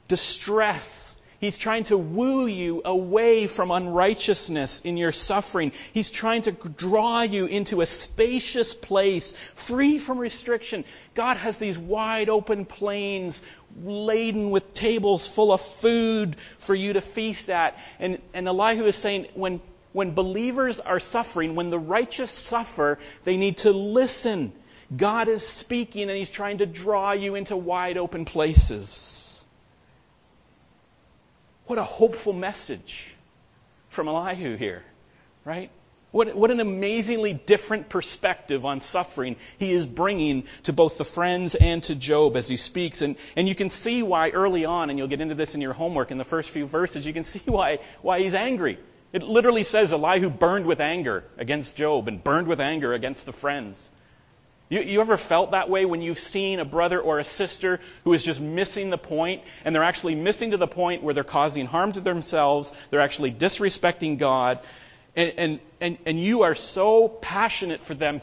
distress 0.07 1.18
He's 1.41 1.57
trying 1.57 1.85
to 1.85 1.97
woo 1.97 2.47
you 2.47 2.83
away 2.85 3.47
from 3.47 3.71
unrighteousness 3.71 4.81
in 4.81 4.97
your 4.97 5.13
suffering. 5.13 5.71
He's 5.93 6.11
trying 6.11 6.43
to 6.43 6.53
draw 6.53 7.23
you 7.23 7.47
into 7.47 7.81
a 7.81 7.87
spacious 7.87 8.75
place, 8.75 9.33
free 9.55 9.99
from 9.99 10.19
restriction. 10.19 10.85
God 11.15 11.37
has 11.37 11.59
these 11.59 11.79
wide 11.79 12.29
open 12.29 12.65
plains 12.65 13.41
laden 13.85 14.51
with 14.51 14.73
tables 14.73 15.29
full 15.29 15.53
of 15.53 15.61
food 15.61 16.35
for 16.59 16.75
you 16.75 16.95
to 16.95 17.01
feast 17.01 17.51
at. 17.51 17.79
And, 18.01 18.21
and 18.35 18.49
Elihu 18.49 18.87
is 18.87 18.97
saying 18.97 19.29
when, 19.35 19.61
when 19.93 20.15
believers 20.15 20.81
are 20.81 20.99
suffering, 20.99 21.55
when 21.55 21.71
the 21.71 21.79
righteous 21.79 22.33
suffer, 22.33 22.99
they 23.23 23.37
need 23.37 23.59
to 23.59 23.71
listen. 23.71 24.53
God 24.97 25.29
is 25.29 25.47
speaking 25.47 26.03
and 26.03 26.19
He's 26.19 26.31
trying 26.31 26.59
to 26.59 26.67
draw 26.67 27.13
you 27.13 27.37
into 27.37 27.57
wide 27.57 27.97
open 27.97 28.25
places. 28.25 29.38
What 31.69 31.79
a 31.79 31.85
hopeful 31.85 32.33
message 32.33 33.15
from 33.91 34.09
Elihu 34.09 34.57
here, 34.57 34.83
right? 35.45 35.71
What, 36.13 36.35
what 36.35 36.51
an 36.51 36.61
amazingly 36.61 37.35
different 37.35 37.91
perspective 37.91 38.65
on 38.65 38.81
suffering 38.81 39.37
he 39.59 39.71
is 39.73 39.85
bringing 39.85 40.45
to 40.63 40.73
both 40.73 40.97
the 40.97 41.05
friends 41.05 41.55
and 41.55 41.83
to 41.83 41.95
Job 41.95 42.37
as 42.37 42.49
he 42.49 42.57
speaks. 42.57 43.03
And, 43.03 43.17
and 43.37 43.47
you 43.47 43.55
can 43.55 43.69
see 43.69 44.03
why 44.03 44.31
early 44.31 44.65
on, 44.65 44.89
and 44.89 44.99
you'll 44.99 45.09
get 45.09 45.21
into 45.21 45.35
this 45.35 45.55
in 45.55 45.61
your 45.61 45.75
homework 45.75 46.11
in 46.11 46.17
the 46.17 46.25
first 46.25 46.49
few 46.49 46.65
verses, 46.65 47.05
you 47.05 47.13
can 47.13 47.25
see 47.25 47.43
why, 47.45 47.81
why 48.01 48.21
he's 48.21 48.35
angry. 48.35 48.79
It 49.13 49.23
literally 49.23 49.63
says 49.63 49.93
Elihu 49.93 50.31
burned 50.31 50.65
with 50.65 50.81
anger 50.81 51.23
against 51.37 51.77
Job 51.77 52.09
and 52.09 52.25
burned 52.25 52.47
with 52.47 52.61
anger 52.61 52.95
against 52.95 53.27
the 53.27 53.35
friends. 53.35 53.91
You, 54.69 54.81
you 54.81 55.01
ever 55.01 55.17
felt 55.17 55.53
that 55.53 55.71
way 55.71 55.85
when 55.85 56.03
you've 56.03 56.19
seen 56.19 56.61
a 56.61 56.65
brother 56.65 57.01
or 57.01 57.19
a 57.19 57.25
sister 57.25 57.81
who 58.05 58.13
is 58.13 58.25
just 58.25 58.41
missing 58.41 58.91
the 58.91 58.99
point, 58.99 59.43
and 59.65 59.75
they're 59.75 59.83
actually 59.83 60.15
missing 60.15 60.51
to 60.51 60.57
the 60.57 60.67
point 60.67 61.03
where 61.03 61.15
they're 61.15 61.25
causing 61.25 61.67
harm 61.67 61.93
to 61.93 62.01
themselves, 62.01 62.73
they're 62.91 63.01
actually 63.01 63.33
disrespecting 63.33 64.19
God, 64.19 64.61
and, 65.17 65.33
and, 65.39 65.61
and, 65.81 65.99
and 66.05 66.21
you 66.21 66.43
are 66.43 66.55
so 66.55 67.09
passionate 67.09 67.81
for 67.81 67.95
them. 67.95 68.21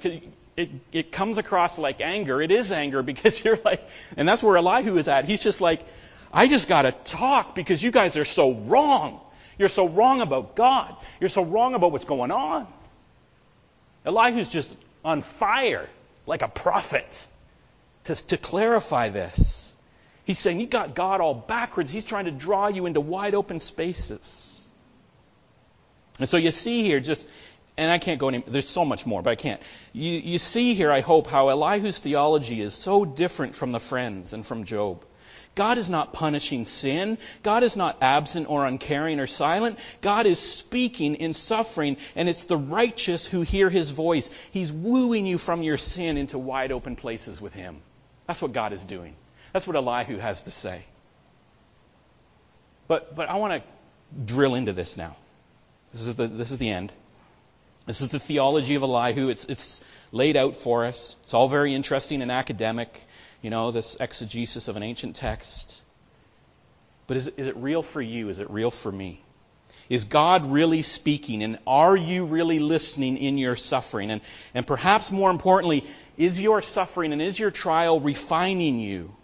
It, 0.56 0.70
it 0.92 1.12
comes 1.12 1.38
across 1.38 1.78
like 1.80 2.00
anger. 2.00 2.42
It 2.42 2.52
is 2.52 2.72
anger 2.72 3.02
because 3.12 3.44
you're 3.44 3.60
like, 3.66 3.88
and 4.16 4.30
that's 4.30 4.44
where 4.44 4.56
Elihu 4.56 4.98
is 4.98 5.08
at. 5.08 5.26
He's 5.26 5.44
just 5.44 5.62
like, 5.62 5.82
I 6.32 6.48
just 6.48 6.70
got 6.70 6.84
to 6.84 6.92
talk 6.92 7.56
because 7.56 7.82
you 7.82 7.92
guys 7.92 8.18
are 8.18 8.26
so 8.26 8.54
wrong. 8.54 9.20
You're 9.58 9.70
so 9.70 9.88
wrong 9.88 10.22
about 10.22 10.56
God. 10.56 10.96
You're 11.20 11.30
so 11.30 11.44
wrong 11.44 11.76
about 11.76 11.92
what's 11.92 12.06
going 12.06 12.32
on. 12.32 12.68
Elihu's 14.06 14.50
just 14.50 14.76
on 15.04 15.22
fire 15.22 15.88
like 16.26 16.42
a 16.42 16.48
prophet 16.48 17.26
to, 18.06 18.16
to 18.28 18.38
clarify 18.38 19.10
this. 19.10 19.76
He's 20.26 20.40
saying 20.40 20.60
you 20.60 20.68
got 20.68 20.96
God 20.96 21.22
all 21.22 21.36
backwards. 21.36 21.92
He's 21.92 22.06
trying 22.06 22.26
to 22.26 22.32
draw 22.32 22.68
you 22.68 22.88
into 22.88 23.00
wide 23.00 23.36
open 23.36 23.60
spaces. 23.60 24.64
And 26.20 26.28
so 26.28 26.38
you 26.38 26.52
see 26.52 26.82
here 26.82 27.00
just, 27.00 27.28
and 27.78 27.92
I 27.92 27.98
can't 28.00 28.20
go 28.20 28.30
any, 28.30 28.44
there's 28.48 28.68
so 28.68 28.86
much 28.86 29.06
more, 29.06 29.22
but 29.22 29.32
I 29.32 29.36
can't. 29.36 29.62
You, 29.94 30.12
you 30.12 30.40
see 30.40 30.74
here, 30.74 30.92
I 30.92 31.02
hope, 31.02 31.28
how 31.28 31.50
Elihu's 31.50 32.00
theology 32.00 32.62
is 32.62 32.74
so 32.74 33.06
different 33.06 33.56
from 33.56 33.72
the 33.72 33.80
friends 33.80 34.34
and 34.34 34.46
from 34.46 34.64
Job. 34.64 35.06
God 35.56 35.78
is 35.78 35.90
not 35.90 36.12
punishing 36.12 36.66
sin. 36.66 37.18
God 37.42 37.64
is 37.64 37.78
not 37.78 37.98
absent 38.02 38.50
or 38.50 38.66
uncaring 38.66 39.22
or 39.22 39.28
silent. 39.28 39.80
God 40.02 40.26
is 40.26 40.38
speaking 40.38 41.16
in 41.16 41.34
suffering, 41.34 41.96
and 42.16 42.28
it's 42.28 42.44
the 42.44 42.58
righteous 42.58 43.26
who 43.26 43.42
hear 43.42 43.70
his 43.70 43.90
voice. 43.90 44.30
He's 44.52 44.72
wooing 44.72 45.26
you 45.26 45.38
from 45.38 45.64
your 45.64 45.78
sin 45.78 46.18
into 46.18 46.38
wide 46.38 46.74
open 46.74 46.98
places 46.98 47.40
with 47.40 47.54
him. 47.54 47.78
That's 48.28 48.42
what 48.42 48.52
God 48.52 48.74
is 48.74 48.84
doing. 48.84 49.16
That's 49.54 49.66
what 49.66 49.78
Elihu 49.78 50.18
has 50.18 50.44
to 50.44 50.52
say. 50.52 50.84
But, 52.90 53.16
but 53.16 53.30
I 53.30 53.38
want 53.38 53.64
to 53.64 54.34
drill 54.34 54.56
into 54.56 54.74
this 54.74 54.98
now. 54.98 55.16
This 55.94 56.08
is 56.08 56.16
the, 56.16 56.28
this 56.28 56.52
is 56.52 56.58
the 56.58 56.70
end. 56.70 56.92
This 57.86 58.02
is 58.02 58.10
the 58.10 58.20
theology 58.20 58.76
of 58.76 58.84
Elihu. 58.84 59.30
It's, 59.30 59.46
it's 59.46 59.82
laid 60.12 60.36
out 60.36 60.56
for 60.58 60.86
us. 60.86 61.16
It's 61.24 61.34
all 61.34 61.48
very 61.48 61.74
interesting 61.74 62.22
and 62.22 62.32
academic 62.32 63.05
you 63.46 63.52
know, 63.52 63.70
this 63.70 63.96
exegesis 64.00 64.70
of 64.70 64.76
an 64.76 64.82
ancient 64.82 65.16
text. 65.16 65.80
But 67.06 67.16
is, 67.16 67.28
is 67.28 67.46
it 67.46 67.56
real 67.56 67.84
for 67.84 68.02
you? 68.02 68.30
Is 68.30 68.40
it 68.40 68.50
real 68.50 68.72
for 68.72 68.92
me? 68.92 69.22
Is 69.88 70.06
God 70.06 70.52
really 70.52 70.82
speaking? 70.82 71.44
And 71.44 71.60
are 71.68 71.96
you 71.96 72.26
really 72.26 72.58
listening 72.58 73.18
in 73.18 73.38
your 73.38 73.56
suffering? 73.56 74.10
And, 74.10 74.22
and 74.56 74.66
perhaps 74.66 75.12
more 75.12 75.30
importantly, 75.30 75.86
is 76.18 76.42
your 76.42 76.64
suffering 76.64 77.14
and 77.14 77.22
is 77.22 77.38
your 77.40 77.52
trial 77.52 78.00
refining 78.00 78.80
you? 78.80 79.16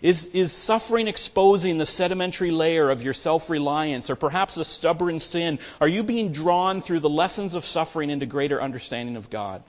Is, 0.00 0.26
is 0.26 0.52
suffering 0.52 1.08
exposing 1.08 1.76
the 1.76 1.86
sedimentary 1.86 2.52
layer 2.52 2.88
of 2.88 3.02
your 3.02 3.14
self 3.14 3.50
reliance 3.50 4.10
or 4.10 4.14
perhaps 4.14 4.58
a 4.58 4.64
stubborn 4.64 5.18
sin? 5.18 5.58
Are 5.80 5.88
you 5.88 6.04
being 6.04 6.30
drawn 6.30 6.80
through 6.80 7.00
the 7.00 7.10
lessons 7.10 7.56
of 7.56 7.64
suffering 7.64 8.10
into 8.10 8.26
greater 8.26 8.62
understanding 8.62 9.16
of 9.16 9.28
God? 9.28 9.64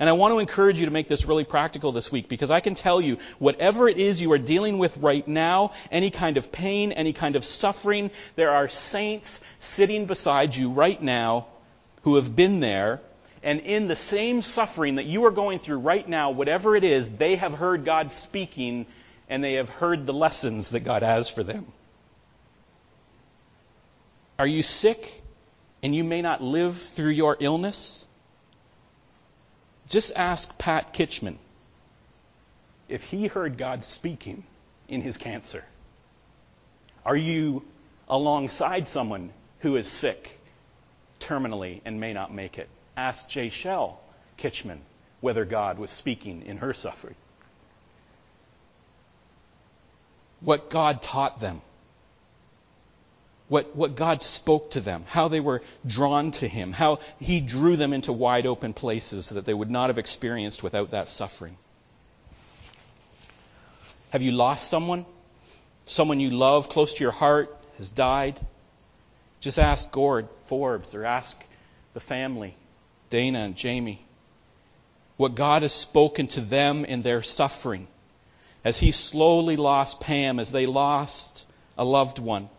And 0.00 0.08
I 0.08 0.12
want 0.12 0.32
to 0.32 0.38
encourage 0.38 0.78
you 0.78 0.86
to 0.86 0.92
make 0.92 1.08
this 1.08 1.24
really 1.24 1.44
practical 1.44 1.90
this 1.90 2.12
week 2.12 2.28
because 2.28 2.52
I 2.52 2.60
can 2.60 2.74
tell 2.74 3.00
you, 3.00 3.18
whatever 3.38 3.88
it 3.88 3.98
is 3.98 4.20
you 4.20 4.30
are 4.32 4.38
dealing 4.38 4.78
with 4.78 4.96
right 4.98 5.26
now, 5.26 5.72
any 5.90 6.10
kind 6.10 6.36
of 6.36 6.52
pain, 6.52 6.92
any 6.92 7.12
kind 7.12 7.34
of 7.34 7.44
suffering, 7.44 8.10
there 8.36 8.52
are 8.52 8.68
saints 8.68 9.40
sitting 9.58 10.06
beside 10.06 10.54
you 10.54 10.70
right 10.70 11.00
now 11.02 11.46
who 12.02 12.14
have 12.14 12.36
been 12.36 12.60
there. 12.60 13.00
And 13.42 13.60
in 13.60 13.88
the 13.88 13.96
same 13.96 14.42
suffering 14.42 14.96
that 14.96 15.06
you 15.06 15.24
are 15.26 15.32
going 15.32 15.58
through 15.58 15.78
right 15.78 16.08
now, 16.08 16.30
whatever 16.30 16.76
it 16.76 16.84
is, 16.84 17.16
they 17.16 17.36
have 17.36 17.54
heard 17.54 17.84
God 17.84 18.12
speaking 18.12 18.86
and 19.28 19.42
they 19.42 19.54
have 19.54 19.68
heard 19.68 20.06
the 20.06 20.12
lessons 20.12 20.70
that 20.70 20.80
God 20.80 21.02
has 21.02 21.28
for 21.28 21.42
them. 21.42 21.66
Are 24.38 24.46
you 24.46 24.62
sick 24.62 25.22
and 25.82 25.94
you 25.94 26.04
may 26.04 26.22
not 26.22 26.40
live 26.40 26.76
through 26.76 27.10
your 27.10 27.36
illness? 27.40 28.06
Just 29.88 30.12
ask 30.16 30.58
Pat 30.58 30.92
Kitchman 30.92 31.38
if 32.88 33.04
he 33.04 33.26
heard 33.26 33.56
God 33.56 33.82
speaking 33.82 34.44
in 34.88 35.00
his 35.00 35.16
cancer. 35.16 35.64
Are 37.04 37.16
you 37.16 37.64
alongside 38.08 38.86
someone 38.86 39.30
who 39.60 39.76
is 39.76 39.88
sick 39.88 40.38
terminally 41.20 41.80
and 41.84 42.00
may 42.00 42.12
not 42.12 42.32
make 42.32 42.58
it? 42.58 42.68
Ask 42.96 43.28
Jay 43.28 43.48
Shell 43.48 43.98
Kitchman 44.36 44.80
whether 45.20 45.44
God 45.44 45.78
was 45.78 45.90
speaking 45.90 46.42
in 46.42 46.58
her 46.58 46.74
suffering. 46.74 47.16
What 50.40 50.70
God 50.70 51.02
taught 51.02 51.40
them 51.40 51.60
what, 53.48 53.74
what 53.74 53.96
God 53.96 54.20
spoke 54.22 54.72
to 54.72 54.80
them, 54.80 55.04
how 55.08 55.28
they 55.28 55.40
were 55.40 55.62
drawn 55.86 56.30
to 56.32 56.48
Him, 56.48 56.72
how 56.72 56.98
He 57.18 57.40
drew 57.40 57.76
them 57.76 57.92
into 57.92 58.12
wide 58.12 58.46
open 58.46 58.74
places 58.74 59.30
that 59.30 59.46
they 59.46 59.54
would 59.54 59.70
not 59.70 59.88
have 59.88 59.98
experienced 59.98 60.62
without 60.62 60.90
that 60.90 61.08
suffering. 61.08 61.56
Have 64.10 64.22
you 64.22 64.32
lost 64.32 64.68
someone? 64.68 65.06
Someone 65.86 66.20
you 66.20 66.30
love 66.30 66.68
close 66.68 66.94
to 66.94 67.04
your 67.04 67.12
heart 67.12 67.54
has 67.78 67.90
died? 67.90 68.38
Just 69.40 69.58
ask 69.58 69.90
Gord 69.90 70.28
Forbes 70.46 70.94
or 70.94 71.04
ask 71.04 71.42
the 71.94 72.00
family, 72.00 72.54
Dana 73.08 73.40
and 73.40 73.56
Jamie, 73.56 74.04
what 75.16 75.34
God 75.34 75.62
has 75.62 75.72
spoken 75.72 76.26
to 76.28 76.40
them 76.40 76.84
in 76.84 77.02
their 77.02 77.22
suffering 77.22 77.86
as 78.62 78.78
He 78.78 78.92
slowly 78.92 79.56
lost 79.56 80.00
Pam, 80.00 80.38
as 80.38 80.52
they 80.52 80.66
lost 80.66 81.46
a 81.78 81.84
loved 81.84 82.18
one 82.18 82.50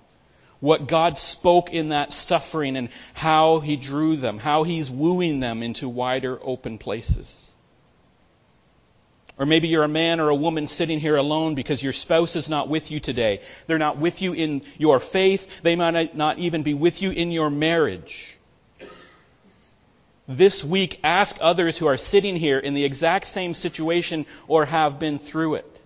what 0.60 0.88
God 0.88 1.18
spoke 1.18 1.72
in 1.72 1.90
that 1.90 2.12
suffering 2.12 2.76
and 2.76 2.90
how 3.14 3.60
He 3.60 3.76
drew 3.76 4.16
them, 4.16 4.38
how 4.38 4.64
He's 4.64 4.90
wooing 4.90 5.40
them 5.40 5.64
into 5.64 5.88
wider 5.88 6.38
open 6.42 6.78
places. 6.78 7.50
Or 9.38 9.46
maybe 9.46 9.70
you're 9.70 9.86
a 9.86 9.88
man 9.88 10.20
or 10.20 10.28
a 10.28 10.36
woman 10.36 10.68
sitting 10.68 11.00
here 11.00 11.16
alone 11.16 11.56
because 11.56 11.82
your 11.82 11.94
spouse 11.94 12.36
is 12.36 12.50
not 12.50 12.68
with 12.68 12.92
you 12.92 13.00
today. 13.00 13.40
They're 13.68 13.78
not 13.78 13.98
with 13.98 14.22
you 14.22 14.34
in 14.34 14.64
your 14.78 15.00
faith. 15.00 15.62
They 15.62 15.78
might 15.78 16.14
not 16.14 16.40
even 16.40 16.64
be 16.64 16.74
with 16.74 17.02
you 17.02 17.12
in 17.12 17.32
your 17.32 17.50
marriage. 17.50 18.38
This 20.28 20.62
week, 20.64 21.00
ask 21.06 21.38
others 21.40 21.78
who 21.78 21.88
are 21.88 21.98
sitting 21.98 22.36
here 22.36 22.60
in 22.60 22.74
the 22.74 22.84
exact 22.84 23.26
same 23.26 23.54
situation 23.54 24.26
or 24.48 24.66
have 24.66 25.00
been 25.00 25.18
through 25.18 25.56
it 25.56 25.79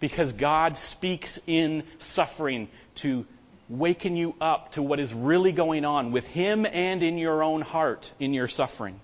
because 0.00 0.32
God 0.32 0.76
speaks 0.76 1.40
in 1.46 1.84
suffering 1.98 2.68
to 2.96 3.26
waken 3.68 4.16
you 4.16 4.34
up 4.40 4.72
to 4.72 4.82
what 4.82 4.98
is 4.98 5.12
really 5.12 5.52
going 5.52 5.84
on 5.84 6.12
with 6.12 6.26
Him 6.26 6.66
and 6.66 7.02
in 7.02 7.18
your 7.18 7.42
own 7.42 7.60
heart 7.60 8.12
in 8.18 8.32
your 8.32 8.48
suffering. 8.48 9.00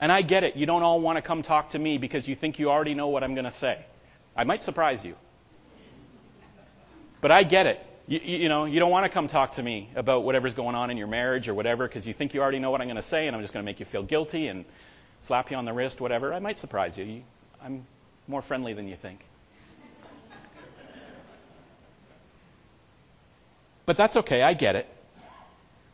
And 0.00 0.10
I 0.10 0.22
get 0.22 0.42
it. 0.42 0.56
You 0.56 0.66
don't 0.66 0.82
all 0.82 1.00
want 1.00 1.16
to 1.16 1.22
come 1.22 1.42
talk 1.42 1.70
to 1.70 1.78
me 1.78 1.98
because 1.98 2.26
you 2.26 2.34
think 2.34 2.58
you 2.58 2.70
already 2.70 2.94
know 2.94 3.08
what 3.08 3.22
I'm 3.22 3.34
going 3.34 3.44
to 3.44 3.52
say. 3.52 3.78
I 4.36 4.44
might 4.44 4.62
surprise 4.62 5.04
you. 5.04 5.14
But 7.20 7.30
I 7.30 7.44
get 7.44 7.66
it. 7.66 7.86
You, 8.08 8.18
you, 8.18 8.48
know, 8.48 8.64
you 8.64 8.80
don't 8.80 8.90
want 8.90 9.04
to 9.04 9.08
come 9.08 9.28
talk 9.28 9.52
to 9.52 9.62
me 9.62 9.88
about 9.94 10.24
whatever's 10.24 10.54
going 10.54 10.74
on 10.74 10.90
in 10.90 10.96
your 10.96 11.06
marriage 11.06 11.48
or 11.48 11.54
whatever 11.54 11.86
because 11.86 12.04
you 12.04 12.12
think 12.12 12.34
you 12.34 12.42
already 12.42 12.58
know 12.58 12.72
what 12.72 12.80
I'm 12.80 12.88
going 12.88 12.96
to 12.96 13.02
say 13.02 13.28
and 13.28 13.36
I'm 13.36 13.42
just 13.42 13.54
going 13.54 13.62
to 13.62 13.64
make 13.64 13.78
you 13.78 13.86
feel 13.86 14.02
guilty 14.02 14.48
and 14.48 14.64
slap 15.20 15.52
you 15.52 15.56
on 15.56 15.64
the 15.66 15.72
wrist, 15.72 16.00
whatever. 16.00 16.34
I 16.34 16.40
might 16.40 16.58
surprise 16.58 16.98
you. 16.98 17.22
I'm 17.62 17.86
more 18.26 18.42
friendly 18.42 18.72
than 18.72 18.88
you 18.88 18.96
think. 18.96 19.20
But 23.86 23.96
that's 23.96 24.16
okay, 24.16 24.42
I 24.42 24.54
get 24.54 24.76
it. 24.76 24.88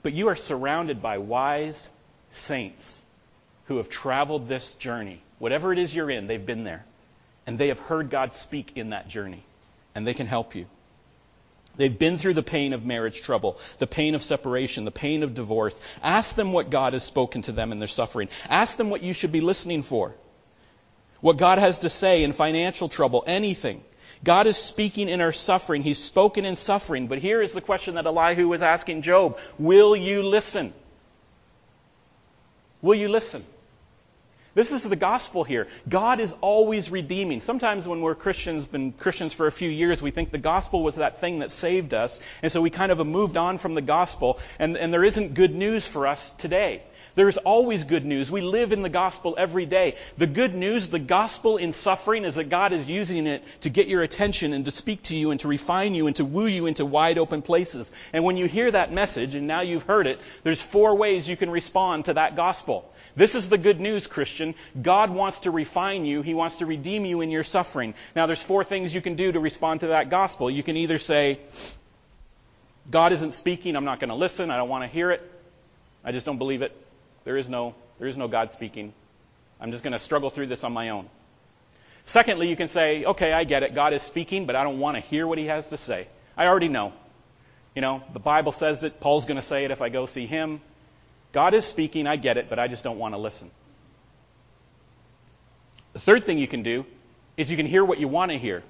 But 0.03 0.12
you 0.12 0.28
are 0.28 0.36
surrounded 0.36 1.03
by 1.03 1.18
wise 1.18 1.91
saints 2.30 3.03
who 3.66 3.78
have 3.78 3.89
traveled 3.89 4.49
this 4.49 4.74
journey. 4.74 5.20
Whatever 5.39 5.72
it 5.72 5.78
is 5.78 5.95
you're 5.95 6.11
in, 6.11 6.26
they've 6.26 6.45
been 6.45 6.64
there. 6.64 6.84
And 7.47 7.59
they 7.59 7.68
have 7.68 7.78
heard 7.78 8.11
God 8.11 8.34
speak 8.34 8.72
in 8.76 8.91
that 8.91 9.09
journey. 9.09 9.43
And 9.95 10.07
they 10.07 10.14
can 10.14 10.26
help 10.26 10.55
you. 10.55 10.66
They've 11.76 11.97
been 11.97 12.18
through 12.18 12.34
the 12.34 12.43
pain 12.43 12.72
of 12.72 12.84
marriage 12.84 13.22
trouble, 13.22 13.59
the 13.78 13.86
pain 13.86 14.16
of 14.16 14.22
separation, 14.22 14.84
the 14.84 14.91
pain 14.91 15.22
of 15.22 15.34
divorce. 15.34 15.80
Ask 16.03 16.34
them 16.34 16.53
what 16.53 16.70
God 16.70 16.93
has 16.93 17.05
spoken 17.05 17.43
to 17.43 17.53
them 17.53 17.70
in 17.70 17.78
their 17.78 17.89
suffering. 17.89 18.28
Ask 18.49 18.76
them 18.76 18.91
what 18.91 19.03
you 19.03 19.12
should 19.12 19.32
be 19.32 19.41
listening 19.41 19.82
for. 19.82 20.14
What 21.20 21.36
God 21.36 21.59
has 21.59 21.80
to 21.80 21.91
say 21.91 22.24
in 22.24 22.32
financial 22.32 22.89
trouble, 22.89 23.22
anything. 23.26 23.82
God 24.25 24.47
is 24.47 24.57
speaking 24.57 25.09
in 25.09 25.21
our 25.21 25.33
suffering. 25.33 25.83
He's 25.83 25.99
spoken 25.99 26.45
in 26.45 26.57
suffering. 26.57 27.07
But 27.07 27.19
here 27.19 27.41
is 27.41 27.53
the 27.53 27.61
question 27.61 27.95
that 27.95 28.07
Elihu 28.07 28.49
was 28.49 28.62
asking 28.62 29.03
Job. 29.03 29.39
Will 29.59 29.95
you 29.97 30.23
listen? 30.23 30.73
Will 32.83 32.95
you 32.95 33.09
listen? 33.09 33.45
This 34.55 34.73
is 34.73 34.83
the 34.83 34.97
gospel 34.97 35.45
here. 35.45 35.69
God 35.89 36.19
is 36.19 36.35
always 36.41 36.91
redeeming. 36.91 37.41
Sometimes 37.41 37.87
when 37.87 38.01
we're 38.01 38.16
Christians, 38.16 38.66
been 38.66 38.91
Christians 38.91 39.33
for 39.33 39.47
a 39.47 39.53
few 39.53 39.71
years, 39.71 40.03
we 40.03 40.11
think 40.11 40.33
the 40.33 40.39
gospel 40.39 40.83
was 40.83 40.97
that 40.97 41.21
thing 41.21 41.41
that 41.41 41.53
saved 41.53 41.95
us, 41.95 42.21
and 42.43 42.51
so 42.51 42.61
we 42.61 42.71
kind 42.71 42.91
of 42.91 42.99
have 42.99 43.07
moved 43.07 43.37
on 43.37 43.59
from 43.59 43.75
the 43.75 43.83
gospel, 43.83 44.41
and, 44.59 44.77
and 44.77 44.93
there 44.93 45.05
isn't 45.05 45.35
good 45.35 45.55
news 45.55 45.87
for 45.87 46.09
us 46.09 46.33
today. 46.33 46.83
There's 47.19 47.37
always 47.37 47.83
good 47.83 48.05
news. 48.05 48.31
We 48.31 48.43
live 48.43 48.71
in 48.71 48.83
the 48.83 48.89
gospel 48.89 49.35
every 49.37 49.66
day. 49.66 49.97
The 50.19 50.29
good 50.29 50.55
news, 50.55 50.89
the 50.89 51.01
gospel 51.01 51.57
in 51.57 51.73
suffering, 51.73 52.25
is 52.25 52.37
that 52.37 52.49
God 52.49 52.73
is 52.73 52.89
using 52.89 53.27
it 53.27 53.43
to 53.62 53.71
get 53.71 53.89
your 53.89 54.03
attention 54.03 54.53
and 54.53 54.64
to 54.66 54.71
speak 54.71 55.03
to 55.03 55.16
you 55.16 55.33
and 55.33 55.41
to 55.41 55.49
refine 55.49 55.97
you 55.97 56.07
and 56.07 56.14
to 56.14 56.25
woo 56.25 56.47
you 56.47 56.66
into 56.66 56.87
wide 56.87 57.19
open 57.19 57.43
places. 57.43 57.93
And 58.12 58.23
when 58.23 58.37
you 58.37 58.47
hear 58.47 58.71
that 58.71 58.93
message, 58.93 59.35
and 59.35 59.49
now 59.49 59.62
you've 59.62 59.83
heard 59.83 60.07
it, 60.07 60.21
there's 60.45 60.62
four 60.62 60.95
ways 60.95 61.29
you 61.29 61.37
can 61.37 61.51
respond 61.51 62.05
to 62.05 62.14
that 62.14 62.37
gospel. 62.37 62.89
This 63.16 63.35
is 63.35 63.49
the 63.49 63.59
good 63.59 63.81
news, 63.81 64.07
Christian. 64.07 64.55
God 64.81 65.11
wants 65.11 65.41
to 65.41 65.51
refine 65.51 66.05
you. 66.05 66.23
He 66.23 66.35
wants 66.35 66.59
to 66.59 66.66
redeem 66.66 67.05
you 67.05 67.21
in 67.21 67.33
your 67.33 67.43
suffering. 67.43 67.95
Now, 68.14 68.27
there's 68.27 68.45
four 68.45 68.62
things 68.62 68.95
you 68.95 69.01
can 69.01 69.16
do 69.16 69.33
to 69.33 69.41
respond 69.41 69.81
to 69.81 69.89
that 69.89 70.09
gospel. 70.09 70.49
You 70.49 70.62
can 70.62 70.77
either 70.77 71.01
say, 71.01 71.41
God 72.89 73.11
isn't 73.11 73.33
speaking. 73.33 73.75
I'm 73.75 73.85
not 73.85 73.99
going 73.99 74.11
to 74.11 74.14
listen. 74.14 74.53
I 74.53 74.57
don't 74.57 74.69
want 74.69 74.85
to 74.85 74.89
hear 74.89 75.11
it. 75.11 75.29
I 76.05 76.12
just 76.12 76.25
don't 76.25 76.39
believe 76.39 76.62
it. 76.62 76.85
There 77.29 77.37
is 77.37 77.51
no, 77.51 77.74
there 77.99 78.09
is 78.09 78.16
no 78.16 78.26
God 78.26 78.53
speaking. 78.53 78.95
I'm 79.61 79.70
just 79.70 79.85
going 79.85 79.93
to 79.93 79.99
struggle 79.99 80.31
through 80.31 80.47
this 80.47 80.64
on 80.64 80.72
my 80.72 80.89
own. 80.89 81.11
Secondly, 82.07 82.49
you 82.49 82.57
can 82.57 82.68
say, 82.68 83.05
okay, 83.05 83.35
I 83.35 83.45
get 83.45 83.62
it. 83.62 83.74
God 83.74 83.93
is 83.93 84.01
speaking, 84.01 84.47
but 84.47 84.57
I 84.57 84.64
don't 84.64 84.79
want 84.79 84.97
to 84.97 85.03
hear 85.03 85.26
what 85.26 85.37
he 85.37 85.45
has 85.45 85.68
to 85.68 85.76
say. 85.76 86.09
I 86.39 86.47
already 86.47 86.68
know. 86.68 86.95
You 87.74 87.83
know, 87.83 88.03
the 88.14 88.18
Bible 88.18 88.51
says 88.51 88.83
it. 88.83 88.99
Paul's 88.99 89.26
going 89.26 89.37
to 89.37 89.43
say 89.43 89.66
it 89.66 89.70
if 89.70 89.83
I 89.83 89.91
go 89.91 90.07
see 90.07 90.24
him. 90.24 90.62
God 91.33 91.53
is 91.53 91.66
speaking, 91.66 92.07
I 92.07 92.16
get 92.16 92.39
it, 92.39 92.49
but 92.49 92.59
I 92.59 92.66
just 92.66 92.83
don't 92.83 92.99
want 92.99 93.12
to 93.12 93.18
listen. 93.18 93.51
The 95.93 96.01
third 96.01 96.24
thing 96.24 96.39
you 96.39 96.49
can 96.49 96.62
do 96.62 96.87
is 97.37 97.51
you 97.51 97.59
can 97.59 97.66
hear 97.66 97.85
what 97.85 98.01
you 98.01 98.09
want 98.09 98.33
to 98.33 98.39
hear. 98.39 98.62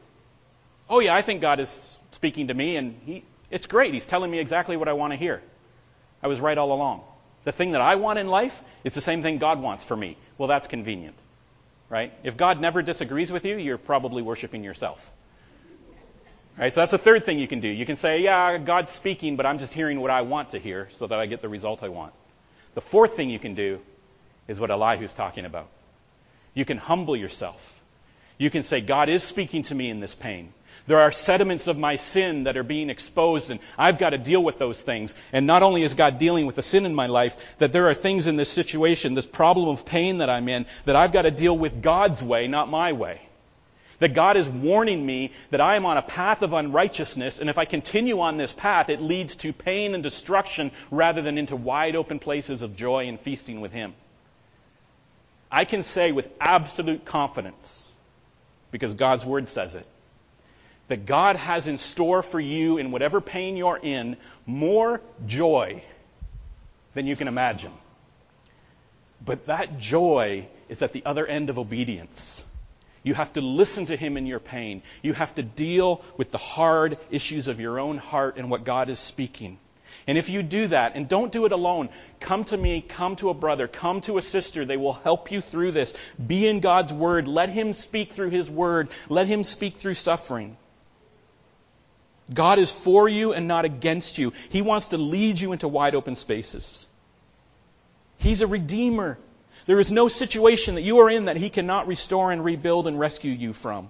Oh, 0.91 0.99
yeah, 0.99 1.15
I 1.15 1.23
think 1.23 1.43
God 1.43 1.61
is 1.61 1.97
speaking 2.11 2.49
to 2.49 2.55
me, 2.55 2.75
and 2.75 2.99
he, 3.07 3.23
it's 3.53 3.67
great. 3.67 3.95
He's 3.95 4.05
telling 4.05 4.33
me 4.33 4.41
exactly 4.41 4.77
what 4.77 4.89
I 4.89 4.95
want 4.95 5.13
to 5.13 5.17
hear. 5.17 5.41
I 6.25 6.27
was 6.27 6.41
right 6.41 6.59
all 6.59 6.73
along. 6.73 7.05
The 7.45 7.53
thing 7.53 7.73
that 7.73 7.81
I 7.81 7.97
want 7.97 8.19
in 8.19 8.29
life 8.29 8.63
is 8.85 8.95
the 8.95 9.01
same 9.01 9.23
thing 9.23 9.39
God 9.39 9.61
wants 9.61 9.85
for 9.85 9.97
me. 9.97 10.17
Well, 10.37 10.49
that's 10.49 10.67
convenient, 10.67 11.15
right? 11.89 12.13
If 12.23 12.37
God 12.37 12.61
never 12.61 12.83
disagrees 12.83 13.33
with 13.33 13.45
you, 13.45 13.57
you're 13.57 13.79
probably 13.79 14.23
worshiping 14.23 14.65
yourself. 14.65 15.11
Right, 16.59 16.73
so 16.73 16.81
that's 16.81 16.91
the 16.91 16.99
third 16.99 17.25
thing 17.25 17.39
you 17.39 17.47
can 17.47 17.61
do. 17.61 17.69
You 17.69 17.87
can 17.87 17.95
say, 17.95 18.23
yeah, 18.23 18.59
God's 18.59 18.91
speaking, 18.91 19.37
but 19.37 19.47
I'm 19.47 19.61
just 19.61 19.73
hearing 19.73 20.01
what 20.01 20.11
I 20.11 20.23
want 20.23 20.51
to 20.51 20.59
hear 20.59 20.89
so 20.91 21.07
that 21.07 21.19
I 21.19 21.27
get 21.27 21.41
the 21.41 21.49
result 21.49 21.85
I 21.85 21.89
want. 21.89 22.13
The 22.75 22.81
fourth 22.81 23.15
thing 23.15 23.31
you 23.31 23.39
can 23.39 23.55
do 23.55 23.81
is 24.49 24.59
what 24.59 24.71
Elihu's 24.71 25.13
talking 25.13 25.45
about. 25.45 25.69
You 26.55 26.65
can 26.65 26.77
humble 26.77 27.15
yourself. 27.15 27.81
You 28.39 28.51
can 28.51 28.65
say, 28.65 28.81
God 28.81 29.09
is 29.09 29.23
speaking 29.23 29.63
to 29.65 29.75
me 29.75 29.89
in 29.89 30.01
this 30.01 30.17
pain. 30.17 30.53
There 30.89 31.01
are 31.01 31.13
sediments 31.13 31.69
of 31.69 31.79
my 31.79 31.97
sin 31.97 32.45
that 32.45 32.57
are 32.57 32.63
being 32.63 32.89
exposed, 32.89 33.51
and 33.51 33.61
I've 33.77 33.99
got 33.99 34.11
to 34.11 34.19
deal 34.19 34.43
with 34.43 34.59
those 34.59 34.83
things. 34.83 35.19
And 35.35 35.47
not 35.47 35.63
only 35.63 35.83
is 35.83 35.93
God 35.93 36.17
dealing 36.17 36.47
with 36.47 36.57
the 36.57 36.63
sin 36.63 36.87
in 36.87 36.95
my 36.95 37.09
life, 37.09 37.37
that 37.59 37.73
there 37.73 37.91
are 37.91 37.95
things 37.95 38.27
in 38.27 38.37
this 38.37 38.49
situation, 38.49 39.13
this 39.13 39.27
problem 39.27 39.69
of 39.69 39.85
pain 39.85 40.19
that 40.19 40.31
I'm 40.31 40.49
in, 40.49 40.65
that 40.87 40.97
I've 40.97 41.13
got 41.13 41.23
to 41.23 41.31
deal 41.31 41.57
with 41.57 41.83
God's 41.83 42.25
way, 42.25 42.49
not 42.49 42.71
my 42.71 42.95
way. 42.95 43.21
That 43.99 44.15
God 44.15 44.39
is 44.39 44.49
warning 44.49 45.05
me 45.05 45.33
that 45.51 45.61
I 45.61 45.77
am 45.77 45.85
on 45.85 45.99
a 45.99 46.03
path 46.03 46.41
of 46.41 46.55
unrighteousness, 46.55 47.39
and 47.39 47.51
if 47.51 47.59
I 47.59 47.67
continue 47.67 48.21
on 48.21 48.39
this 48.39 48.55
path, 48.55 48.89
it 48.89 49.03
leads 49.03 49.37
to 49.37 49.53
pain 49.53 49.93
and 49.93 50.03
destruction 50.03 50.71
rather 50.91 51.21
than 51.21 51.37
into 51.37 51.55
wide 51.55 51.97
open 51.97 52.19
places 52.19 52.63
of 52.63 52.79
joy 52.79 53.09
and 53.09 53.21
feasting 53.21 53.61
with 53.61 53.73
Him. 53.73 53.93
I 55.53 55.67
can 55.67 55.83
say 55.83 56.13
with 56.13 56.31
absolute 56.41 57.05
confidence, 57.05 57.93
because 58.71 58.95
God's 58.95 59.27
Word 59.27 59.49
says 59.49 59.75
it, 59.75 59.87
that 60.89 61.07
God 61.07 61.37
has 61.37 61.69
in 61.69 61.79
store 61.79 62.23
for 62.23 62.41
you 62.41 62.79
in 62.79 62.91
whatever 62.91 63.21
pain 63.21 63.57
you're 63.57 63.79
in 63.81 64.17
more 64.47 65.01
joy 65.27 65.83
than 66.95 67.07
you 67.07 67.17
can 67.17 67.29
imagine. 67.29 67.73
But 69.25 69.47
that 69.47 69.79
joy 69.79 70.49
is 70.69 70.83
at 70.83 70.93
the 70.93 71.03
other 71.05 71.27
end 71.27 71.51
of 71.51 71.59
obedience. 71.59 72.45
You 73.03 73.15
have 73.15 73.33
to 73.35 73.41
listen 73.41 73.87
to 73.87 73.97
Him 73.97 74.17
in 74.17 74.27
your 74.27 74.41
pain. 74.41 74.83
You 75.03 75.13
have 75.13 75.35
to 75.37 75.43
deal 75.43 76.03
with 76.17 76.31
the 76.31 76.39
hard 76.39 76.99
issues 77.11 77.49
of 77.49 77.61
your 77.61 77.79
own 77.79 77.99
heart 77.99 78.37
and 78.37 78.51
what 78.51 78.65
God 78.65 78.89
is 78.89 78.99
speaking. 78.99 79.59
And 80.07 80.17
if 80.17 80.31
you 80.31 80.43
do 80.43 80.69
that, 80.69 80.93
and 80.95 81.09
don't 81.09 81.31
do 81.31 81.45
it 81.45 81.53
alone, 81.53 81.91
come 82.19 82.45
to 82.45 82.57
me, 82.57 82.81
come 82.81 83.17
to 83.17 83.29
a 83.29 83.35
brother, 83.35 83.69
come 83.69 84.01
to 84.03 84.17
a 84.17 84.23
sister. 84.23 84.65
They 84.65 84.77
will 84.79 84.95
help 84.95 85.31
you 85.31 85.41
through 85.41 85.73
this. 85.73 85.95
Be 86.25 86.47
in 86.47 86.61
God's 86.61 86.93
Word. 86.93 87.29
Let 87.29 87.51
Him 87.51 87.73
speak 87.73 88.13
through 88.13 88.31
His 88.31 88.51
Word. 88.51 88.89
Let 89.09 89.27
Him 89.27 89.45
speak 89.45 89.77
through 89.77 89.95
suffering. 89.95 90.57
God 92.33 92.59
is 92.59 92.71
for 92.71 93.09
you 93.09 93.33
and 93.33 93.49
not 93.49 93.65
against 93.65 94.19
you. 94.19 94.33
He 94.51 94.63
wants 94.63 94.89
to 94.89 94.99
lead 94.99 95.41
you 95.41 95.53
into 95.53 95.69
wide 95.69 95.95
open 95.95 96.15
spaces. 96.15 96.87
He's 98.19 98.43
a 98.43 98.47
redeemer. 98.47 99.19
There 99.67 99.79
is 99.79 99.93
no 99.93 100.09
situation 100.09 100.75
that 100.75 100.83
you 100.83 100.99
are 101.01 101.11
in 101.11 101.27
that 101.27 101.37
He 101.37 101.51
cannot 101.51 101.87
restore 101.87 102.33
and 102.33 102.45
rebuild 102.45 102.87
and 102.87 102.99
rescue 102.99 103.33
you 103.33 103.53
from. 103.53 103.89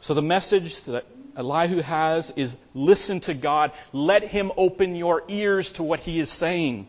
So 0.00 0.14
the 0.14 0.22
message 0.22 0.82
that 0.84 1.04
Elihu 1.36 1.82
has 1.82 2.30
is 2.32 2.56
listen 2.74 3.20
to 3.20 3.34
God. 3.34 3.72
Let 3.92 4.24
Him 4.24 4.52
open 4.56 4.94
your 4.94 5.22
ears 5.28 5.72
to 5.72 5.82
what 5.82 6.00
He 6.00 6.18
is 6.18 6.30
saying. 6.30 6.88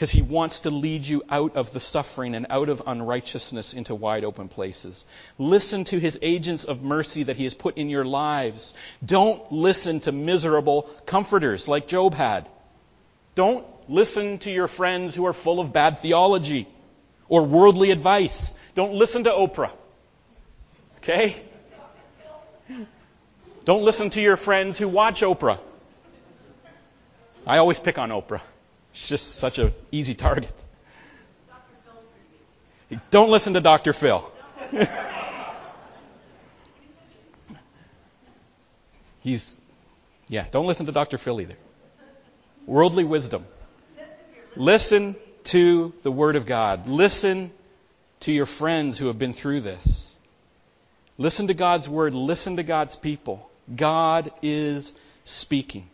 Because 0.00 0.12
He 0.12 0.22
wants 0.22 0.60
to 0.60 0.70
lead 0.70 1.06
you 1.06 1.22
out 1.28 1.56
of 1.56 1.74
the 1.74 1.78
suffering 1.78 2.34
and 2.34 2.46
out 2.48 2.70
of 2.70 2.82
unrighteousness 2.86 3.74
into 3.74 3.94
wide 3.94 4.24
open 4.24 4.48
places. 4.48 5.04
Listen 5.36 5.84
to 5.84 5.98
His 6.00 6.18
agents 6.22 6.64
of 6.64 6.82
mercy 6.82 7.24
that 7.24 7.36
He 7.36 7.44
has 7.44 7.52
put 7.52 7.76
in 7.76 7.90
your 7.90 8.06
lives. 8.06 8.72
Don't 9.04 9.52
listen 9.52 10.00
to 10.00 10.10
miserable 10.10 10.84
comforters 11.04 11.68
like 11.68 11.86
Job 11.86 12.14
had. 12.14 12.48
Don't 13.34 13.66
listen 13.90 14.38
to 14.38 14.50
your 14.50 14.68
friends 14.68 15.14
who 15.14 15.26
are 15.26 15.34
full 15.34 15.60
of 15.60 15.70
bad 15.70 15.98
theology 15.98 16.66
or 17.28 17.42
worldly 17.42 17.90
advice. 17.90 18.54
Don't 18.74 18.94
listen 18.94 19.24
to 19.24 19.30
Oprah. 19.30 19.70
Okay? 21.02 21.36
Don't 23.66 23.82
listen 23.82 24.08
to 24.08 24.22
your 24.22 24.38
friends 24.38 24.78
who 24.78 24.88
watch 24.88 25.20
Oprah. 25.20 25.60
I 27.46 27.58
always 27.58 27.78
pick 27.78 27.98
on 27.98 28.08
Oprah. 28.08 28.40
She's 28.92 29.08
just 29.08 29.36
such 29.36 29.58
an 29.58 29.72
easy 29.92 30.14
target. 30.14 30.52
Don't 33.10 33.30
listen 33.30 33.54
to 33.54 33.60
Dr. 33.60 33.92
Phil. 33.92 34.30
He's, 39.20 39.56
yeah, 40.28 40.44
don't 40.50 40.66
listen 40.66 40.86
to 40.86 40.92
Dr. 40.92 41.18
Phil 41.18 41.40
either. 41.40 41.56
Worldly 42.66 43.04
wisdom. 43.04 43.44
Listen 44.56 45.14
to 45.44 45.92
the 46.02 46.10
Word 46.10 46.34
of 46.36 46.46
God. 46.46 46.86
Listen 46.86 47.52
to 48.20 48.32
your 48.32 48.46
friends 48.46 48.98
who 48.98 49.06
have 49.06 49.18
been 49.18 49.32
through 49.32 49.60
this. 49.60 50.14
Listen 51.18 51.46
to 51.48 51.54
God's 51.54 51.88
Word. 51.88 52.14
Listen 52.14 52.56
to 52.56 52.62
God's 52.62 52.96
people. 52.96 53.48
God 53.74 54.32
is 54.42 54.92
speaking. 55.24 55.88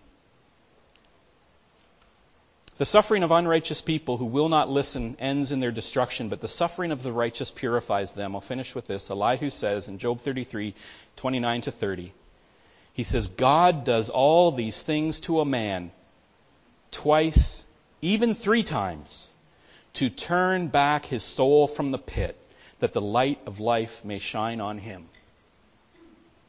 The 2.79 2.85
suffering 2.87 3.23
of 3.23 3.31
unrighteous 3.31 3.81
people 3.81 4.19
who 4.19 4.27
will 4.27 4.51
not 4.51 4.69
listen 4.69 5.17
ends 5.19 5.51
in 5.51 5.61
their 5.61 5.73
destruction, 5.73 6.29
but 6.29 6.43
the 6.43 6.49
suffering 6.49 6.93
of 6.93 7.03
the 7.03 7.13
righteous 7.13 7.51
purifies 7.51 8.13
them. 8.13 8.35
I'll 8.35 8.43
finish 8.43 8.75
with 8.75 8.87
this. 8.87 9.11
Elihu 9.11 9.49
says 9.49 9.89
in 9.89 9.99
Job 9.99 10.21
33, 10.21 10.75
29 11.17 11.61
to 11.63 11.71
30, 11.71 12.13
he 12.93 13.05
says, 13.05 13.29
God 13.29 13.85
does 13.85 14.11
all 14.11 14.51
these 14.51 14.83
things 14.83 15.21
to 15.21 15.41
a 15.41 15.45
man 15.47 15.91
twice 16.91 17.67
even 18.03 18.35
three 18.35 18.63
times, 18.63 19.31
to 19.95 20.11
turn 20.11 20.69
back 20.69 21.07
his 21.07 21.25
soul 21.25 21.67
from 21.67 21.91
the 21.91 21.99
pit, 21.99 22.37
that 22.81 22.93
the 22.93 23.01
light 23.01 23.41
of 23.47 23.59
life 23.59 24.05
may 24.05 24.19
shine 24.19 24.61
on 24.61 24.79
him. 24.79 25.09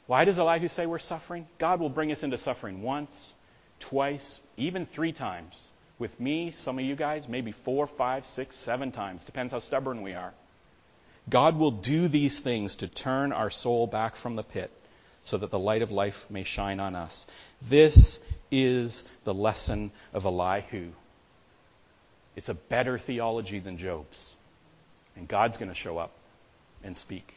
Why 0.07 0.25
does 0.25 0.39
Elihu 0.39 0.67
say 0.67 0.85
we're 0.85 0.99
suffering? 0.99 1.47
God 1.57 1.79
will 1.79 1.89
bring 1.89 2.11
us 2.11 2.23
into 2.23 2.37
suffering 2.37 2.81
once, 2.81 3.33
twice, 3.79 4.39
even 4.57 4.85
three 4.85 5.13
times. 5.13 5.67
With 5.99 6.19
me, 6.19 6.51
some 6.51 6.77
of 6.77 6.85
you 6.85 6.95
guys, 6.95 7.27
maybe 7.27 7.51
four, 7.51 7.87
five, 7.87 8.25
six, 8.25 8.55
seven 8.55 8.91
times. 8.91 9.25
Depends 9.25 9.51
how 9.51 9.59
stubborn 9.59 10.03
we 10.03 10.13
are. 10.13 10.33
God 11.29 11.57
will 11.57 11.71
do 11.71 12.07
these 12.07 12.39
things 12.39 12.75
to 12.75 12.87
turn 12.87 13.33
our 13.33 13.49
soul 13.49 13.87
back 13.87 14.15
from 14.15 14.35
the 14.35 14.43
pit 14.43 14.71
so 15.25 15.37
that 15.37 15.51
the 15.51 15.59
light 15.59 15.81
of 15.81 15.91
life 15.91 16.29
may 16.29 16.43
shine 16.43 16.79
on 16.79 16.95
us. 16.95 17.27
This 17.67 18.23
is 18.49 19.03
the 19.25 19.33
lesson 19.33 19.91
of 20.13 20.25
Elihu. 20.25 20.91
It's 22.35 22.49
a 22.49 22.53
better 22.53 22.97
theology 22.97 23.59
than 23.59 23.77
Job's. 23.77 24.35
And 25.15 25.27
God's 25.27 25.57
going 25.57 25.69
to 25.69 25.75
show 25.75 25.97
up 25.97 26.11
and 26.83 26.95
speak. 26.95 27.33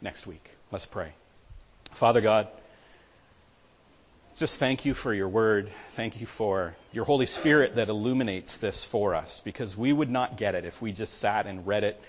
next 0.00 0.26
week. 0.26 0.44
Let's 0.70 0.86
pray. 0.86 1.12
Father 1.92 2.20
God, 2.20 2.48
just 4.36 4.58
thank 4.58 4.84
you 4.84 4.92
for 4.92 5.14
your 5.14 5.28
word. 5.28 5.70
Thank 5.90 6.20
you 6.20 6.26
for 6.26 6.74
your 6.94 7.04
Holy 7.04 7.26
Spirit 7.26 7.74
that 7.74 7.88
illuminates 7.88 8.58
this 8.58 8.84
for 8.84 9.16
us 9.16 9.40
because 9.40 9.76
we 9.76 9.92
would 9.92 10.10
not 10.10 10.36
get 10.36 10.54
it 10.54 10.64
if 10.64 10.80
we 10.80 10.92
just 10.92 11.18
sat 11.18 11.46
and 11.48 11.66
read 11.66 11.82
it 11.82 12.00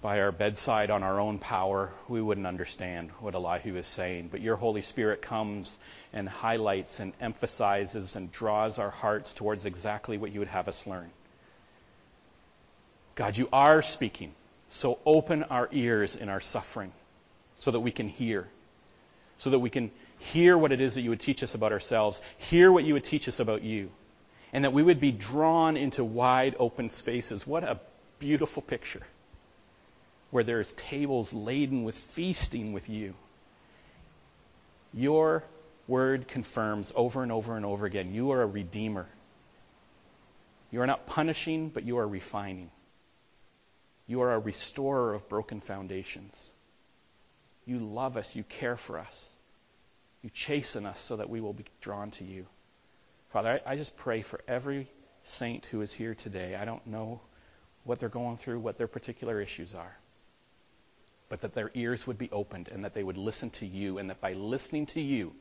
by 0.00 0.20
our 0.20 0.30
bedside 0.30 0.90
on 0.90 1.02
our 1.02 1.18
own 1.18 1.40
power. 1.40 1.90
We 2.08 2.22
wouldn't 2.22 2.46
understand 2.46 3.10
what 3.18 3.34
Elihu 3.34 3.74
is 3.74 3.86
saying. 3.88 4.28
But 4.30 4.40
your 4.40 4.54
Holy 4.54 4.82
Spirit 4.82 5.20
comes 5.20 5.80
and 6.12 6.28
highlights 6.28 7.00
and 7.00 7.12
emphasizes 7.20 8.14
and 8.14 8.30
draws 8.30 8.78
our 8.78 8.90
hearts 8.90 9.32
towards 9.32 9.66
exactly 9.66 10.16
what 10.16 10.30
you 10.30 10.38
would 10.38 10.48
have 10.48 10.68
us 10.68 10.86
learn. 10.86 11.10
God, 13.16 13.36
you 13.36 13.48
are 13.52 13.82
speaking. 13.82 14.32
So 14.68 15.00
open 15.04 15.42
our 15.42 15.68
ears 15.72 16.14
in 16.14 16.28
our 16.28 16.40
suffering 16.40 16.92
so 17.58 17.72
that 17.72 17.80
we 17.80 17.90
can 17.90 18.06
hear, 18.06 18.46
so 19.38 19.50
that 19.50 19.58
we 19.58 19.70
can 19.70 19.90
hear 20.22 20.56
what 20.56 20.72
it 20.72 20.80
is 20.80 20.94
that 20.94 21.02
you 21.02 21.10
would 21.10 21.20
teach 21.20 21.42
us 21.42 21.54
about 21.54 21.72
ourselves, 21.72 22.20
hear 22.38 22.70
what 22.70 22.84
you 22.84 22.94
would 22.94 23.04
teach 23.04 23.28
us 23.28 23.40
about 23.40 23.62
you, 23.62 23.90
and 24.52 24.64
that 24.64 24.72
we 24.72 24.82
would 24.82 25.00
be 25.00 25.12
drawn 25.12 25.76
into 25.76 26.04
wide 26.04 26.54
open 26.58 26.88
spaces. 26.88 27.46
What 27.46 27.64
a 27.64 27.80
beautiful 28.18 28.62
picture 28.62 29.02
where 30.30 30.44
there's 30.44 30.72
tables 30.74 31.34
laden 31.34 31.84
with 31.84 31.96
feasting 31.96 32.72
with 32.72 32.88
you. 32.88 33.14
Your 34.94 35.44
word 35.88 36.28
confirms 36.28 36.92
over 36.94 37.22
and 37.22 37.32
over 37.32 37.56
and 37.56 37.66
over 37.66 37.84
again 37.84 38.14
you 38.14 38.30
are 38.30 38.42
a 38.42 38.46
redeemer. 38.46 39.06
You 40.70 40.80
are 40.80 40.86
not 40.86 41.06
punishing, 41.06 41.68
but 41.68 41.84
you 41.84 41.98
are 41.98 42.08
refining. 42.08 42.70
You 44.06 44.22
are 44.22 44.32
a 44.32 44.38
restorer 44.38 45.12
of 45.12 45.28
broken 45.28 45.60
foundations. 45.60 46.52
You 47.66 47.78
love 47.78 48.16
us, 48.16 48.34
you 48.34 48.42
care 48.42 48.76
for 48.76 48.98
us. 48.98 49.36
You 50.22 50.30
chasten 50.30 50.86
us 50.86 51.00
so 51.00 51.16
that 51.16 51.28
we 51.28 51.40
will 51.40 51.52
be 51.52 51.64
drawn 51.80 52.10
to 52.12 52.24
you. 52.24 52.46
Father, 53.30 53.60
I, 53.66 53.72
I 53.72 53.76
just 53.76 53.96
pray 53.96 54.22
for 54.22 54.40
every 54.46 54.88
saint 55.22 55.66
who 55.66 55.80
is 55.80 55.92
here 55.92 56.14
today. 56.14 56.54
I 56.54 56.64
don't 56.64 56.86
know 56.86 57.20
what 57.84 57.98
they're 57.98 58.08
going 58.08 58.36
through, 58.36 58.60
what 58.60 58.78
their 58.78 58.86
particular 58.86 59.40
issues 59.40 59.74
are, 59.74 59.96
but 61.28 61.40
that 61.40 61.54
their 61.54 61.70
ears 61.74 62.06
would 62.06 62.18
be 62.18 62.30
opened 62.30 62.68
and 62.68 62.84
that 62.84 62.94
they 62.94 63.02
would 63.02 63.16
listen 63.16 63.50
to 63.50 63.66
you, 63.66 63.98
and 63.98 64.10
that 64.10 64.20
by 64.20 64.34
listening 64.34 64.86
to 64.86 65.00
you 65.00 65.34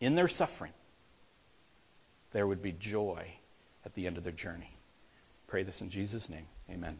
in 0.00 0.14
their 0.14 0.28
suffering, 0.28 0.72
there 2.32 2.46
would 2.46 2.62
be 2.62 2.72
joy 2.72 3.26
at 3.86 3.94
the 3.94 4.06
end 4.06 4.18
of 4.18 4.24
their 4.24 4.32
journey. 4.32 4.70
Pray 5.46 5.62
this 5.62 5.80
in 5.80 5.88
Jesus' 5.88 6.28
name. 6.28 6.46
Amen. 6.70 6.98